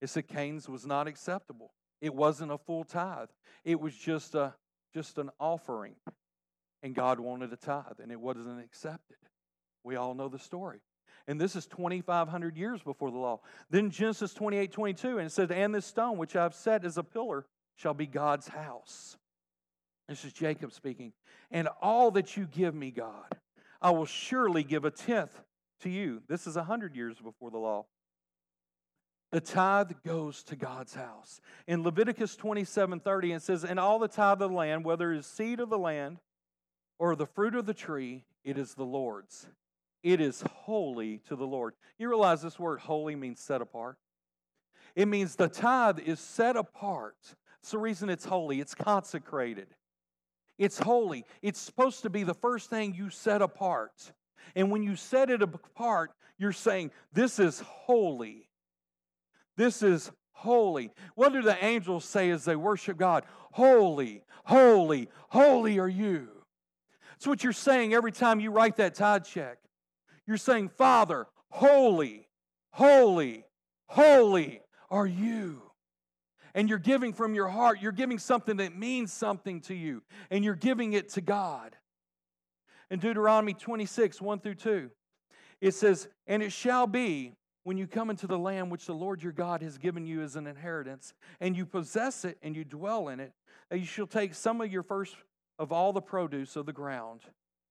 It 0.00 0.10
said 0.10 0.28
Cain's 0.28 0.68
was 0.68 0.86
not 0.86 1.08
acceptable. 1.08 1.72
It 2.00 2.14
wasn't 2.14 2.52
a 2.52 2.58
full 2.58 2.84
tithe. 2.84 3.28
It 3.64 3.80
was 3.80 3.94
just 3.94 4.34
a 4.34 4.54
just 4.94 5.18
an 5.18 5.30
offering. 5.38 5.94
And 6.82 6.94
God 6.94 7.18
wanted 7.20 7.52
a 7.52 7.56
tithe, 7.56 8.00
and 8.02 8.12
it 8.12 8.20
wasn't 8.20 8.60
accepted. 8.62 9.16
We 9.82 9.96
all 9.96 10.14
know 10.14 10.28
the 10.28 10.38
story. 10.38 10.80
And 11.26 11.40
this 11.40 11.56
is 11.56 11.66
2,500 11.66 12.56
years 12.56 12.82
before 12.82 13.10
the 13.10 13.18
law. 13.18 13.40
Then 13.70 13.90
Genesis 13.90 14.32
28 14.32 14.72
22, 14.72 15.18
and 15.18 15.26
it 15.26 15.32
says, 15.32 15.50
And 15.50 15.74
this 15.74 15.86
stone 15.86 16.18
which 16.18 16.36
I've 16.36 16.54
set 16.54 16.84
as 16.84 16.98
a 16.98 17.02
pillar 17.02 17.46
shall 17.74 17.94
be 17.94 18.06
God's 18.06 18.48
house. 18.48 19.16
This 20.08 20.24
is 20.24 20.32
Jacob 20.32 20.72
speaking. 20.72 21.12
And 21.50 21.68
all 21.82 22.10
that 22.12 22.36
you 22.36 22.46
give 22.46 22.74
me, 22.74 22.90
God, 22.90 23.36
I 23.82 23.90
will 23.90 24.06
surely 24.06 24.62
give 24.62 24.84
a 24.84 24.90
tenth 24.90 25.40
to 25.80 25.90
you. 25.90 26.22
This 26.28 26.46
is 26.46 26.56
a 26.56 26.64
hundred 26.64 26.94
years 26.94 27.16
before 27.18 27.50
the 27.50 27.58
law. 27.58 27.86
The 29.36 29.42
tithe 29.42 29.92
goes 30.02 30.42
to 30.44 30.56
God's 30.56 30.94
house. 30.94 31.42
In 31.66 31.82
Leviticus 31.82 32.36
27 32.36 33.00
30, 33.00 33.32
it 33.32 33.42
says, 33.42 33.64
And 33.64 33.78
all 33.78 33.98
the 33.98 34.08
tithe 34.08 34.40
of 34.40 34.48
the 34.48 34.56
land, 34.56 34.82
whether 34.82 35.12
it 35.12 35.18
is 35.18 35.26
seed 35.26 35.60
of 35.60 35.68
the 35.68 35.76
land 35.76 36.20
or 36.98 37.14
the 37.14 37.26
fruit 37.26 37.54
of 37.54 37.66
the 37.66 37.74
tree, 37.74 38.24
it 38.44 38.56
is 38.56 38.72
the 38.72 38.86
Lord's. 38.86 39.46
It 40.02 40.22
is 40.22 40.42
holy 40.50 41.18
to 41.28 41.36
the 41.36 41.46
Lord. 41.46 41.74
You 41.98 42.08
realize 42.08 42.40
this 42.40 42.58
word 42.58 42.80
holy 42.80 43.14
means 43.14 43.38
set 43.38 43.60
apart? 43.60 43.98
It 44.94 45.04
means 45.04 45.36
the 45.36 45.50
tithe 45.50 45.98
is 45.98 46.18
set 46.18 46.56
apart. 46.56 47.18
It's 47.60 47.72
the 47.72 47.78
reason 47.78 48.08
it's 48.08 48.24
holy, 48.24 48.58
it's 48.62 48.74
consecrated. 48.74 49.68
It's 50.56 50.78
holy. 50.78 51.26
It's 51.42 51.60
supposed 51.60 52.00
to 52.04 52.08
be 52.08 52.22
the 52.22 52.32
first 52.32 52.70
thing 52.70 52.94
you 52.94 53.10
set 53.10 53.42
apart. 53.42 54.12
And 54.54 54.70
when 54.70 54.82
you 54.82 54.96
set 54.96 55.28
it 55.28 55.42
apart, 55.42 56.12
you're 56.38 56.52
saying, 56.52 56.90
This 57.12 57.38
is 57.38 57.60
holy. 57.60 58.45
This 59.56 59.82
is 59.82 60.10
holy. 60.32 60.90
What 61.14 61.32
do 61.32 61.42
the 61.42 61.62
angels 61.64 62.04
say 62.04 62.30
as 62.30 62.44
they 62.44 62.56
worship 62.56 62.96
God? 62.96 63.24
Holy, 63.52 64.22
holy, 64.44 65.08
holy 65.28 65.78
are 65.78 65.88
you. 65.88 66.28
That's 67.12 67.26
what 67.26 67.42
you're 67.42 67.52
saying 67.52 67.94
every 67.94 68.12
time 68.12 68.40
you 68.40 68.50
write 68.50 68.76
that 68.76 68.94
tithe 68.94 69.24
check. 69.24 69.58
You're 70.26 70.36
saying, 70.36 70.68
Father, 70.70 71.26
holy, 71.50 72.28
holy, 72.72 73.44
holy 73.86 74.60
are 74.90 75.06
you 75.06 75.62
and 76.56 76.70
you're 76.70 76.78
giving 76.78 77.12
from 77.12 77.34
your 77.34 77.48
heart, 77.48 77.82
you're 77.82 77.92
giving 77.92 78.18
something 78.18 78.56
that 78.56 78.76
means 78.76 79.12
something 79.12 79.60
to 79.60 79.74
you, 79.74 80.02
and 80.30 80.42
you're 80.42 80.54
giving 80.54 80.94
it 80.94 81.10
to 81.10 81.20
God. 81.20 81.76
In 82.90 82.98
Deuteronomy 82.98 83.52
26, 83.52 84.22
1 84.22 84.40
through 84.40 84.54
2, 84.54 84.90
it 85.60 85.74
says, 85.74 86.08
And 86.26 86.42
it 86.42 86.52
shall 86.52 86.86
be 86.86 87.34
when 87.66 87.76
you 87.76 87.88
come 87.88 88.10
into 88.10 88.28
the 88.28 88.38
land 88.38 88.70
which 88.70 88.86
the 88.86 88.94
Lord 88.94 89.20
your 89.20 89.32
God 89.32 89.60
has 89.60 89.76
given 89.76 90.06
you 90.06 90.22
as 90.22 90.36
an 90.36 90.46
inheritance, 90.46 91.14
and 91.40 91.56
you 91.56 91.66
possess 91.66 92.24
it 92.24 92.38
and 92.40 92.54
you 92.54 92.62
dwell 92.64 93.08
in 93.08 93.18
it, 93.18 93.32
that 93.70 93.80
you 93.80 93.84
shall 93.84 94.06
take 94.06 94.34
some 94.34 94.60
of 94.60 94.70
your 94.70 94.84
first 94.84 95.16
of 95.58 95.72
all 95.72 95.92
the 95.92 96.00
produce 96.00 96.54
of 96.54 96.64
the 96.64 96.72
ground, 96.72 97.22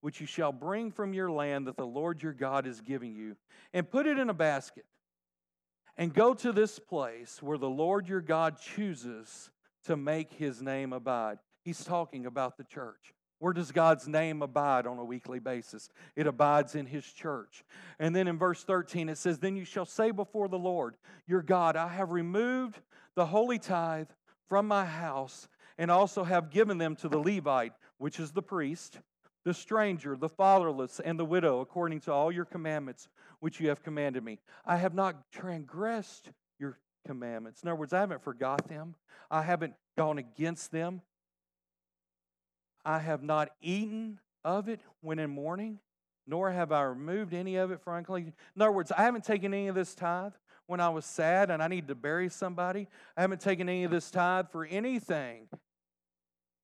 which 0.02 0.20
you 0.20 0.28
shall 0.28 0.52
bring 0.52 0.92
from 0.92 1.14
your 1.14 1.32
land 1.32 1.66
that 1.68 1.78
the 1.78 1.88
Lord 1.88 2.22
your 2.22 2.34
God 2.34 2.68
is 2.68 2.82
giving 2.82 3.16
you, 3.16 3.38
and 3.74 3.90
put 3.90 4.06
it 4.06 4.20
in 4.20 4.30
a 4.30 4.34
basket 4.34 4.84
and 5.96 6.14
go 6.14 6.34
to 6.34 6.52
this 6.52 6.78
place 6.78 7.42
where 7.42 7.58
the 7.58 7.70
Lord 7.70 8.10
your 8.10 8.20
God 8.20 8.60
chooses 8.60 9.50
to 9.86 9.96
make 9.96 10.34
his 10.34 10.62
name 10.62 10.92
abide. 10.92 11.38
He's 11.64 11.86
talking 11.86 12.26
about 12.26 12.58
the 12.58 12.66
church. 12.66 13.15
Where 13.40 13.54
does 13.54 13.72
God's 13.72 14.08
name 14.08 14.42
abide 14.42 14.88
on 14.88 14.98
a 14.98 15.04
weekly 15.04 15.40
basis? 15.40 15.90
It 16.16 16.26
abides 16.26 16.76
in 16.76 16.86
his 16.86 17.06
church. 17.06 17.66
And 18.00 18.16
then 18.16 18.28
in 18.28 18.38
verse 18.38 18.64
13 18.64 19.10
it 19.10 19.18
says, 19.18 19.40
Then 19.40 19.56
you 19.56 19.66
shall 19.66 19.86
say 19.86 20.12
before 20.12 20.48
the 20.48 20.60
Lord 20.60 20.96
your 21.28 21.42
God, 21.42 21.76
I 21.76 21.90
have 21.90 22.12
removed 22.12 22.80
the 23.16 23.26
holy 23.26 23.60
tithe 23.60 24.10
from 24.48 24.68
my 24.68 24.86
house 24.86 25.48
and 25.78 25.92
also 25.92 26.24
have 26.24 26.50
given 26.50 26.78
them 26.78 26.96
to 26.98 27.10
the 27.10 27.18
Levite, 27.18 27.74
which 27.98 28.20
is 28.20 28.32
the 28.32 28.42
priest, 28.42 29.00
the 29.44 29.54
stranger, 29.54 30.16
the 30.16 30.30
fatherless, 30.30 31.00
and 31.00 31.20
the 31.20 31.26
widow, 31.26 31.60
according 31.60 32.00
to 32.02 32.14
all 32.14 32.32
your 32.32 32.46
commandments 32.46 33.10
which 33.42 33.60
you 33.60 33.70
have 33.70 33.84
commanded 33.84 34.24
me. 34.24 34.40
I 34.66 34.78
have 34.78 34.94
not 34.94 35.32
transgressed 35.32 36.30
your 36.58 36.80
commandments. 37.06 37.62
In 37.62 37.70
other 37.70 37.76
words, 37.76 37.94
I 37.94 38.00
haven't 38.00 38.24
forgot 38.24 38.68
them, 38.68 38.96
I 39.30 39.42
haven't 39.42 39.74
gone 39.98 40.18
against 40.18 40.72
them. 40.72 41.02
I 42.86 43.00
have 43.00 43.24
not 43.24 43.50
eaten 43.62 44.20
of 44.44 44.70
it 44.70 44.80
when 45.02 45.20
in 45.20 45.32
mourning, 45.32 45.80
nor 46.28 46.52
have 46.52 46.72
I 46.72 46.84
removed 46.84 47.34
any 47.34 47.56
of 47.56 47.72
it 47.72 47.82
for 47.82 47.98
unclean. 47.98 48.34
In 48.56 48.62
other 48.62 48.72
words, 48.72 48.92
I 48.92 49.02
haven't 49.02 49.26
taken 49.26 49.54
any 49.54 49.68
of 49.68 49.76
this 49.76 49.96
tithe 49.96 50.34
when 50.68 50.80
I 50.80 50.90
was 50.90 51.06
sad 51.06 51.50
and 51.50 51.62
I 51.62 51.68
needed 51.68 51.88
to 51.88 51.96
bury 51.96 52.30
somebody. 52.30 52.88
I 53.18 53.22
haven't 53.22 53.42
taken 53.42 53.68
any 53.68 53.84
of 53.84 53.92
this 53.92 54.10
tithe 54.12 54.48
for 54.52 54.66
anything, 54.66 55.48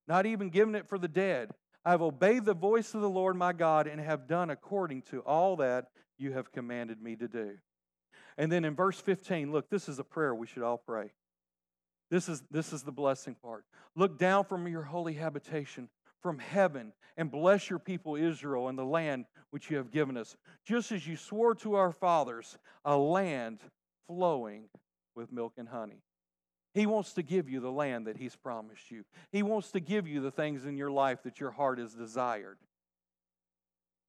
not 0.07 0.25
even 0.25 0.49
given 0.49 0.75
it 0.75 0.87
for 0.87 0.97
the 0.97 1.07
dead. 1.07 1.51
I 1.83 1.91
have 1.91 2.01
obeyed 2.03 2.45
the 2.45 2.53
voice 2.53 2.93
of 2.93 3.01
the 3.01 3.09
Lord 3.09 3.35
my 3.35 3.53
God 3.53 3.87
and 3.87 3.99
have 3.99 4.27
done 4.27 4.51
according 4.51 5.01
to 5.03 5.21
all 5.21 5.55
that 5.57 5.87
you 6.19 6.33
have 6.33 6.51
commanded 6.51 7.01
me 7.01 7.15
to 7.15 7.27
do. 7.27 7.57
And 8.37 8.51
then 8.51 8.63
in 8.63 8.75
verse 8.75 8.99
15, 8.99 9.51
look, 9.51 9.69
this 9.69 9.89
is 9.89 9.97
a 9.97 10.03
prayer 10.03 10.35
we 10.35 10.45
should 10.47 10.63
all 10.63 10.77
pray. 10.77 11.11
This 12.11 12.29
is, 12.29 12.43
this 12.51 12.73
is 12.73 12.83
the 12.83 12.91
blessing 12.91 13.35
part. 13.35 13.65
Look 13.95 14.19
down 14.19 14.45
from 14.45 14.67
your 14.67 14.83
holy 14.83 15.13
habitation 15.13 15.89
from 16.21 16.39
heaven 16.39 16.93
and 17.17 17.31
bless 17.31 17.69
your 17.69 17.79
people 17.79 18.15
Israel 18.15 18.67
and 18.67 18.77
the 18.77 18.85
land 18.85 19.25
which 19.51 19.69
you 19.69 19.77
have 19.77 19.91
given 19.91 20.17
us, 20.17 20.35
just 20.65 20.91
as 20.91 21.05
you 21.05 21.17
swore 21.17 21.55
to 21.55 21.75
our 21.75 21.91
fathers, 21.91 22.57
a 22.85 22.95
land 22.95 23.59
flowing 24.07 24.69
with 25.15 25.31
milk 25.31 25.53
and 25.57 25.67
honey. 25.67 26.01
He 26.73 26.85
wants 26.85 27.13
to 27.13 27.23
give 27.23 27.49
you 27.49 27.59
the 27.59 27.71
land 27.71 28.07
that 28.07 28.17
He's 28.17 28.35
promised 28.35 28.91
you. 28.91 29.03
He 29.31 29.43
wants 29.43 29.71
to 29.71 29.79
give 29.79 30.07
you 30.07 30.21
the 30.21 30.31
things 30.31 30.65
in 30.65 30.77
your 30.77 30.91
life 30.91 31.23
that 31.23 31.39
your 31.39 31.51
heart 31.51 31.79
has 31.79 31.93
desired. 31.93 32.57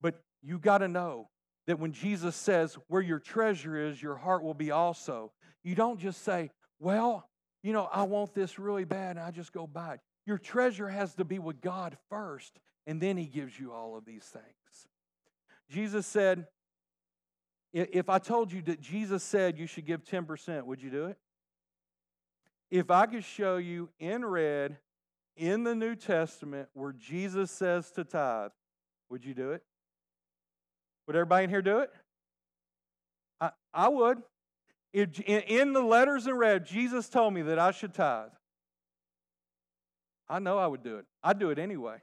But 0.01 0.23
you 0.43 0.59
got 0.59 0.79
to 0.79 0.89
know 0.89 1.29
that 1.67 1.81
when 1.81 1.93
Jesus 1.93 2.37
says, 2.37 2.77
Where 2.89 3.03
your 3.03 3.19
treasure 3.19 3.77
is, 3.77 4.01
your 4.01 4.17
heart 4.17 4.45
will 4.45 4.55
be 4.55 4.71
also, 4.71 5.33
you 5.65 5.75
don't 5.75 5.99
just 5.99 6.23
say, 6.25 6.51
Well, 6.79 7.29
you 7.63 7.73
know, 7.73 7.89
I 7.93 8.05
want 8.05 8.35
this 8.35 8.59
really 8.59 8.85
bad, 8.85 9.17
and 9.17 9.25
I 9.25 9.31
just 9.33 9.53
go 9.53 9.67
buy 9.67 9.95
it. 9.95 10.01
Your 10.27 10.39
treasure 10.39 10.89
has 10.89 11.15
to 11.17 11.25
be 11.25 11.39
with 11.39 11.61
God 11.61 11.97
first, 12.09 12.59
and 12.87 13.01
then 13.01 13.17
He 13.17 13.27
gives 13.27 13.59
you 13.59 13.73
all 13.73 13.97
of 13.97 14.05
these 14.05 14.25
things. 14.25 14.87
Jesus 15.69 16.07
said, 16.07 16.47
if 17.73 18.11
I 18.11 18.19
told 18.19 18.53
you 18.53 18.61
that 18.63 18.81
Jesus 18.81 19.23
said 19.23 19.59
you 19.59 19.67
should 19.67 19.87
give 19.87 20.05
10%, 20.05 20.65
would 20.65 20.83
you 20.83 20.91
do 20.91 21.07
it? 21.07 21.17
If 22.71 22.91
I 22.91 23.07
could 23.07 23.25
show 23.25 23.57
you 23.57 23.89
in 23.99 24.25
red 24.25 24.77
in 25.37 25.65
the 25.65 25.75
New 25.75 25.95
Testament 25.95 26.69
where 26.75 26.93
Jesus 26.93 27.51
says 27.51 27.91
to 27.93 28.05
tithe, 28.05 28.51
would 29.09 29.25
you 29.25 29.35
do 29.35 29.53
it? 29.53 29.63
Would 31.07 31.17
everybody 31.17 31.45
in 31.45 31.51
here 31.51 31.63
do 31.63 31.79
it? 31.79 31.91
I, 33.41 33.51
I 33.73 33.89
would. 33.89 34.23
If, 34.93 35.19
in 35.21 35.73
the 35.73 35.83
letters 35.83 36.27
in 36.27 36.35
red, 36.35 36.67
Jesus 36.67 37.09
told 37.09 37.33
me 37.33 37.43
that 37.43 37.59
I 37.59 37.71
should 37.71 37.95
tithe. 37.95 38.31
I 40.29 40.39
know 40.39 40.59
I 40.59 40.67
would 40.67 40.83
do 40.83 40.97
it. 40.97 41.05
I'd 41.23 41.39
do 41.39 41.51
it 41.51 41.59
anyway 41.59 41.97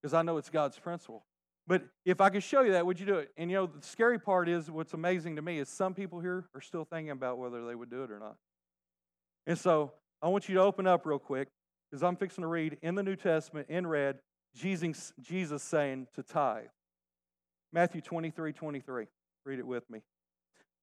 because 0.00 0.14
I 0.14 0.22
know 0.22 0.36
it's 0.36 0.50
God's 0.50 0.78
principle. 0.78 1.24
But 1.66 1.82
if 2.04 2.20
I 2.20 2.30
could 2.30 2.42
show 2.42 2.62
you 2.62 2.72
that, 2.72 2.84
would 2.84 2.98
you 2.98 3.06
do 3.06 3.16
it? 3.16 3.30
And 3.36 3.50
you 3.50 3.56
know, 3.56 3.66
the 3.66 3.86
scary 3.86 4.18
part 4.18 4.48
is 4.48 4.70
what's 4.70 4.94
amazing 4.94 5.36
to 5.36 5.42
me 5.42 5.58
is 5.58 5.68
some 5.68 5.94
people 5.94 6.20
here 6.20 6.46
are 6.54 6.60
still 6.60 6.84
thinking 6.84 7.10
about 7.10 7.38
whether 7.38 7.64
they 7.66 7.74
would 7.74 7.90
do 7.90 8.02
it 8.02 8.10
or 8.10 8.18
not. 8.18 8.36
And 9.46 9.58
so 9.58 9.92
I 10.20 10.28
want 10.28 10.48
you 10.48 10.56
to 10.56 10.60
open 10.60 10.86
up 10.86 11.06
real 11.06 11.18
quick 11.18 11.48
because 11.90 12.02
I'm 12.02 12.16
fixing 12.16 12.42
to 12.42 12.48
read 12.48 12.78
in 12.82 12.94
the 12.94 13.02
New 13.02 13.16
Testament 13.16 13.68
in 13.68 13.86
red 13.86 14.18
Jesus, 14.54 15.12
Jesus 15.20 15.62
saying 15.62 16.08
to 16.14 16.22
tithe. 16.22 16.66
Matthew 17.72 18.00
23 18.00 18.52
23. 18.52 19.06
Read 19.44 19.58
it 19.58 19.66
with 19.66 19.88
me. 19.88 20.02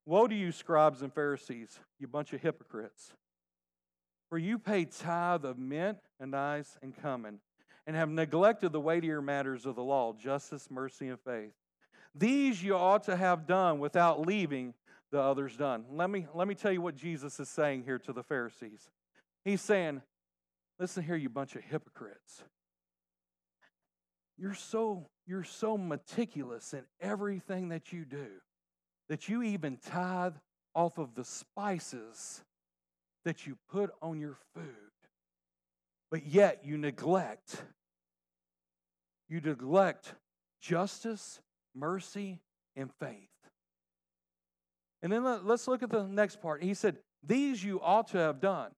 Woe 0.06 0.28
to 0.28 0.36
you, 0.36 0.52
scribes 0.52 1.02
and 1.02 1.14
Pharisees, 1.14 1.80
you 2.00 2.08
bunch 2.08 2.34
of 2.34 2.42
hypocrites! 2.42 3.14
For 4.30 4.38
you 4.38 4.60
pay 4.60 4.86
tithe 4.86 5.46
of 5.46 5.58
mint 5.58 5.98
and 6.20 6.34
anise 6.34 6.78
and 6.82 6.94
cumin 7.00 7.40
and 7.88 7.96
have 7.96 8.10
neglected 8.10 8.72
the 8.72 8.80
weightier 8.80 9.22
matters 9.22 9.66
of 9.66 9.76
the 9.76 9.84
law 9.84 10.14
justice, 10.14 10.70
mercy, 10.70 11.08
and 11.08 11.20
faith. 11.20 11.54
These 12.14 12.64
you 12.64 12.76
ought 12.76 13.04
to 13.04 13.16
have 13.16 13.48
done 13.48 13.80
without 13.80 14.26
leaving 14.26 14.74
the 15.12 15.20
others 15.20 15.58
done. 15.58 15.86
Let 15.92 16.10
me, 16.10 16.28
let 16.34 16.48
me 16.48 16.56
tell 16.56 16.72
you 16.72 16.82
what 16.82 16.96
Jesus 16.96 17.40
is 17.40 17.50
saying 17.50 17.84
here 17.84 18.00
to 18.00 18.14
the 18.14 18.24
Pharisees. 18.24 18.90
He's 19.44 19.62
saying, 19.62 20.02
Listen 20.80 21.04
here, 21.04 21.18
you 21.18 21.28
bunch 21.28 21.56
of 21.56 21.64
hypocrites. 21.64 22.42
You're 24.38 24.54
so, 24.54 25.10
you're 25.28 25.44
so 25.44 25.78
meticulous 25.78 26.74
in 26.74 26.84
everything 27.02 27.70
that 27.70 27.92
you 27.92 28.06
do 28.06 28.28
that 29.10 29.28
you 29.28 29.44
even 29.44 29.78
tithe 29.78 30.36
off 30.74 30.98
of 30.98 31.16
the 31.16 31.26
spices 31.26 32.42
that 33.26 33.46
you 33.46 33.58
put 33.72 33.92
on 34.02 34.20
your 34.20 34.38
food. 34.56 34.64
But 36.12 36.26
yet 36.26 36.62
you 36.64 36.78
neglect 36.78 37.64
you 39.30 39.40
neglect 39.40 40.16
justice, 40.60 41.40
mercy, 41.76 42.42
and 42.76 42.90
faith. 43.00 43.30
And 45.02 45.14
then 45.14 45.24
let's 45.46 45.68
look 45.68 45.84
at 45.84 45.90
the 45.90 46.04
next 46.04 46.42
part. 46.42 46.64
He 46.64 46.74
said, 46.74 46.98
These 47.24 47.64
you 47.64 47.80
ought 47.82 48.10
to 48.10 48.18
have 48.18 48.42
done 48.42 48.72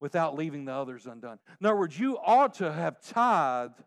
without 0.00 0.36
leaving 0.36 0.64
the 0.64 0.72
others 0.72 1.06
undone. 1.06 1.38
In 1.60 1.66
other 1.66 1.76
words, 1.76 1.98
you 1.98 2.18
ought 2.18 2.54
to 2.54 2.72
have 2.72 3.00
tithed 3.00 3.80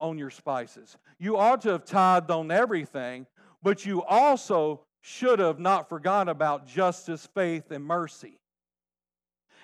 on 0.00 0.18
your 0.18 0.30
spices. 0.30 0.96
You 1.18 1.36
ought 1.36 1.62
to 1.62 1.70
have 1.70 1.84
tithed 1.84 2.30
on 2.30 2.50
everything, 2.50 3.26
but 3.62 3.84
you 3.86 4.04
also 4.04 4.82
should 5.00 5.38
have 5.38 5.58
not 5.58 5.88
forgotten 5.88 6.28
about 6.28 6.66
justice, 6.66 7.28
faith, 7.34 7.70
and 7.70 7.84
mercy. 7.84 8.38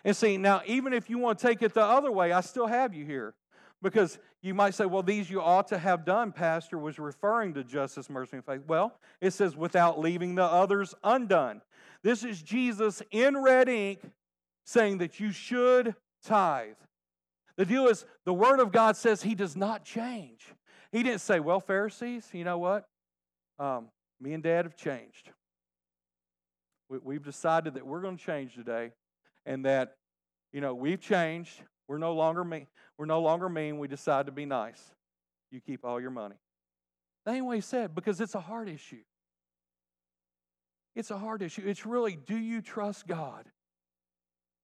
And 0.05 0.14
see, 0.14 0.37
now, 0.37 0.61
even 0.67 0.93
if 0.93 1.09
you 1.09 1.19
want 1.19 1.38
to 1.38 1.47
take 1.47 1.62
it 1.62 1.73
the 1.73 1.83
other 1.83 2.12
way, 2.12 2.33
I 2.33 2.43
still 2.43 2.67
have 2.67 2.95
you 2.95 3.05
here. 3.05 3.35
Because 3.83 4.19
you 4.43 4.55
might 4.55 4.75
say, 4.75 4.87
well, 4.87 5.03
these 5.03 5.29
you 5.29 5.40
ought 5.40 5.69
to 5.69 5.79
have 5.79 6.05
done, 6.05 6.33
Pastor, 6.33 6.79
was 6.79 6.99
referring 6.99 7.55
to 7.55 7.64
justice, 7.64 8.09
mercy, 8.09 8.37
and 8.37 8.45
faith. 8.45 8.62
Well, 8.67 8.95
it 9.21 9.33
says, 9.33 9.57
without 9.57 9.99
leaving 9.99 10.35
the 10.35 10.45
others 10.45 10.95
undone. 11.03 11.61
This 12.03 12.25
is 12.25 12.43
Jesus 12.43 13.03
in 13.11 13.37
red 13.43 13.69
ink 13.69 14.01
saying 14.64 14.99
that 14.99 15.21
you 15.21 15.33
should 15.33 15.95
tithe. 16.25 16.77
The 17.57 17.64
deal 17.64 17.87
is, 17.87 18.05
the 18.25 18.35
Word 18.35 18.61
of 18.61 18.73
God 18.73 18.97
says 18.97 19.23
He 19.23 19.35
does 19.35 19.57
not 19.57 19.85
change. 19.85 20.47
He 20.93 21.03
didn't 21.03 21.21
say, 21.21 21.40
well, 21.40 21.61
Pharisees, 21.61 22.29
you 22.33 22.45
know 22.45 22.59
what? 22.59 22.87
Um, 23.59 23.88
me 24.21 24.33
and 24.33 24.43
Dad 24.43 24.64
have 24.64 24.77
changed. 24.77 25.31
We, 26.88 27.14
have 27.14 27.25
decided 27.25 27.75
that 27.75 27.87
we're 27.87 28.01
going 28.01 28.17
to 28.17 28.25
change 28.25 28.55
today 28.55 28.93
and 29.47 29.65
that, 29.65 29.97
you 30.53 30.61
know, 30.61 30.75
we've 30.75 31.01
changed. 31.01 31.63
We're 31.89 31.99
no 31.99 32.15
longer 32.15 32.45
mean. 32.45 32.67
We're 32.99 33.07
no 33.07 33.21
longer 33.21 33.49
mean. 33.49 33.79
We 33.79 33.89
decide 33.89 34.27
to 34.27 34.33
be 34.33 34.47
nice. 34.47 34.83
You 35.51 35.61
keep 35.61 35.85
all 35.85 36.01
your 36.01 36.11
money. 36.11 36.37
That 37.25 37.35
ain't 37.35 37.47
what 37.47 37.57
he 37.57 37.61
said 37.61 37.95
because 37.95 38.21
it's 38.21 38.35
a 38.35 38.41
hard 38.41 38.69
issue. 38.69 39.03
It's 40.95 41.11
a 41.11 41.19
hard 41.19 41.43
issue. 41.43 41.63
It's 41.67 41.85
really 41.85 42.17
do 42.17 42.37
you 42.37 42.63
trust 42.63 43.07
God? 43.07 43.47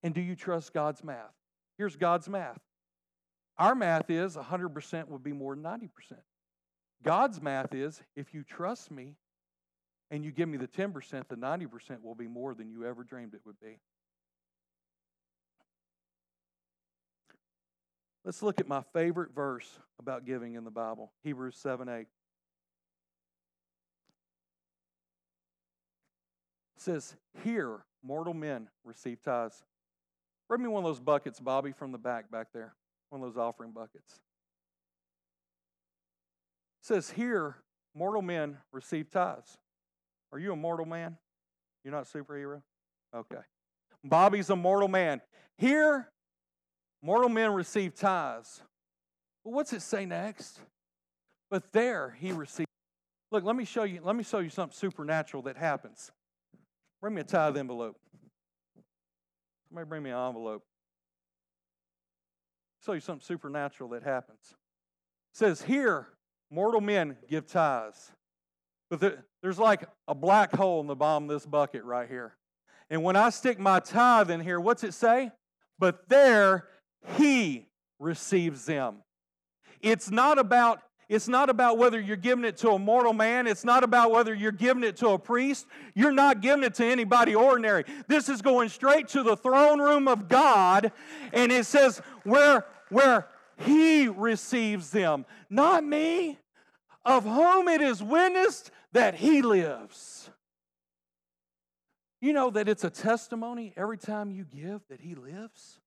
And 0.03 0.15
do 0.15 0.21
you 0.21 0.35
trust 0.35 0.73
God's 0.73 1.05
math? 1.05 1.35
Here's 1.77 1.97
God's 1.97 2.29
math. 2.29 2.61
Our 3.59 3.75
math 3.75 4.09
is 4.09 4.37
100% 4.37 5.09
would 5.09 5.23
be 5.23 5.33
more 5.33 5.55
than 5.55 5.65
90%. 5.65 5.89
God's 7.03 7.41
math 7.41 7.75
is 7.75 8.03
if 8.17 8.33
you 8.33 8.43
trust 8.43 8.91
me 8.91 9.17
and 10.11 10.25
you 10.25 10.33
give 10.33 10.49
me 10.49 10.57
the 10.57 10.69
10%, 10.69 11.29
the 11.29 11.37
90% 11.37 12.03
will 12.03 12.15
be 12.15 12.29
more 12.29 12.55
than 12.55 12.71
you 12.71 12.87
ever 12.87 13.05
dreamed 13.05 13.35
it 13.35 13.41
would 13.45 13.61
be. 13.61 13.79
Let's 18.31 18.45
look 18.45 18.61
at 18.61 18.69
my 18.69 18.83
favorite 18.93 19.35
verse 19.35 19.69
about 19.99 20.25
giving 20.25 20.55
in 20.55 20.63
the 20.63 20.71
Bible 20.71 21.11
Hebrews 21.25 21.57
7 21.57 21.89
8. 21.89 22.03
It 22.03 22.07
says, 26.77 27.17
Here, 27.43 27.81
mortal 28.05 28.33
men 28.33 28.69
receive 28.85 29.21
tithes. 29.21 29.65
Bring 30.49 30.63
me 30.63 30.69
one 30.69 30.85
of 30.85 30.89
those 30.89 31.01
buckets, 31.01 31.41
Bobby, 31.41 31.73
from 31.73 31.91
the 31.91 31.99
back 31.99 32.31
back 32.31 32.53
there. 32.55 32.77
One 33.09 33.21
of 33.21 33.35
those 33.35 33.37
offering 33.37 33.73
buckets. 33.73 34.21
It 36.83 36.87
says, 36.87 37.11
Here, 37.11 37.57
mortal 37.97 38.23
men 38.23 38.59
receive 38.71 39.11
tithes. 39.11 39.59
Are 40.33 40.39
you 40.39 40.53
a 40.53 40.57
mortal 40.57 40.87
man? 40.87 41.19
You're 41.83 41.95
not 41.95 42.07
a 42.07 42.17
superhero? 42.17 42.63
Okay. 43.13 43.43
Bobby's 44.05 44.51
a 44.51 44.57
mortal 44.57 44.87
man. 44.87 45.21
Here, 45.59 46.13
Mortal 47.03 47.29
men 47.29 47.53
receive 47.53 47.95
tithes. 47.95 48.63
Well, 49.45 49.55
what's 49.55 49.73
it 49.73 49.83
say 49.83 50.05
next? 50.05 50.61
But 51.51 51.73
there 51.73 52.17
he 52.21 52.33
received. 52.33 52.69
Look, 53.33 53.45
let 53.45 53.57
me 53.57 53.65
show 53.65 53.85
you, 53.85 54.01
let 54.03 54.17
me 54.17 54.25
show 54.25 54.39
you 54.39 54.51
something 54.51 54.77
supernatural 54.77 55.45
that 55.45 55.57
happens. 55.57 56.11
Bring 57.01 57.15
me 57.15 57.23
a 57.23 57.25
tithe 57.25 57.57
envelope. 57.57 57.97
Somebody 59.69 59.89
bring 59.89 60.03
me 60.03 60.11
an 60.11 60.17
envelope. 60.17 60.63
Show 62.85 62.93
you 62.93 63.01
something 63.01 63.25
supernatural 63.25 63.91
that 63.91 64.03
happens. 64.03 64.41
It 64.51 65.39
says, 65.39 65.63
Here, 65.63 66.09
mortal 66.51 66.81
men 66.81 67.17
give 67.29 67.47
tithes. 67.47 68.11
But 68.91 69.19
there's 69.43 69.59
like 69.59 69.85
a 70.09 70.15
black 70.15 70.53
hole 70.53 70.81
in 70.81 70.89
the 70.89 70.97
bottom 70.97 71.25
of 71.25 71.31
this 71.31 71.47
bucket 71.47 71.85
right 71.85 72.09
here. 72.09 72.35
And 72.91 73.05
when 73.05 73.15
I 73.15 73.31
stick 73.31 73.59
my 73.59 73.79
tithe 73.79 74.31
in 74.31 74.41
here, 74.41 74.59
what's 74.59 74.83
it 74.83 74.95
say? 74.95 75.31
But 75.79 76.09
there 76.09 76.67
he 77.17 77.69
receives 77.99 78.67
them. 78.67 78.97
It's 79.81 80.11
not 80.11 80.39
about 80.39 80.81
it's 81.11 81.27
not 81.27 81.51
about 81.51 81.77
whether 81.77 82.01
you're 82.01 82.17
giving 82.17 82.45
it 82.45 82.57
to 82.59 82.71
a 82.71 82.79
mortal 82.79 83.13
man. 83.13 83.49
It's 83.49 83.65
not 83.65 83.83
about 83.83 84.13
whether 84.13 84.33
you're 84.33 84.53
giving 84.53 84.85
it 84.85 84.97
to 84.99 85.09
a 85.09 85.19
priest. 85.19 85.67
You're 85.93 86.13
not 86.13 86.41
giving 86.41 86.63
it 86.63 86.75
to 86.75 86.85
anybody 86.85 87.35
ordinary. 87.35 87.83
This 88.07 88.29
is 88.29 88.41
going 88.43 88.69
straight 88.69 89.09
to 89.09 89.25
the 89.25 89.37
throne 89.37 89.81
room 89.81 90.07
of 90.07 90.29
God. 90.29 90.93
And 91.33 91.51
it 91.51 91.67
says, 91.67 92.01
where, 92.23 92.65
where 92.91 93.27
he 93.57 94.07
receives 94.07 94.91
them, 94.91 95.27
not 95.51 95.83
me, 95.83 96.39
of 97.05 97.25
whom 97.25 97.67
it 97.67 97.81
is 97.81 98.01
witnessed 98.01 98.71
that 98.93 99.17
he 99.17 99.43
lives. 99.43 100.31
You 102.21 102.33
know 102.33 102.51
that 102.51 102.69
it's 102.69 102.85
a 102.85 102.91
testimony 102.91 103.73
every 103.77 103.99
time 103.99 104.31
you 104.31 104.45
give 104.45 104.83
that 104.89 105.01
he 105.01 105.17
lives? 105.17 105.80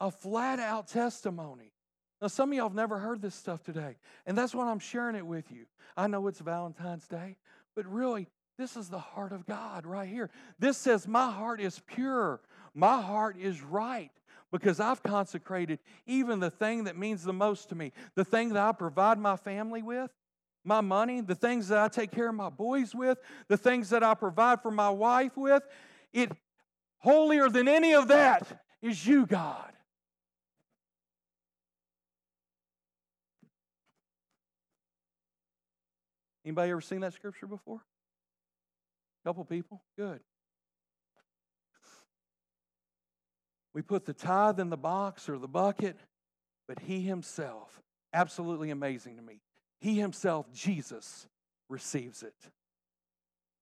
A 0.00 0.10
flat 0.10 0.58
out 0.58 0.88
testimony. 0.88 1.72
Now, 2.20 2.28
some 2.28 2.50
of 2.50 2.56
y'all 2.56 2.68
have 2.68 2.74
never 2.74 2.98
heard 2.98 3.20
this 3.20 3.34
stuff 3.34 3.62
today, 3.62 3.96
and 4.24 4.36
that's 4.36 4.54
why 4.54 4.70
I'm 4.70 4.78
sharing 4.78 5.16
it 5.16 5.26
with 5.26 5.50
you. 5.50 5.66
I 5.96 6.06
know 6.06 6.26
it's 6.28 6.40
Valentine's 6.40 7.06
Day, 7.06 7.36
but 7.74 7.86
really, 7.86 8.28
this 8.58 8.76
is 8.76 8.88
the 8.88 8.98
heart 8.98 9.32
of 9.32 9.44
God 9.46 9.84
right 9.84 10.08
here. 10.08 10.30
This 10.58 10.78
says, 10.78 11.06
My 11.06 11.30
heart 11.30 11.60
is 11.60 11.80
pure, 11.86 12.40
my 12.74 13.00
heart 13.02 13.36
is 13.38 13.62
right. 13.62 14.10
Because 14.52 14.78
I've 14.78 15.02
consecrated 15.02 15.80
even 16.06 16.38
the 16.38 16.50
thing 16.50 16.84
that 16.84 16.96
means 16.96 17.24
the 17.24 17.32
most 17.32 17.68
to 17.70 17.74
me, 17.74 17.92
the 18.14 18.24
thing 18.24 18.50
that 18.50 18.62
I 18.62 18.70
provide 18.70 19.18
my 19.18 19.36
family 19.36 19.82
with, 19.82 20.08
my 20.64 20.80
money, 20.80 21.20
the 21.20 21.34
things 21.34 21.68
that 21.68 21.78
I 21.78 21.88
take 21.88 22.12
care 22.12 22.28
of 22.28 22.34
my 22.36 22.48
boys 22.48 22.94
with, 22.94 23.18
the 23.48 23.56
things 23.56 23.90
that 23.90 24.04
I 24.04 24.14
provide 24.14 24.62
for 24.62 24.70
my 24.70 24.88
wife 24.88 25.36
with, 25.36 25.64
it 26.12 26.30
holier 26.98 27.48
than 27.50 27.66
any 27.66 27.92
of 27.92 28.08
that 28.08 28.64
is 28.80 29.04
you, 29.04 29.26
God. 29.26 29.72
Anybody 36.46 36.70
ever 36.70 36.80
seen 36.80 37.00
that 37.00 37.12
scripture 37.12 37.48
before? 37.48 37.80
Couple 39.24 39.44
people? 39.44 39.82
Good. 39.98 40.20
We 43.74 43.82
put 43.82 44.06
the 44.06 44.14
tithe 44.14 44.60
in 44.60 44.70
the 44.70 44.76
box 44.76 45.28
or 45.28 45.38
the 45.38 45.48
bucket, 45.48 45.98
but 46.68 46.78
he 46.78 47.00
himself, 47.02 47.82
absolutely 48.14 48.70
amazing 48.70 49.16
to 49.16 49.22
me, 49.22 49.40
he 49.80 49.96
himself, 49.96 50.46
Jesus, 50.54 51.26
receives 51.68 52.22
it. 52.22 52.36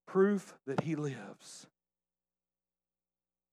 Proof 0.06 0.54
that 0.66 0.82
he 0.82 0.94
lives. 0.94 1.66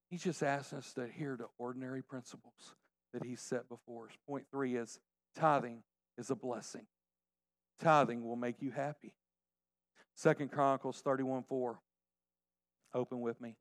He's 0.10 0.22
just 0.22 0.44
asking 0.44 0.80
us 0.80 0.94
to 0.96 1.04
adhere 1.04 1.38
to 1.38 1.46
ordinary 1.58 2.04
principles 2.04 2.76
that 3.14 3.24
he 3.24 3.38
set 3.38 3.70
before 3.70 4.08
us. 4.08 4.12
Point 4.28 4.44
three 4.52 4.76
is 4.76 5.00
tithing 5.38 5.84
is 6.18 6.30
a 6.30 6.36
blessing. 6.36 6.86
Tithing 7.80 8.24
will 8.24 8.36
make 8.36 8.62
you 8.62 8.72
happy. 8.72 9.14
Second 10.16 10.52
Chronicles 10.52 11.02
31 11.02 11.44
4. 11.44 11.80
Open 12.94 13.22
with 13.22 13.40
me. 13.40 13.56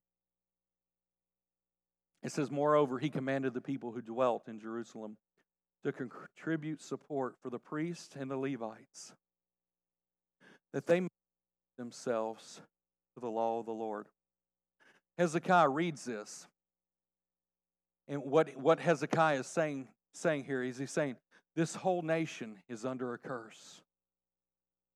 It 2.23 2.33
says, 2.33 2.51
Moreover, 2.51 2.99
he 2.99 3.09
commanded 3.09 3.55
the 3.55 3.61
people 3.61 3.93
who 3.93 4.03
dwelt 4.03 4.49
in 4.49 4.61
Jerusalem 4.61 5.17
to 5.85 5.93
contribute 5.93 6.83
support 6.83 7.37
for 7.43 7.49
the 7.49 7.59
priests 7.59 8.15
and 8.19 8.31
the 8.31 8.37
Levites, 8.37 9.15
that 10.73 10.87
they 10.87 11.01
might 11.01 11.09
themselves 11.79 12.61
to 13.15 13.21
the 13.21 13.31
law 13.31 13.61
of 13.61 13.67
the 13.67 13.73
Lord. 13.73 14.07
Hezekiah 15.17 15.69
reads 15.69 16.05
this. 16.05 16.47
And 18.07 18.23
what, 18.23 18.55
what 18.57 18.81
Hezekiah 18.81 19.41
is 19.41 19.47
saying, 19.47 19.89
saying 20.13 20.45
here 20.45 20.63
is 20.63 20.77
he's 20.77 20.91
saying, 20.91 21.17
this 21.57 21.75
whole 21.75 22.03
nation 22.03 22.57
is 22.69 22.85
under 22.85 23.15
a 23.15 23.19
curse. 23.19 23.81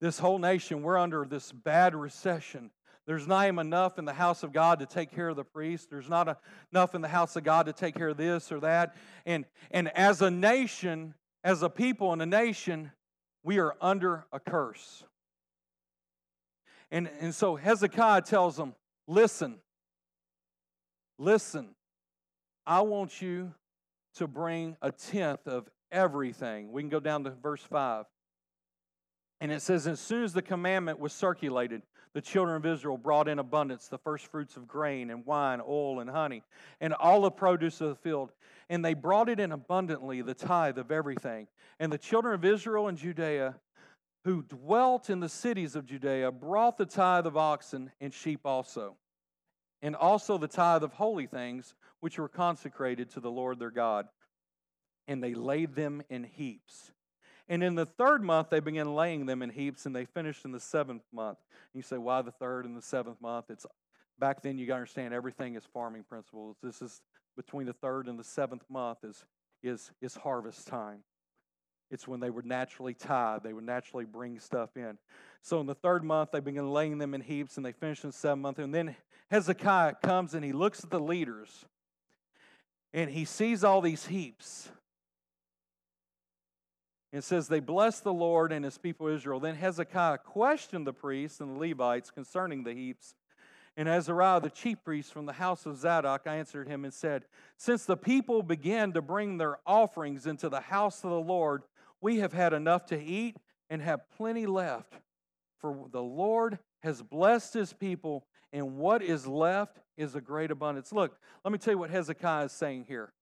This 0.04 0.18
whole 0.18 0.38
nation, 0.38 0.82
we're 0.82 0.98
under 0.98 1.24
this 1.24 1.50
bad 1.50 1.94
recession. 1.94 2.70
There's 3.06 3.26
not 3.26 3.48
enough 3.48 3.98
in 3.98 4.04
the 4.04 4.12
house 4.12 4.42
of 4.42 4.52
God 4.52 4.80
to 4.80 4.84
take 4.86 5.10
care 5.10 5.30
of 5.30 5.36
the 5.36 5.44
priest. 5.44 5.88
There's 5.88 6.10
not 6.10 6.28
a, 6.28 6.36
enough 6.70 6.94
in 6.94 7.00
the 7.00 7.08
house 7.08 7.36
of 7.36 7.44
God 7.44 7.64
to 7.64 7.72
take 7.72 7.94
care 7.94 8.10
of 8.10 8.18
this 8.18 8.52
or 8.52 8.60
that. 8.60 8.96
And, 9.24 9.46
and 9.70 9.88
as 9.96 10.20
a 10.20 10.30
nation, 10.30 11.14
as 11.42 11.62
a 11.62 11.70
people 11.70 12.12
and 12.12 12.20
a 12.20 12.26
nation, 12.26 12.92
we 13.44 13.58
are 13.58 13.76
under 13.80 14.26
a 14.30 14.38
curse. 14.38 15.04
And, 16.90 17.08
and 17.18 17.34
so 17.34 17.56
Hezekiah 17.56 18.20
tells 18.20 18.58
them, 18.58 18.74
listen, 19.08 19.56
listen, 21.18 21.68
I 22.66 22.82
want 22.82 23.22
you 23.22 23.54
to 24.16 24.26
bring 24.26 24.76
a 24.82 24.92
tenth 24.92 25.46
of 25.46 25.66
everything. 25.90 26.72
We 26.72 26.82
can 26.82 26.90
go 26.90 27.00
down 27.00 27.24
to 27.24 27.30
verse 27.30 27.62
5. 27.62 28.04
And 29.40 29.52
it 29.52 29.62
says, 29.62 29.86
as 29.86 30.00
soon 30.00 30.24
as 30.24 30.32
the 30.32 30.42
commandment 30.42 30.98
was 30.98 31.12
circulated, 31.12 31.82
the 32.14 32.20
children 32.20 32.56
of 32.56 32.64
Israel 32.64 32.96
brought 32.96 33.28
in 33.28 33.40
abundance 33.40 33.88
the 33.88 33.98
first 33.98 34.28
fruits 34.28 34.56
of 34.56 34.68
grain 34.68 35.10
and 35.10 35.26
wine, 35.26 35.60
oil 35.66 36.00
and 36.00 36.08
honey, 36.08 36.42
and 36.80 36.94
all 36.94 37.22
the 37.22 37.30
produce 37.30 37.80
of 37.80 37.88
the 37.88 37.94
field. 37.96 38.30
And 38.70 38.84
they 38.84 38.94
brought 38.94 39.28
it 39.28 39.40
in 39.40 39.50
abundantly, 39.50 40.22
the 40.22 40.34
tithe 40.34 40.78
of 40.78 40.92
everything. 40.92 41.48
And 41.80 41.92
the 41.92 41.98
children 41.98 42.34
of 42.34 42.44
Israel 42.44 42.86
and 42.86 42.96
Judea, 42.96 43.56
who 44.24 44.42
dwelt 44.42 45.10
in 45.10 45.18
the 45.18 45.28
cities 45.28 45.74
of 45.74 45.86
Judea, 45.86 46.30
brought 46.30 46.78
the 46.78 46.86
tithe 46.86 47.26
of 47.26 47.36
oxen 47.36 47.90
and 48.00 48.14
sheep 48.14 48.40
also, 48.44 48.96
and 49.82 49.96
also 49.96 50.38
the 50.38 50.48
tithe 50.48 50.84
of 50.84 50.92
holy 50.92 51.26
things, 51.26 51.74
which 51.98 52.18
were 52.18 52.28
consecrated 52.28 53.10
to 53.10 53.20
the 53.20 53.30
Lord 53.30 53.58
their 53.58 53.72
God. 53.72 54.06
And 55.08 55.22
they 55.22 55.34
laid 55.34 55.74
them 55.74 56.02
in 56.08 56.22
heaps 56.24 56.92
and 57.48 57.62
in 57.62 57.74
the 57.74 57.86
third 57.86 58.22
month, 58.22 58.50
they 58.50 58.60
began 58.60 58.94
laying 58.94 59.26
them 59.26 59.42
in 59.42 59.50
heaps, 59.50 59.86
and 59.86 59.94
they 59.94 60.04
finished 60.04 60.44
in 60.44 60.52
the 60.52 60.60
seventh 60.60 61.02
month. 61.12 61.38
And 61.72 61.78
you 61.78 61.82
say, 61.82 61.98
why 61.98 62.22
the 62.22 62.30
third 62.30 62.64
and 62.64 62.76
the 62.76 62.82
seventh 62.82 63.20
month? 63.20 63.46
It's 63.50 63.66
back 64.18 64.42
then 64.42 64.58
you 64.58 64.66
got 64.66 64.74
to 64.74 64.80
understand 64.80 65.12
everything 65.12 65.54
is 65.54 65.64
farming 65.72 66.04
principles. 66.08 66.56
This 66.62 66.80
is 66.80 67.02
between 67.36 67.66
the 67.66 67.72
third 67.72 68.08
and 68.08 68.18
the 68.18 68.24
seventh 68.24 68.64
month 68.70 68.98
is 69.04 69.24
is 69.62 69.90
is 70.00 70.14
harvest 70.14 70.66
time. 70.66 71.00
It's 71.90 72.08
when 72.08 72.20
they 72.20 72.30
would 72.30 72.46
naturally 72.46 72.94
tithe, 72.94 73.42
they 73.42 73.52
would 73.52 73.64
naturally 73.64 74.04
bring 74.04 74.38
stuff 74.40 74.70
in. 74.76 74.98
So 75.42 75.60
in 75.60 75.66
the 75.66 75.74
third 75.74 76.02
month, 76.02 76.30
they 76.32 76.40
began 76.40 76.72
laying 76.72 76.98
them 76.98 77.14
in 77.14 77.20
heaps, 77.20 77.56
and 77.56 77.64
they 77.64 77.72
finished 77.72 78.04
in 78.04 78.10
the 78.10 78.16
seventh 78.16 78.42
month. 78.42 78.58
And 78.58 78.74
then 78.74 78.96
Hezekiah 79.30 79.96
comes 80.02 80.34
and 80.34 80.44
he 80.44 80.52
looks 80.52 80.82
at 80.82 80.90
the 80.90 81.00
leaders, 81.00 81.66
and 82.92 83.10
he 83.10 83.24
sees 83.24 83.64
all 83.64 83.80
these 83.80 84.06
heaps. 84.06 84.70
It 87.14 87.22
says, 87.22 87.46
They 87.46 87.60
blessed 87.60 88.02
the 88.02 88.12
Lord 88.12 88.50
and 88.50 88.64
his 88.64 88.76
people 88.76 89.06
Israel. 89.06 89.38
Then 89.38 89.54
Hezekiah 89.54 90.18
questioned 90.18 90.84
the 90.84 90.92
priests 90.92 91.40
and 91.40 91.54
the 91.54 91.60
Levites 91.60 92.10
concerning 92.10 92.64
the 92.64 92.74
heaps. 92.74 93.14
And 93.76 93.88
Azariah, 93.88 94.40
the 94.40 94.50
chief 94.50 94.82
priest 94.84 95.12
from 95.12 95.24
the 95.24 95.32
house 95.32 95.64
of 95.64 95.76
Zadok, 95.76 96.26
answered 96.26 96.66
him 96.66 96.84
and 96.84 96.92
said, 96.92 97.24
Since 97.56 97.84
the 97.84 97.96
people 97.96 98.42
began 98.42 98.92
to 98.92 99.00
bring 99.02 99.38
their 99.38 99.58
offerings 99.64 100.26
into 100.26 100.48
the 100.48 100.60
house 100.60 101.04
of 101.04 101.10
the 101.10 101.20
Lord, 101.20 101.62
we 102.00 102.18
have 102.18 102.32
had 102.32 102.52
enough 102.52 102.86
to 102.86 103.00
eat 103.00 103.36
and 103.70 103.80
have 103.80 104.10
plenty 104.16 104.46
left. 104.46 104.94
For 105.60 105.86
the 105.92 106.02
Lord 106.02 106.58
has 106.82 107.00
blessed 107.00 107.54
his 107.54 107.72
people, 107.72 108.26
and 108.52 108.76
what 108.76 109.02
is 109.02 109.24
left 109.24 109.78
is 109.96 110.16
a 110.16 110.20
great 110.20 110.50
abundance. 110.50 110.92
Look, 110.92 111.16
let 111.44 111.52
me 111.52 111.58
tell 111.58 111.74
you 111.74 111.78
what 111.78 111.90
Hezekiah 111.90 112.46
is 112.46 112.52
saying 112.52 112.86
here. 112.88 113.12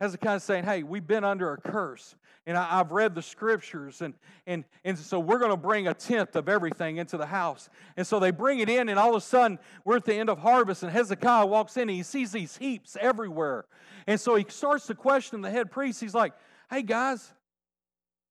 Hezekiah 0.00 0.40
saying, 0.40 0.64
Hey, 0.64 0.82
we've 0.82 1.06
been 1.06 1.24
under 1.24 1.52
a 1.52 1.60
curse. 1.60 2.16
And 2.46 2.58
I, 2.58 2.76
have 2.76 2.92
read 2.92 3.14
the 3.14 3.22
scriptures, 3.22 4.02
and, 4.02 4.12
and, 4.46 4.64
and 4.84 4.98
so 4.98 5.18
we're 5.18 5.38
going 5.38 5.50
to 5.50 5.56
bring 5.56 5.88
a 5.88 5.94
tenth 5.94 6.36
of 6.36 6.46
everything 6.46 6.98
into 6.98 7.16
the 7.16 7.24
house. 7.24 7.70
And 7.96 8.06
so 8.06 8.20
they 8.20 8.32
bring 8.32 8.58
it 8.58 8.68
in, 8.68 8.90
and 8.90 8.98
all 8.98 9.10
of 9.10 9.16
a 9.16 9.20
sudden, 9.22 9.58
we're 9.86 9.96
at 9.96 10.04
the 10.04 10.14
end 10.14 10.28
of 10.28 10.40
harvest, 10.40 10.82
and 10.82 10.92
Hezekiah 10.92 11.46
walks 11.46 11.78
in, 11.78 11.84
and 11.84 11.92
he 11.92 12.02
sees 12.02 12.32
these 12.32 12.58
heaps 12.58 12.98
everywhere. 13.00 13.64
And 14.06 14.20
so 14.20 14.34
he 14.34 14.44
starts 14.46 14.86
to 14.88 14.94
question 14.94 15.40
the 15.40 15.50
head 15.50 15.70
priest. 15.70 16.02
He's 16.02 16.14
like, 16.14 16.34
Hey, 16.68 16.82
guys, 16.82 17.32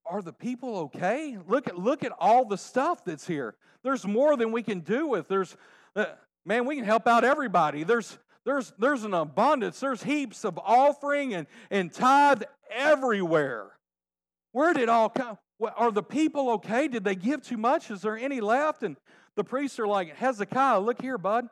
are 0.06 0.22
the 0.22 0.32
people 0.32 0.76
okay? 0.76 1.36
Look 1.48 1.66
at, 1.66 1.76
look 1.76 2.04
at 2.04 2.12
all 2.18 2.44
the 2.44 2.58
stuff 2.58 3.04
that's 3.04 3.26
here. 3.26 3.56
There's 3.82 4.06
more 4.06 4.36
than 4.36 4.52
we 4.52 4.62
can 4.62 4.80
do 4.80 5.08
with. 5.08 5.28
There's, 5.28 5.56
uh, 5.96 6.06
man, 6.44 6.66
we 6.66 6.76
can 6.76 6.84
help 6.84 7.06
out 7.06 7.24
everybody. 7.24 7.84
There's, 7.84 8.18
there's, 8.44 8.72
there's 8.78 9.04
an 9.04 9.14
abundance. 9.14 9.80
There's 9.80 10.02
heaps 10.02 10.44
of 10.44 10.58
offering 10.58 11.34
and, 11.34 11.46
and 11.70 11.92
tithe 11.92 12.42
everywhere. 12.70 13.70
Where 14.52 14.74
did 14.74 14.88
all 14.88 15.08
come? 15.08 15.38
Are 15.76 15.90
the 15.90 16.02
people 16.02 16.50
okay? 16.50 16.88
Did 16.88 17.04
they 17.04 17.14
give 17.14 17.42
too 17.42 17.56
much? 17.56 17.90
Is 17.90 18.02
there 18.02 18.16
any 18.18 18.40
left? 18.40 18.82
And 18.82 18.96
the 19.36 19.44
priests 19.44 19.78
are 19.78 19.86
like, 19.86 20.14
Hezekiah, 20.16 20.80
look 20.80 21.00
here, 21.00 21.18
bud. 21.18 21.48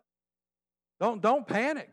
Don't, 1.00 1.20
don't 1.20 1.46
panic. 1.46 1.90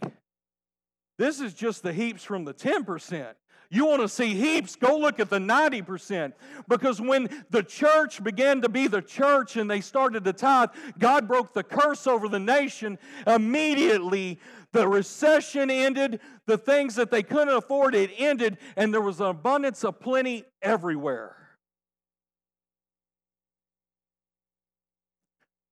This 1.18 1.39
is 1.39 1.54
just 1.54 1.82
the 1.84 1.93
heaps 1.93 2.24
from 2.24 2.45
the 2.45 2.54
10%. 2.54 3.34
You 3.72 3.86
want 3.86 4.01
to 4.01 4.09
see 4.09 4.34
heaps? 4.34 4.76
Go 4.76 4.97
look 4.97 5.20
at 5.20 5.30
the 5.30 5.38
90%. 5.38 6.34
Because 6.67 6.99
when 6.99 7.30
the 7.51 7.61
church 7.61 8.24
began 8.24 8.61
to 8.61 8.70
be 8.70 8.88
the 8.88 9.01
church 9.01 9.57
and 9.57 9.70
they 9.70 9.80
started 9.80 10.24
to 10.24 10.34
tithe, 10.34 10.70
God 10.97 11.28
broke 11.28 11.53
the 11.53 11.63
curse 11.63 12.07
over 12.07 12.28
the 12.28 12.39
nation. 12.39 12.97
Immediately, 13.28 14.39
the 14.72 14.88
recession 14.88 15.70
ended, 15.70 16.20
the 16.47 16.57
things 16.57 16.95
that 16.95 17.11
they 17.11 17.22
couldn't 17.22 17.55
afford, 17.55 17.93
it 17.93 18.09
ended, 18.17 18.57
and 18.76 18.91
there 18.91 19.01
was 19.01 19.20
an 19.20 19.28
abundance 19.28 19.84
of 19.84 19.99
plenty 19.99 20.45
everywhere. 20.63 21.36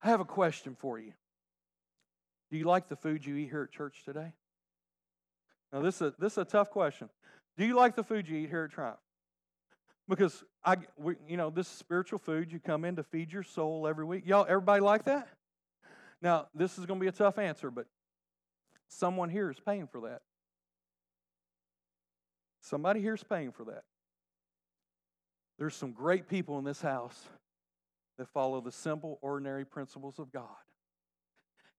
I 0.00 0.08
have 0.08 0.20
a 0.20 0.24
question 0.24 0.76
for 0.78 1.00
you. 1.00 1.12
Do 2.50 2.56
you 2.56 2.64
like 2.64 2.88
the 2.88 2.96
food 2.96 3.26
you 3.26 3.36
eat 3.36 3.50
here 3.50 3.64
at 3.64 3.72
church 3.72 4.04
today? 4.04 4.32
Now, 5.72 5.82
this 5.82 5.96
is 5.96 6.02
a, 6.02 6.14
this 6.18 6.32
is 6.32 6.38
a 6.38 6.44
tough 6.44 6.70
question. 6.70 7.10
Do 7.58 7.66
you 7.66 7.74
like 7.74 7.96
the 7.96 8.04
food 8.04 8.28
you 8.28 8.38
eat 8.38 8.48
here 8.48 8.64
at 8.64 8.70
Triumph? 8.70 9.00
Because 10.08 10.44
I, 10.64 10.76
we, 10.96 11.16
you 11.28 11.36
know, 11.36 11.50
this 11.50 11.66
is 11.66 11.72
spiritual 11.72 12.20
food. 12.20 12.52
You 12.52 12.60
come 12.60 12.84
in 12.84 12.96
to 12.96 13.02
feed 13.02 13.32
your 13.32 13.42
soul 13.42 13.86
every 13.86 14.04
week. 14.04 14.22
Y'all, 14.26 14.46
everybody 14.48 14.80
like 14.80 15.04
that? 15.04 15.28
Now, 16.22 16.46
this 16.54 16.78
is 16.78 16.86
going 16.86 17.00
to 17.00 17.04
be 17.04 17.08
a 17.08 17.12
tough 17.12 17.36
answer, 17.36 17.70
but 17.70 17.86
someone 18.86 19.28
here 19.28 19.50
is 19.50 19.58
paying 19.58 19.88
for 19.88 20.02
that. 20.02 20.22
Somebody 22.60 23.00
here 23.00 23.14
is 23.14 23.24
paying 23.24 23.50
for 23.50 23.64
that. 23.64 23.82
There's 25.58 25.74
some 25.74 25.92
great 25.92 26.28
people 26.28 26.58
in 26.58 26.64
this 26.64 26.80
house 26.80 27.20
that 28.18 28.28
follow 28.28 28.60
the 28.60 28.72
simple, 28.72 29.18
ordinary 29.20 29.64
principles 29.64 30.20
of 30.20 30.32
God. 30.32 30.44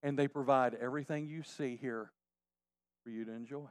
And 0.04 0.20
they 0.20 0.28
provide 0.28 0.76
everything 0.76 1.28
you 1.28 1.44
see 1.44 1.78
here 1.80 2.12
for 3.04 3.10
you 3.10 3.24
to 3.26 3.32
enjoy. 3.32 3.68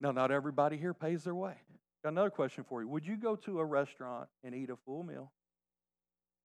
Now, 0.00 0.12
not 0.12 0.30
everybody 0.30 0.76
here 0.76 0.94
pays 0.94 1.24
their 1.24 1.34
way. 1.34 1.54
Got 2.02 2.10
another 2.10 2.30
question 2.30 2.64
for 2.64 2.80
you. 2.80 2.88
Would 2.88 3.06
you 3.06 3.16
go 3.16 3.36
to 3.36 3.60
a 3.60 3.64
restaurant 3.64 4.28
and 4.42 4.54
eat 4.54 4.70
a 4.70 4.76
full 4.76 5.02
meal 5.02 5.30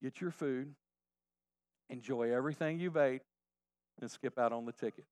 get 0.05 0.21
your 0.21 0.31
food, 0.31 0.73
enjoy 1.89 2.31
everything 2.31 2.79
you've 2.79 2.97
ate, 2.97 3.21
and 3.99 4.11
skip 4.11 4.37
out 4.37 4.51
on 4.51 4.65
the 4.65 4.71
ticket. 4.71 5.05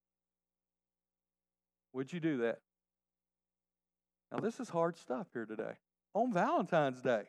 Would 1.93 2.11
you 2.11 2.19
do 2.19 2.37
that? 2.37 2.59
Now, 4.31 4.39
this 4.39 4.59
is 4.59 4.69
hard 4.69 4.97
stuff 4.97 5.27
here 5.33 5.45
today. 5.45 5.73
On 6.13 6.31
Valentine's 6.33 7.01
Day, 7.01 7.23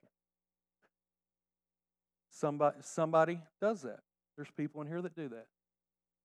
somebody, 2.30 2.76
somebody 2.80 3.40
does 3.60 3.82
that. 3.82 4.00
There's 4.36 4.50
people 4.56 4.82
in 4.82 4.88
here 4.88 5.00
that 5.00 5.14
do 5.14 5.28
that. 5.28 5.46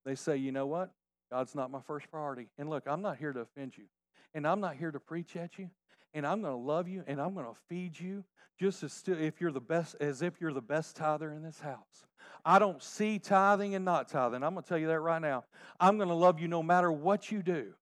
They 0.06 0.16
say, 0.16 0.38
you 0.38 0.52
know 0.52 0.66
what? 0.66 0.92
God's 1.32 1.54
not 1.54 1.70
my 1.70 1.82
first 1.82 2.10
priority. 2.10 2.48
And 2.58 2.70
look, 2.70 2.84
I'm 2.88 3.02
not 3.02 3.18
here 3.18 3.32
to 3.32 3.42
offend 3.42 3.78
you. 3.78 3.86
And 4.34 4.48
I'm 4.48 4.60
not 4.60 4.76
here 4.76 4.92
to 4.92 5.00
preach 5.00 5.36
at 5.36 5.58
you. 5.58 5.70
And 6.14 6.26
I'm 6.26 6.42
going 6.42 6.54
to 6.54 6.60
love 6.60 6.88
you 6.88 7.04
and 7.08 7.22
I'm 7.22 7.34
going 7.34 7.46
to 7.46 7.56
feed 7.68 8.00
you 8.00 8.24
just 8.60 8.84
as 8.84 8.92
still 8.92 9.20
if 9.20 9.40
you're 9.40 9.52
the 9.52 9.62
best 9.62 9.96
as 10.00 10.22
if 10.22 10.42
you're 10.42 10.54
the 10.54 10.62
best 10.62 10.96
tither 10.96 11.32
in 11.32 11.44
this 11.44 11.60
house. 11.60 12.08
I 12.44 12.58
don't 12.60 12.82
see 12.82 13.20
tithing 13.20 13.76
and 13.76 13.86
not 13.86 14.10
tithing. 14.10 14.44
I'm 14.44 14.54
going 14.54 14.64
to 14.64 14.70
tell 14.70 14.78
you 14.78 14.88
that 14.88 15.00
right 15.00 15.22
now. 15.22 15.46
I'm 15.80 15.98
going 15.98 16.10
to 16.10 16.16
love 16.16 16.40
you 16.40 16.48
no 16.48 16.64
matter 16.64 16.92
what 16.92 17.32
you 17.32 17.44
do 17.44 17.74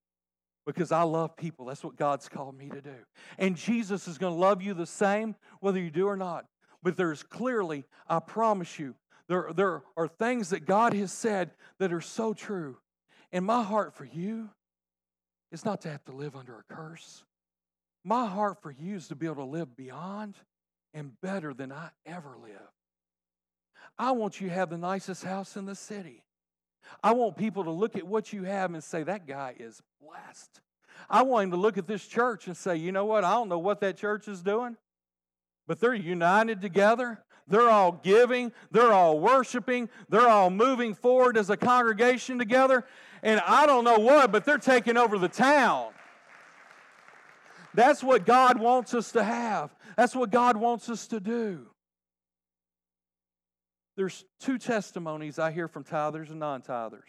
because 0.66 0.92
I 0.92 1.02
love 1.02 1.36
people. 1.36 1.66
That's 1.66 1.82
what 1.82 1.96
God's 1.96 2.28
called 2.28 2.56
me 2.56 2.68
to 2.68 2.80
do. 2.80 2.94
And 3.38 3.56
Jesus 3.56 4.06
is 4.06 4.18
going 4.18 4.34
to 4.34 4.38
love 4.38 4.60
you 4.60 4.74
the 4.74 4.86
same 4.86 5.34
whether 5.60 5.80
you 5.80 5.90
do 5.90 6.06
or 6.06 6.16
not. 6.16 6.44
But 6.82 6.96
there's 6.96 7.22
clearly, 7.22 7.84
I 8.06 8.20
promise 8.20 8.78
you, 8.78 8.94
there, 9.28 9.50
there 9.54 9.82
are 9.96 10.08
things 10.08 10.50
that 10.50 10.66
God 10.66 10.92
has 10.94 11.12
said 11.12 11.52
that 11.78 11.92
are 11.92 12.00
so 12.00 12.34
true. 12.34 12.76
And 13.32 13.44
my 13.44 13.62
heart 13.62 13.94
for 13.94 14.04
you 14.04 14.50
is 15.52 15.64
not 15.64 15.80
to 15.82 15.90
have 15.90 16.04
to 16.06 16.12
live 16.12 16.36
under 16.36 16.58
a 16.58 16.74
curse. 16.74 17.24
My 18.04 18.26
heart 18.26 18.62
for 18.62 18.70
you 18.70 18.96
is 18.96 19.08
to 19.08 19.16
be 19.16 19.26
able 19.26 19.36
to 19.36 19.44
live 19.44 19.76
beyond 19.76 20.36
and 20.94 21.20
better 21.20 21.52
than 21.52 21.72
I 21.72 21.90
ever 22.06 22.36
lived. 22.40 22.54
I 23.98 24.12
want 24.12 24.40
you 24.40 24.48
to 24.48 24.54
have 24.54 24.70
the 24.70 24.78
nicest 24.78 25.24
house 25.24 25.56
in 25.56 25.66
the 25.66 25.74
city. 25.74 26.24
I 27.02 27.12
want 27.12 27.36
people 27.36 27.64
to 27.64 27.70
look 27.70 27.96
at 27.96 28.06
what 28.06 28.32
you 28.32 28.44
have 28.44 28.72
and 28.72 28.82
say, 28.82 29.02
that 29.02 29.26
guy 29.26 29.54
is 29.58 29.82
blessed. 30.00 30.60
I 31.10 31.22
want 31.22 31.44
him 31.44 31.50
to 31.52 31.56
look 31.56 31.78
at 31.78 31.86
this 31.86 32.06
church 32.06 32.46
and 32.46 32.56
say, 32.56 32.76
you 32.76 32.92
know 32.92 33.04
what? 33.04 33.24
I 33.24 33.32
don't 33.32 33.48
know 33.48 33.58
what 33.58 33.80
that 33.80 33.96
church 33.96 34.28
is 34.28 34.42
doing, 34.42 34.76
but 35.66 35.80
they're 35.80 35.94
united 35.94 36.60
together. 36.60 37.22
They're 37.46 37.70
all 37.70 37.92
giving. 37.92 38.52
They're 38.70 38.92
all 38.92 39.18
worshiping. 39.18 39.88
They're 40.08 40.28
all 40.28 40.50
moving 40.50 40.94
forward 40.94 41.36
as 41.36 41.50
a 41.50 41.56
congregation 41.56 42.38
together. 42.38 42.84
And 43.22 43.40
I 43.46 43.66
don't 43.66 43.84
know 43.84 43.98
what, 43.98 44.32
but 44.32 44.44
they're 44.44 44.58
taking 44.58 44.96
over 44.96 45.18
the 45.18 45.28
town. 45.28 45.88
That's 47.74 48.02
what 48.02 48.24
God 48.24 48.58
wants 48.58 48.94
us 48.94 49.12
to 49.12 49.22
have. 49.22 49.74
That's 49.96 50.14
what 50.14 50.30
God 50.30 50.56
wants 50.56 50.88
us 50.88 51.06
to 51.08 51.20
do. 51.20 51.66
There's 53.96 54.24
two 54.40 54.58
testimonies 54.58 55.38
I 55.38 55.50
hear 55.50 55.68
from 55.68 55.84
tithers 55.84 56.30
and 56.30 56.38
non 56.38 56.62
tithers 56.62 57.00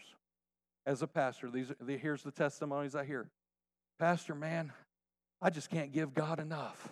as 0.86 1.02
a 1.02 1.06
pastor. 1.06 1.50
These, 1.50 1.72
here's 1.86 2.22
the 2.22 2.32
testimonies 2.32 2.94
I 2.94 3.04
hear 3.04 3.28
Pastor, 4.00 4.34
man, 4.34 4.72
I 5.42 5.50
just 5.50 5.68
can't 5.68 5.92
give 5.92 6.14
God 6.14 6.40
enough. 6.40 6.88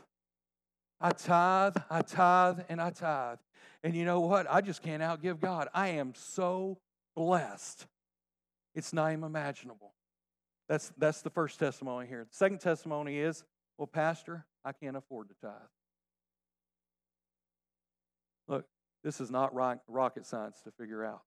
I 1.01 1.11
tithe, 1.13 1.77
I 1.91 2.03
tithe, 2.03 2.61
and 2.69 2.83
I 2.83 2.91
tithe. 2.91 3.39
And 3.83 3.97
you 3.97 4.05
know 4.05 4.21
what? 4.21 4.47
I 4.51 4.61
just 4.61 4.83
can't 4.83 5.03
outgive 5.03 5.41
God. 5.41 5.69
I 5.73 5.89
am 5.89 6.13
so 6.15 6.79
blessed. 7.17 7.87
It's 8.79 8.93
not 8.93 9.11
even 9.11 9.25
imaginable. 9.25 9.93
That's, 10.69 10.93
that's 10.97 11.21
the 11.23 11.31
first 11.31 11.59
testimony 11.59 12.07
here. 12.07 12.25
The 12.31 12.37
second 12.37 12.61
testimony 12.61 13.19
is, 13.19 13.43
well, 13.77 13.89
Pastor, 13.89 14.47
I 14.65 14.71
can't 14.71 14.97
afford 14.97 15.31
to 15.31 15.35
tithe. 15.43 15.53
Look, 18.47 18.67
this 19.03 19.21
is 19.21 19.33
not 19.33 19.53
rocket 19.53 20.27
science 20.27 20.61
to 20.63 20.71
figure 20.71 21.05
out. 21.05 21.23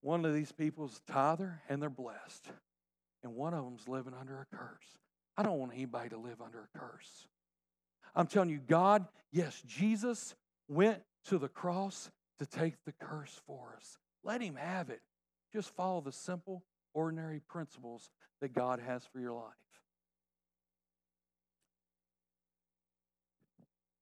One 0.00 0.24
of 0.24 0.34
these 0.34 0.50
people's 0.50 1.00
tither 1.06 1.62
and 1.68 1.80
they're 1.80 1.88
blessed, 1.88 2.48
and 3.22 3.36
one 3.36 3.54
of 3.54 3.64
them's 3.64 3.86
living 3.86 4.14
under 4.20 4.40
a 4.40 4.56
curse. 4.56 4.98
I 5.36 5.44
don't 5.44 5.60
want 5.60 5.72
anybody 5.72 6.08
to 6.08 6.18
live 6.18 6.40
under 6.44 6.68
a 6.74 6.78
curse. 6.78 7.28
I'm 8.16 8.26
telling 8.26 8.50
you, 8.50 8.58
God, 8.58 9.06
yes, 9.30 9.62
Jesus 9.68 10.34
went 10.66 11.00
to 11.26 11.38
the 11.38 11.48
cross 11.48 12.10
to 12.40 12.46
take 12.46 12.74
the 12.84 12.92
curse 13.00 13.40
for 13.46 13.74
us. 13.76 13.98
Let 14.24 14.40
Him 14.40 14.56
have 14.56 14.90
it. 14.90 15.00
Just 15.52 15.74
follow 15.74 16.00
the 16.00 16.12
simple, 16.12 16.64
ordinary 16.94 17.40
principles 17.40 18.10
that 18.40 18.54
God 18.54 18.80
has 18.80 19.04
for 19.12 19.20
your 19.20 19.32
life. 19.32 19.52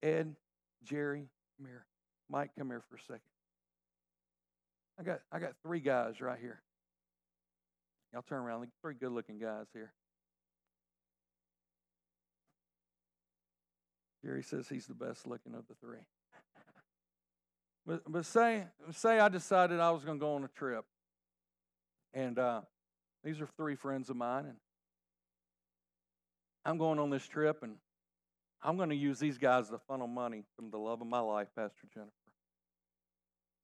Ed, 0.03 0.35
Jerry, 0.83 1.29
come 1.59 1.66
here. 1.66 1.85
Mike, 2.31 2.51
come 2.57 2.68
here 2.68 2.83
for 2.89 2.97
a 2.97 3.01
second. 3.01 3.21
I 4.99 5.03
got 5.03 5.21
I 5.33 5.39
got 5.39 5.53
three 5.62 5.81
guys 5.81 6.21
right 6.21 6.39
here. 6.41 6.61
Y'all 8.12 8.23
turn 8.23 8.41
around. 8.41 8.66
Three 8.83 8.95
good 8.95 9.12
looking 9.12 9.39
guys 9.39 9.66
here. 9.73 9.93
Jerry 14.25 14.43
says 14.43 14.68
he's 14.68 14.87
the 14.87 14.95
best 14.95 15.27
looking 15.27 15.55
of 15.55 15.66
the 15.68 15.75
three. 15.81 16.05
But, 17.87 18.03
but 18.07 18.24
say 18.26 18.64
say 18.93 19.18
I 19.18 19.28
decided 19.28 19.81
I 19.81 19.91
was 19.91 20.05
going 20.05 20.18
to 20.18 20.20
go 20.20 20.35
on 20.35 20.45
a 20.45 20.49
trip, 20.49 20.85
and 22.12 22.39
uh, 22.39 22.61
these 23.24 23.41
are 23.41 23.49
three 23.57 23.74
friends 23.74 24.11
of 24.11 24.16
mine, 24.16 24.47
and 24.47 24.57
I'm 26.64 26.78
going 26.78 26.99
on 26.99 27.11
this 27.11 27.26
trip, 27.26 27.62
and 27.62 27.76
I'm 28.62 28.76
going 28.76 28.91
to 28.91 28.97
use 28.97 29.18
these 29.18 29.39
guys 29.39 29.70
to 29.70 29.78
funnel 29.89 30.07
money 30.07 30.45
from 30.57 30.70
the 30.70 30.78
love 30.78 31.01
of 31.01 31.07
my 31.07 31.20
life, 31.20 31.49
Pastor 31.57 31.89
Jennifer. 31.93 32.12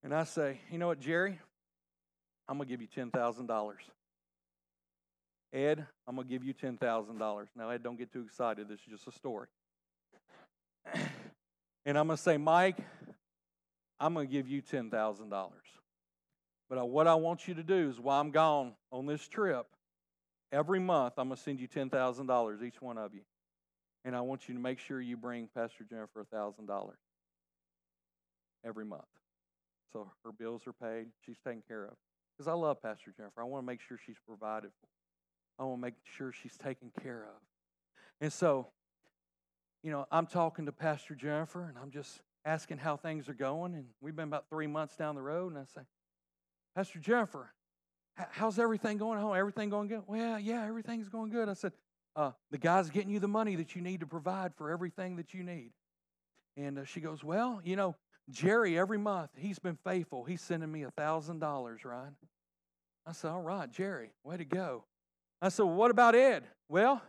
And 0.03 0.13
I 0.13 0.23
say, 0.23 0.59
you 0.71 0.77
know 0.77 0.87
what, 0.87 0.99
Jerry? 0.99 1.39
I'm 2.47 2.57
going 2.57 2.67
to 2.67 2.71
give 2.71 2.81
you 2.81 2.87
$10,000. 2.87 3.73
Ed, 5.53 5.85
I'm 6.07 6.15
going 6.15 6.27
to 6.27 6.33
give 6.33 6.43
you 6.43 6.53
$10,000. 6.53 7.47
Now, 7.55 7.69
Ed, 7.69 7.83
don't 7.83 7.97
get 7.97 8.11
too 8.11 8.21
excited. 8.21 8.67
This 8.67 8.79
is 8.79 8.85
just 8.89 9.07
a 9.07 9.11
story. 9.11 9.47
and 11.85 11.97
I'm 11.97 12.07
going 12.07 12.17
to 12.17 12.23
say, 12.23 12.37
Mike, 12.37 12.77
I'm 13.99 14.13
going 14.13 14.27
to 14.27 14.31
give 14.31 14.47
you 14.47 14.61
$10,000. 14.61 15.51
But 16.69 16.89
what 16.89 17.07
I 17.07 17.15
want 17.15 17.47
you 17.47 17.53
to 17.55 17.63
do 17.63 17.89
is 17.89 17.99
while 17.99 18.19
I'm 18.19 18.31
gone 18.31 18.73
on 18.91 19.05
this 19.05 19.27
trip, 19.27 19.67
every 20.51 20.79
month 20.79 21.13
I'm 21.17 21.29
going 21.29 21.37
to 21.37 21.41
send 21.43 21.59
you 21.59 21.67
$10,000, 21.67 22.63
each 22.63 22.81
one 22.81 22.97
of 22.97 23.13
you. 23.13 23.21
And 24.05 24.15
I 24.15 24.21
want 24.21 24.47
you 24.47 24.55
to 24.55 24.61
make 24.61 24.79
sure 24.79 25.01
you 25.01 25.17
bring 25.17 25.49
Pastor 25.53 25.85
Jennifer 25.89 26.25
$1,000 26.33 26.91
every 28.65 28.85
month. 28.85 29.03
So 29.93 30.11
her 30.23 30.31
bills 30.31 30.61
are 30.67 30.73
paid, 30.73 31.07
she's 31.25 31.39
taken 31.39 31.63
care 31.67 31.85
of. 31.85 31.93
Because 32.37 32.47
I 32.47 32.53
love 32.53 32.81
Pastor 32.81 33.13
Jennifer. 33.15 33.41
I 33.41 33.45
want 33.45 33.63
to 33.63 33.65
make 33.65 33.81
sure 33.81 33.97
she's 34.05 34.19
provided 34.27 34.69
for. 34.79 34.87
I 35.59 35.65
want 35.65 35.79
to 35.79 35.81
make 35.81 35.95
sure 36.03 36.31
she's 36.31 36.55
taken 36.55 36.91
care 37.01 37.23
of. 37.23 37.41
And 38.21 38.31
so, 38.31 38.67
you 39.83 39.91
know, 39.91 40.05
I'm 40.11 40.27
talking 40.27 40.65
to 40.67 40.71
Pastor 40.71 41.15
Jennifer 41.15 41.63
and 41.63 41.77
I'm 41.81 41.89
just 41.89 42.21
asking 42.47 42.77
how 42.77 42.95
things 42.95 43.27
are 43.27 43.33
going. 43.33 43.75
And 43.75 43.85
we've 43.99 44.15
been 44.15 44.29
about 44.29 44.45
three 44.49 44.67
months 44.67 44.95
down 44.95 45.15
the 45.15 45.21
road. 45.21 45.51
And 45.51 45.59
I 45.59 45.65
say, 45.65 45.85
Pastor 46.75 46.99
Jennifer, 46.99 47.51
how's 48.15 48.57
everything 48.57 48.97
going 48.97 49.19
home? 49.19 49.35
Everything 49.35 49.69
going 49.69 49.89
good? 49.89 50.03
Well, 50.07 50.39
yeah, 50.39 50.65
everything's 50.65 51.09
going 51.09 51.29
good. 51.29 51.49
I 51.49 51.53
said, 51.53 51.73
uh, 52.15 52.31
the 52.49 52.57
guy's 52.57 52.89
getting 52.89 53.11
you 53.11 53.19
the 53.19 53.27
money 53.27 53.55
that 53.57 53.75
you 53.75 53.81
need 53.81 53.99
to 53.99 54.07
provide 54.07 54.55
for 54.55 54.71
everything 54.71 55.17
that 55.17 55.33
you 55.33 55.43
need. 55.43 55.71
And 56.55 56.79
uh, 56.79 56.85
she 56.85 57.01
goes, 57.01 57.23
Well, 57.23 57.61
you 57.63 57.75
know, 57.75 57.95
Jerry, 58.29 58.79
every 58.79 58.97
month, 58.97 59.29
he's 59.37 59.59
been 59.59 59.77
faithful. 59.83 60.23
He's 60.23 60.41
sending 60.41 60.71
me 60.71 60.83
a 60.83 60.91
$1,000, 60.91 61.85
Ryan. 61.85 62.15
I 63.05 63.11
said, 63.11 63.29
All 63.29 63.41
right, 63.41 63.69
Jerry, 63.71 64.11
way 64.23 64.37
to 64.37 64.45
go. 64.45 64.85
I 65.41 65.49
said, 65.49 65.63
well, 65.63 65.75
What 65.75 65.91
about 65.91 66.15
Ed? 66.15 66.43
Well, 66.69 67.01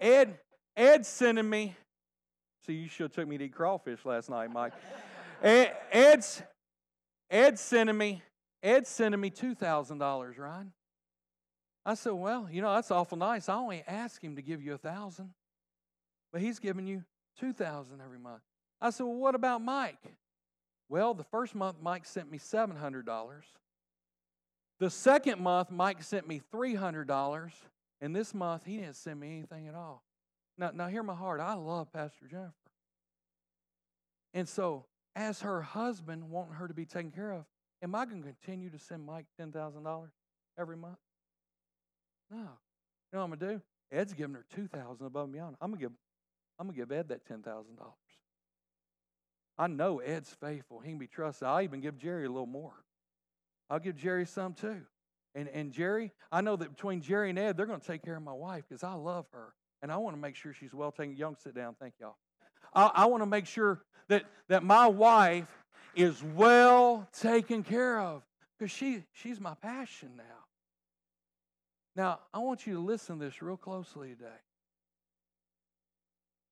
Ed, 0.00 0.38
Ed's 0.76 1.08
sending 1.08 1.48
me. 1.48 1.76
See, 2.68 2.74
you 2.74 2.88
should 2.88 3.04
have 3.04 3.12
took 3.12 3.26
me 3.26 3.38
to 3.38 3.44
eat 3.44 3.54
crawfish 3.54 4.04
last 4.04 4.28
night, 4.28 4.52
Mike. 4.52 4.74
Ed, 5.42 5.74
Ed's, 5.90 6.42
Ed's 7.30 7.62
sending 7.62 7.96
me, 7.96 8.22
Ed's 8.62 8.90
sending 8.90 9.18
me 9.18 9.30
$2,000, 9.30 10.38
Ryan. 10.38 10.72
I 11.86 11.94
said, 11.94 12.12
Well, 12.12 12.46
you 12.52 12.60
know, 12.60 12.74
that's 12.74 12.90
awful 12.90 13.16
nice. 13.16 13.48
I 13.48 13.54
only 13.54 13.82
asked 13.88 14.22
him 14.22 14.36
to 14.36 14.42
give 14.42 14.62
you 14.62 14.74
a 14.74 14.78
thousand, 14.78 15.30
but 16.30 16.42
he's 16.42 16.58
giving 16.58 16.86
you 16.86 17.04
two 17.40 17.54
thousand 17.54 18.02
every 18.02 18.18
month. 18.18 18.42
I 18.82 18.90
said, 18.90 19.04
Well, 19.04 19.16
what 19.16 19.34
about 19.34 19.62
Mike? 19.62 19.96
Well, 20.90 21.14
the 21.14 21.24
first 21.24 21.54
month, 21.54 21.76
Mike 21.80 22.04
sent 22.04 22.30
me 22.30 22.38
$700. 22.38 23.04
The 24.78 24.90
second 24.90 25.40
month, 25.40 25.70
Mike 25.70 26.02
sent 26.02 26.28
me 26.28 26.42
$300. 26.52 27.50
And 28.02 28.14
this 28.14 28.34
month, 28.34 28.66
he 28.66 28.76
didn't 28.76 28.96
send 28.96 29.18
me 29.20 29.38
anything 29.38 29.68
at 29.68 29.74
all. 29.74 30.02
Now, 30.58 30.72
now 30.74 30.88
hear 30.88 31.02
my 31.02 31.14
heart. 31.14 31.40
I 31.40 31.54
love 31.54 31.92
Pastor 31.92 32.26
Jennifer. 32.30 32.52
And 34.34 34.48
so, 34.48 34.86
as 35.16 35.40
her 35.42 35.62
husband, 35.62 36.30
wanting 36.30 36.54
her 36.54 36.68
to 36.68 36.74
be 36.74 36.84
taken 36.84 37.10
care 37.10 37.32
of, 37.32 37.44
am 37.82 37.94
I 37.94 38.04
going 38.04 38.22
to 38.22 38.28
continue 38.28 38.70
to 38.70 38.78
send 38.78 39.04
Mike 39.04 39.26
$10,000 39.40 40.08
every 40.58 40.76
month? 40.76 40.98
No. 42.30 42.38
You 42.38 42.44
know 42.44 43.18
what 43.20 43.24
I'm 43.24 43.28
going 43.30 43.40
to 43.40 43.46
do? 43.54 43.62
Ed's 43.90 44.12
giving 44.12 44.34
her 44.34 44.44
2000 44.54 45.06
above 45.06 45.24
and 45.24 45.32
beyond. 45.32 45.56
I'm 45.60 45.70
going 45.70 45.80
to 45.80 45.84
give, 45.86 45.92
I'm 46.58 46.66
going 46.66 46.76
to 46.76 46.80
give 46.80 46.92
Ed 46.92 47.08
that 47.08 47.26
$10,000. 47.26 47.64
I 49.56 49.66
know 49.66 49.98
Ed's 49.98 50.30
faithful. 50.40 50.80
He 50.80 50.90
can 50.90 50.98
be 50.98 51.06
trusted. 51.06 51.48
I'll 51.48 51.62
even 51.62 51.80
give 51.80 51.98
Jerry 51.98 52.26
a 52.26 52.28
little 52.28 52.46
more. 52.46 52.74
I'll 53.70 53.80
give 53.80 53.96
Jerry 53.96 54.24
some 54.24 54.54
too. 54.54 54.82
And, 55.34 55.48
and 55.48 55.72
Jerry, 55.72 56.12
I 56.30 56.40
know 56.40 56.56
that 56.56 56.74
between 56.74 57.00
Jerry 57.00 57.30
and 57.30 57.38
Ed, 57.38 57.56
they're 57.56 57.66
going 57.66 57.80
to 57.80 57.86
take 57.86 58.02
care 58.02 58.16
of 58.16 58.22
my 58.22 58.32
wife 58.32 58.64
because 58.68 58.84
I 58.84 58.94
love 58.94 59.26
her. 59.32 59.54
And 59.82 59.92
I 59.92 59.96
want 59.96 60.16
to 60.16 60.20
make 60.20 60.36
sure 60.36 60.52
she's 60.52 60.74
well 60.74 60.92
taken. 60.92 61.16
Young, 61.16 61.36
sit 61.36 61.54
down. 61.54 61.76
Thank 61.80 61.94
y'all. 62.00 62.16
I, 62.74 62.90
I 62.94 63.06
want 63.06 63.22
to 63.22 63.26
make 63.26 63.46
sure 63.46 63.80
that, 64.08 64.24
that 64.48 64.62
my 64.62 64.86
wife 64.86 65.48
is 65.94 66.22
well 66.22 67.08
taken 67.18 67.62
care 67.62 68.00
of 68.00 68.22
because 68.58 68.70
she, 68.70 69.04
she's 69.12 69.40
my 69.40 69.54
passion 69.54 70.10
now. 70.16 70.24
Now, 71.96 72.20
I 72.32 72.38
want 72.38 72.66
you 72.66 72.74
to 72.74 72.80
listen 72.80 73.18
to 73.18 73.24
this 73.24 73.42
real 73.42 73.56
closely 73.56 74.10
today. 74.10 74.28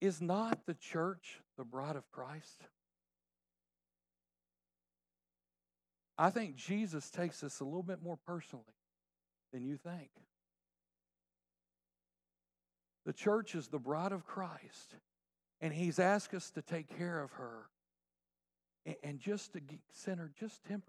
Is 0.01 0.21
not 0.21 0.67
the 0.67 0.75
church 0.75 1.41
the 1.57 1.65
bride 1.65 1.97
of 1.97 2.11
Christ? 2.11 2.63
I 6.19 6.31
think 6.31 6.57
Jesus 6.57 7.11
takes 7.11 7.41
this 7.41 7.61
a 7.61 7.65
little 7.65 7.83
bit 7.83 8.03
more 8.03 8.19
personally 8.27 8.65
than 9.53 9.65
you 9.65 9.77
think. 9.77 10.11
The 13.05 13.13
church 13.13 13.55
is 13.55 13.69
the 13.69 13.79
bride 13.79 14.13
of 14.13 14.27
Christ, 14.27 14.97
and 15.61 15.73
He's 15.73 15.99
asked 15.99 16.35
us 16.35 16.51
to 16.51 16.63
take 16.63 16.97
care 16.99 17.21
of 17.21 17.33
her 17.33 17.69
and 19.03 19.19
just 19.19 19.53
to 19.53 19.61
send 19.91 20.21
her 20.21 20.31
just 20.39 20.63
10% 20.65 20.81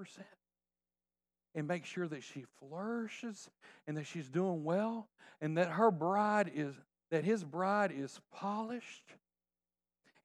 and 1.56 1.68
make 1.68 1.86
sure 1.86 2.08
that 2.08 2.22
she 2.24 2.46
flourishes 2.60 3.50
and 3.88 3.98
that 3.98 4.06
she's 4.06 4.30
doing 4.30 4.64
well 4.64 5.08
and 5.42 5.58
that 5.58 5.70
her 5.70 5.90
bride 5.90 6.52
is 6.54 6.74
that 7.10 7.24
his 7.24 7.44
bride 7.44 7.92
is 7.96 8.20
polished 8.32 9.14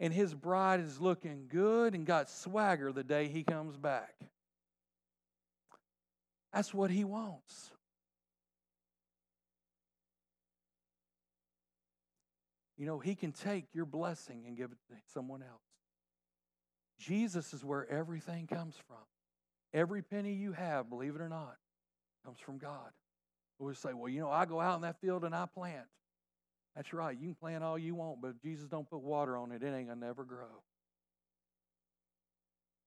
and 0.01 0.13
his 0.13 0.35
bride 0.35 0.81
is 0.81 1.01
looking 1.01 1.47
good 1.49 1.95
and 1.95 2.05
got 2.05 2.29
swagger 2.29 2.93
the 2.93 3.05
day 3.05 3.29
he 3.29 3.45
comes 3.45 3.77
back. 3.77 4.15
That's 6.53 6.75
what 6.75 6.91
he 6.91 7.05
wants. 7.05 7.71
You 12.83 12.89
know, 12.89 12.99
he 12.99 13.15
can 13.15 13.31
take 13.31 13.67
your 13.73 13.85
blessing 13.85 14.43
and 14.45 14.57
give 14.57 14.73
it 14.73 14.79
to 14.89 14.97
someone 15.15 15.41
else. 15.41 15.63
Jesus 16.99 17.55
is 17.55 17.65
where 17.65 17.89
everything 17.89 18.49
comes 18.49 18.75
from. 18.89 18.97
Every 19.73 20.03
penny 20.03 20.33
you 20.33 20.51
have, 20.51 20.91
believe 20.91 21.15
it 21.15 21.21
or 21.21 21.29
not, 21.29 21.55
comes 22.25 22.41
from 22.41 22.59
God. 22.59 22.91
We 23.61 23.73
say, 23.75 23.93
well, 23.93 24.09
you 24.09 24.19
know, 24.19 24.33
I 24.33 24.47
go 24.47 24.61
out 24.61 24.75
in 24.75 24.83
that 24.83 25.01
field 25.01 25.23
and 25.23 25.33
I 25.33 25.47
plant. 25.47 25.87
That's 26.75 26.93
right. 26.93 27.17
You 27.17 27.29
can 27.29 27.35
plant 27.37 27.63
all 27.63 27.79
you 27.79 27.95
want, 27.95 28.21
but 28.21 28.31
if 28.31 28.43
Jesus 28.43 28.67
don't 28.67 28.91
put 28.91 29.01
water 29.01 29.37
on 29.37 29.53
it, 29.53 29.63
it 29.63 29.73
ain't 29.73 29.87
gonna 29.87 30.05
never 30.05 30.25
grow. 30.25 30.65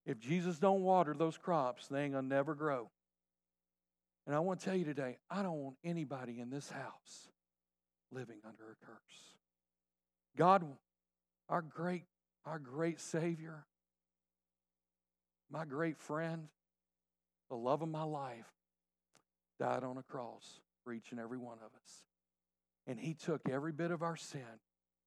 If 0.04 0.20
Jesus 0.20 0.58
don't 0.58 0.82
water 0.82 1.14
those 1.18 1.38
crops, 1.38 1.86
they 1.88 2.02
ain't 2.02 2.12
gonna 2.12 2.28
never 2.28 2.54
grow. 2.54 2.90
And 4.26 4.36
I 4.36 4.40
want 4.40 4.60
to 4.60 4.66
tell 4.66 4.76
you 4.76 4.84
today, 4.84 5.16
I 5.30 5.42
don't 5.42 5.56
want 5.56 5.76
anybody 5.82 6.38
in 6.38 6.50
this 6.50 6.68
house 6.68 7.30
living 8.12 8.40
under 8.44 8.64
a 8.64 8.84
curse. 8.84 9.35
God, 10.36 10.64
our 11.48 11.62
great, 11.62 12.04
our 12.44 12.58
great 12.58 13.00
Savior, 13.00 13.64
my 15.50 15.64
great 15.64 15.98
friend, 15.98 16.48
the 17.48 17.56
love 17.56 17.82
of 17.82 17.88
my 17.88 18.02
life, 18.02 18.46
died 19.58 19.84
on 19.84 19.96
a 19.96 20.02
cross 20.02 20.60
for 20.84 20.92
each 20.92 21.10
and 21.10 21.20
every 21.20 21.38
one 21.38 21.58
of 21.58 21.70
us. 21.82 22.02
And 22.86 23.00
he 23.00 23.14
took 23.14 23.48
every 23.48 23.72
bit 23.72 23.90
of 23.90 24.02
our 24.02 24.16
sin, 24.16 24.60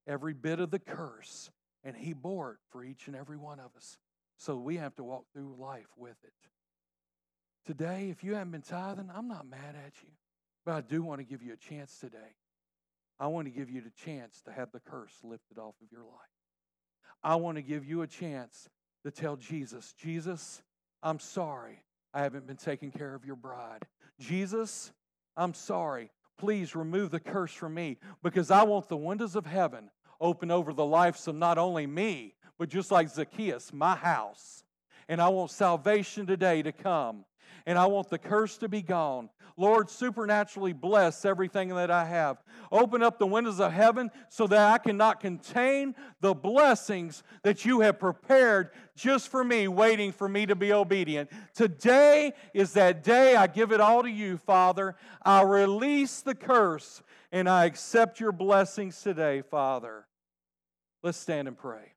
every 0.08 0.34
bit 0.34 0.60
of 0.60 0.72
the 0.72 0.80
curse, 0.80 1.52
and 1.84 1.96
he 1.96 2.14
bore 2.14 2.52
it 2.52 2.58
for 2.72 2.84
each 2.84 3.08
and 3.08 3.16
every 3.16 3.38
one 3.38 3.60
of 3.60 3.72
us. 3.78 3.98
So 4.38 4.56
we 4.56 4.78
have 4.78 4.96
to 4.96 5.04
walk 5.04 5.26
through 5.34 5.56
life 5.60 5.88
with 5.98 6.18
it. 6.24 6.34
Today, 7.66 8.10
if 8.10 8.24
you 8.24 8.34
haven't 8.34 8.52
been 8.52 8.62
tithing, 8.62 9.10
I'm 9.14 9.28
not 9.28 9.48
mad 9.50 9.76
at 9.76 9.94
you. 10.02 10.10
But 10.66 10.74
I 10.76 10.82
do 10.82 11.04
want 11.04 11.20
to 11.20 11.26
give 11.26 11.42
you 11.42 11.54
a 11.54 11.58
chance 11.58 11.98
today. 12.00 12.36
I 13.20 13.28
want 13.28 13.48
to 13.48 13.52
give 13.52 13.70
you 13.70 13.82
the 13.82 13.92
chance 14.06 14.42
to 14.46 14.52
have 14.52 14.72
the 14.72 14.80
curse 14.80 15.14
lifted 15.24 15.58
off 15.58 15.76
of 15.82 15.92
your 15.92 16.04
life. 16.04 16.12
I 17.24 17.36
want 17.36 17.58
to 17.58 17.62
give 17.62 17.86
you 17.86 18.02
a 18.02 18.08
chance 18.08 18.70
to 19.04 19.12
tell 19.12 19.36
Jesus, 19.36 19.94
Jesus, 19.94 20.62
I'm 21.04 21.20
sorry 21.20 21.84
I 22.14 22.22
haven't 22.22 22.48
been 22.48 22.58
taking 22.58 22.92
care 22.92 23.14
of 23.14 23.26
your 23.26 23.36
bride. 23.36 23.84
Jesus, 24.20 24.92
I'm 25.38 25.54
sorry. 25.54 26.12
Please 26.38 26.76
remove 26.76 27.12
the 27.12 27.20
curse 27.20 27.54
from 27.54 27.74
me 27.74 27.98
because 28.24 28.52
I 28.52 28.64
want 28.64 28.88
the 28.88 28.98
windows 28.98 29.36
of 29.36 29.46
heaven 29.46 29.90
open 30.22 30.52
over 30.52 30.74
the 30.74 30.86
lives 30.86 31.28
of 31.28 31.36
not 31.36 31.58
only 31.58 31.88
me, 31.88 32.36
but 32.58 32.70
just 32.70 32.92
like 32.92 33.10
Zacchaeus, 33.10 33.72
my 33.74 33.96
house. 33.96 34.64
And 35.08 35.22
I 35.22 35.30
want 35.30 35.52
salvation 35.52 36.26
today 36.26 36.62
to 36.62 36.72
come. 36.72 37.26
And 37.66 37.78
I 37.78 37.86
want 37.88 38.10
the 38.10 38.18
curse 38.18 38.58
to 38.58 38.70
be 38.70 38.82
gone. 38.82 39.30
Lord, 39.58 39.90
supernaturally 39.90 40.72
bless 40.72 41.26
everything 41.26 41.70
that 41.70 41.92
I 41.92 42.06
have. 42.06 42.42
Open 42.72 43.04
up 43.04 43.20
the 43.20 43.28
windows 43.28 43.60
of 43.60 43.74
heaven 43.74 44.10
so 44.30 44.48
that 44.48 44.72
I 44.74 44.78
cannot 44.78 45.20
contain 45.20 45.96
the 46.22 46.34
blessings 46.34 47.24
that 47.44 47.66
you 47.66 47.82
have 47.82 48.00
prepared 48.00 48.72
just 48.96 49.28
for 49.28 49.44
me, 49.44 49.68
waiting 49.68 50.14
for 50.14 50.30
me 50.30 50.46
to 50.46 50.56
be 50.56 50.72
obedient. 50.72 51.30
Today 51.54 52.32
is 52.54 52.72
that 52.74 53.04
day. 53.04 53.36
I 53.36 53.48
give 53.48 53.74
it 53.74 53.82
all 53.82 54.02
to 54.04 54.10
you, 54.10 54.38
Father. 54.38 54.96
I 55.24 55.42
release 55.42 56.22
the 56.22 56.36
curse 56.36 57.04
and 57.32 57.50
I 57.50 57.66
accept 57.66 58.22
your 58.22 58.32
blessings 58.32 59.02
today, 59.02 59.42
Father. 59.42 60.06
Let's 61.04 61.18
stand 61.18 61.50
and 61.50 61.58
pray. 61.58 61.94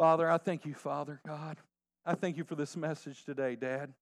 Father, 0.00 0.30
I 0.30 0.38
thank 0.38 0.64
you, 0.64 0.72
Father 0.72 1.20
God. 1.26 1.58
I 2.06 2.14
thank 2.14 2.38
you 2.38 2.44
for 2.44 2.54
this 2.54 2.74
message 2.74 3.22
today, 3.22 3.54
Dad. 3.54 3.92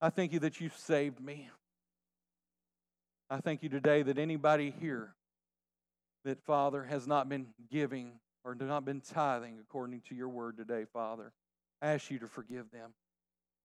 I 0.00 0.08
thank 0.08 0.32
you 0.32 0.38
that 0.38 0.62
you've 0.62 0.78
saved 0.78 1.20
me. 1.20 1.50
I 3.28 3.40
thank 3.40 3.62
you 3.62 3.68
today 3.68 4.00
that 4.00 4.16
anybody 4.16 4.72
here 4.80 5.12
that, 6.24 6.40
Father, 6.40 6.84
has 6.84 7.06
not 7.06 7.28
been 7.28 7.48
giving 7.70 8.12
or 8.46 8.54
not 8.54 8.86
been 8.86 9.02
tithing 9.02 9.58
according 9.60 10.00
to 10.08 10.14
your 10.14 10.30
word 10.30 10.56
today, 10.56 10.86
Father, 10.90 11.34
I 11.82 11.88
ask 11.88 12.10
you 12.10 12.18
to 12.20 12.26
forgive 12.26 12.70
them. 12.70 12.94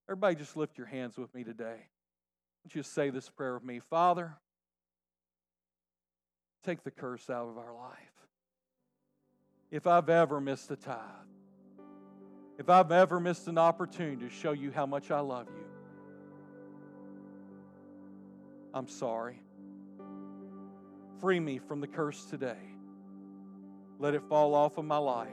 Everybody, 0.09 0.35
just 0.35 0.57
lift 0.57 0.77
your 0.77 0.87
hands 0.87 1.17
with 1.17 1.33
me 1.33 1.45
today. 1.45 1.87
Just 2.67 2.93
say 2.93 3.11
this 3.11 3.29
prayer 3.29 3.53
with 3.53 3.63
me 3.63 3.79
Father, 3.89 4.33
take 6.65 6.83
the 6.83 6.91
curse 6.91 7.29
out 7.29 7.47
of 7.47 7.57
our 7.57 7.73
life 7.73 8.18
if 9.71 9.85
I've 9.87 10.09
ever 10.09 10.41
missed 10.41 10.71
a 10.71 10.75
tithe, 10.75 10.97
if 12.57 12.69
I've 12.69 12.91
ever 12.91 13.19
missed 13.19 13.47
an 13.47 13.57
opportunity 13.57 14.17
to 14.23 14.29
show 14.29 14.51
you 14.51 14.71
how 14.71 14.85
much 14.85 15.11
I 15.11 15.19
love 15.19 15.47
you, 15.47 15.65
I'm 18.73 18.87
sorry. 18.87 19.41
Free 21.19 21.39
me 21.39 21.57
from 21.57 21.81
the 21.81 21.87
curse 21.87 22.25
today. 22.25 22.57
Let 23.99 24.13
it 24.13 24.23
fall 24.29 24.55
off 24.55 24.77
of 24.77 24.85
my 24.85 24.97
life. 24.97 25.29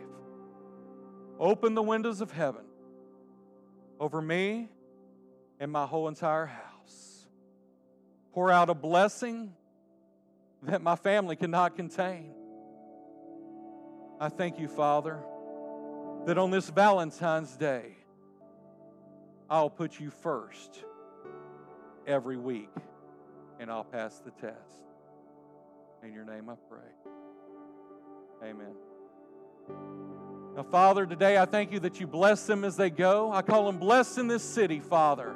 Open 1.38 1.74
the 1.74 1.82
windows 1.82 2.20
of 2.20 2.32
heaven 2.32 2.64
over 4.00 4.20
me 4.20 4.68
and 5.60 5.70
my 5.70 5.86
whole 5.86 6.08
entire 6.08 6.46
house. 6.46 7.26
Pour 8.32 8.50
out 8.50 8.68
a 8.68 8.74
blessing 8.74 9.52
that 10.62 10.82
my 10.82 10.96
family 10.96 11.36
cannot 11.36 11.76
contain. 11.76 12.34
I 14.18 14.30
thank 14.30 14.58
you, 14.58 14.66
Father, 14.66 15.18
that 16.24 16.38
on 16.38 16.50
this 16.50 16.70
Valentine's 16.70 17.54
Day, 17.56 17.96
I'll 19.50 19.68
put 19.68 20.00
you 20.00 20.10
first 20.10 20.82
every 22.06 22.38
week 22.38 22.70
and 23.60 23.70
I'll 23.70 23.84
pass 23.84 24.18
the 24.20 24.30
test. 24.30 24.56
In 26.02 26.14
your 26.14 26.24
name 26.24 26.48
I 26.48 26.54
pray. 26.68 28.48
Amen. 28.48 28.74
Now, 30.56 30.62
Father, 30.62 31.04
today 31.04 31.36
I 31.36 31.44
thank 31.44 31.70
you 31.70 31.80
that 31.80 32.00
you 32.00 32.06
bless 32.06 32.46
them 32.46 32.64
as 32.64 32.76
they 32.76 32.88
go. 32.88 33.30
I 33.30 33.42
call 33.42 33.66
them 33.66 33.78
blessed 33.78 34.16
in 34.16 34.28
this 34.28 34.42
city, 34.42 34.80
Father. 34.80 35.34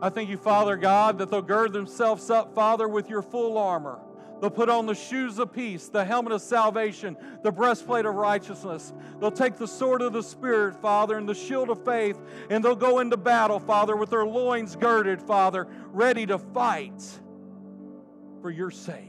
I 0.00 0.10
thank 0.10 0.30
you, 0.30 0.36
Father 0.36 0.76
God, 0.76 1.18
that 1.18 1.30
they'll 1.30 1.42
gird 1.42 1.72
themselves 1.72 2.30
up, 2.30 2.54
Father, 2.54 2.86
with 2.86 3.10
your 3.10 3.22
full 3.22 3.58
armor. 3.58 3.98
They'll 4.40 4.50
put 4.50 4.70
on 4.70 4.86
the 4.86 4.94
shoes 4.94 5.38
of 5.38 5.52
peace, 5.52 5.88
the 5.88 6.04
helmet 6.04 6.32
of 6.32 6.40
salvation, 6.40 7.16
the 7.42 7.52
breastplate 7.52 8.06
of 8.06 8.14
righteousness. 8.14 8.92
They'll 9.20 9.30
take 9.30 9.56
the 9.56 9.68
sword 9.68 10.00
of 10.00 10.14
the 10.14 10.22
Spirit, 10.22 10.76
Father, 10.80 11.18
and 11.18 11.28
the 11.28 11.34
shield 11.34 11.68
of 11.68 11.84
faith, 11.84 12.18
and 12.48 12.64
they'll 12.64 12.74
go 12.74 13.00
into 13.00 13.18
battle, 13.18 13.60
Father, 13.60 13.94
with 13.96 14.08
their 14.08 14.24
loins 14.24 14.76
girded, 14.76 15.20
Father, 15.20 15.68
ready 15.88 16.24
to 16.26 16.38
fight 16.38 17.02
for 18.40 18.50
your 18.50 18.70
sake. 18.70 19.06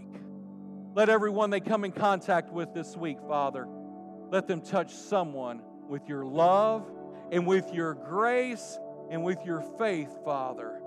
Let 0.96 1.08
everyone 1.08 1.50
they 1.50 1.62
come 1.62 1.86
in 1.86 1.94
contact 1.94 2.52
with 2.52 2.74
this 2.74 2.98
week, 2.98 3.18
Father, 3.26 3.66
let 4.30 4.48
them 4.48 4.60
touch 4.60 4.94
someone 4.94 5.62
with 5.88 6.10
your 6.10 6.26
love 6.26 6.92
and 7.32 7.48
with 7.48 7.74
your 7.74 7.94
grace 7.94 8.78
and 9.10 9.24
with 9.24 9.46
your 9.46 9.62
faith, 9.78 10.10
Father 10.26 10.81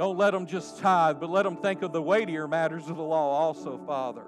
Don't 0.00 0.16
let 0.16 0.30
them 0.30 0.46
just 0.46 0.78
tithe, 0.78 1.20
but 1.20 1.28
let 1.28 1.42
them 1.42 1.58
think 1.58 1.82
of 1.82 1.92
the 1.92 2.00
weightier 2.00 2.48
matters 2.48 2.88
of 2.88 2.96
the 2.96 3.02
law 3.02 3.38
also, 3.38 3.78
Father. 3.86 4.24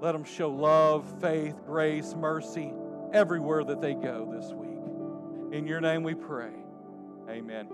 Let 0.00 0.10
them 0.10 0.24
show 0.24 0.50
love, 0.50 1.20
faith, 1.20 1.54
grace, 1.64 2.16
mercy 2.16 2.72
everywhere 3.12 3.62
that 3.62 3.80
they 3.80 3.94
go 3.94 4.28
this 4.36 4.52
week. 4.52 5.56
In 5.56 5.68
your 5.68 5.80
name 5.80 6.02
we 6.02 6.14
pray. 6.14 6.50
Amen. 7.30 7.68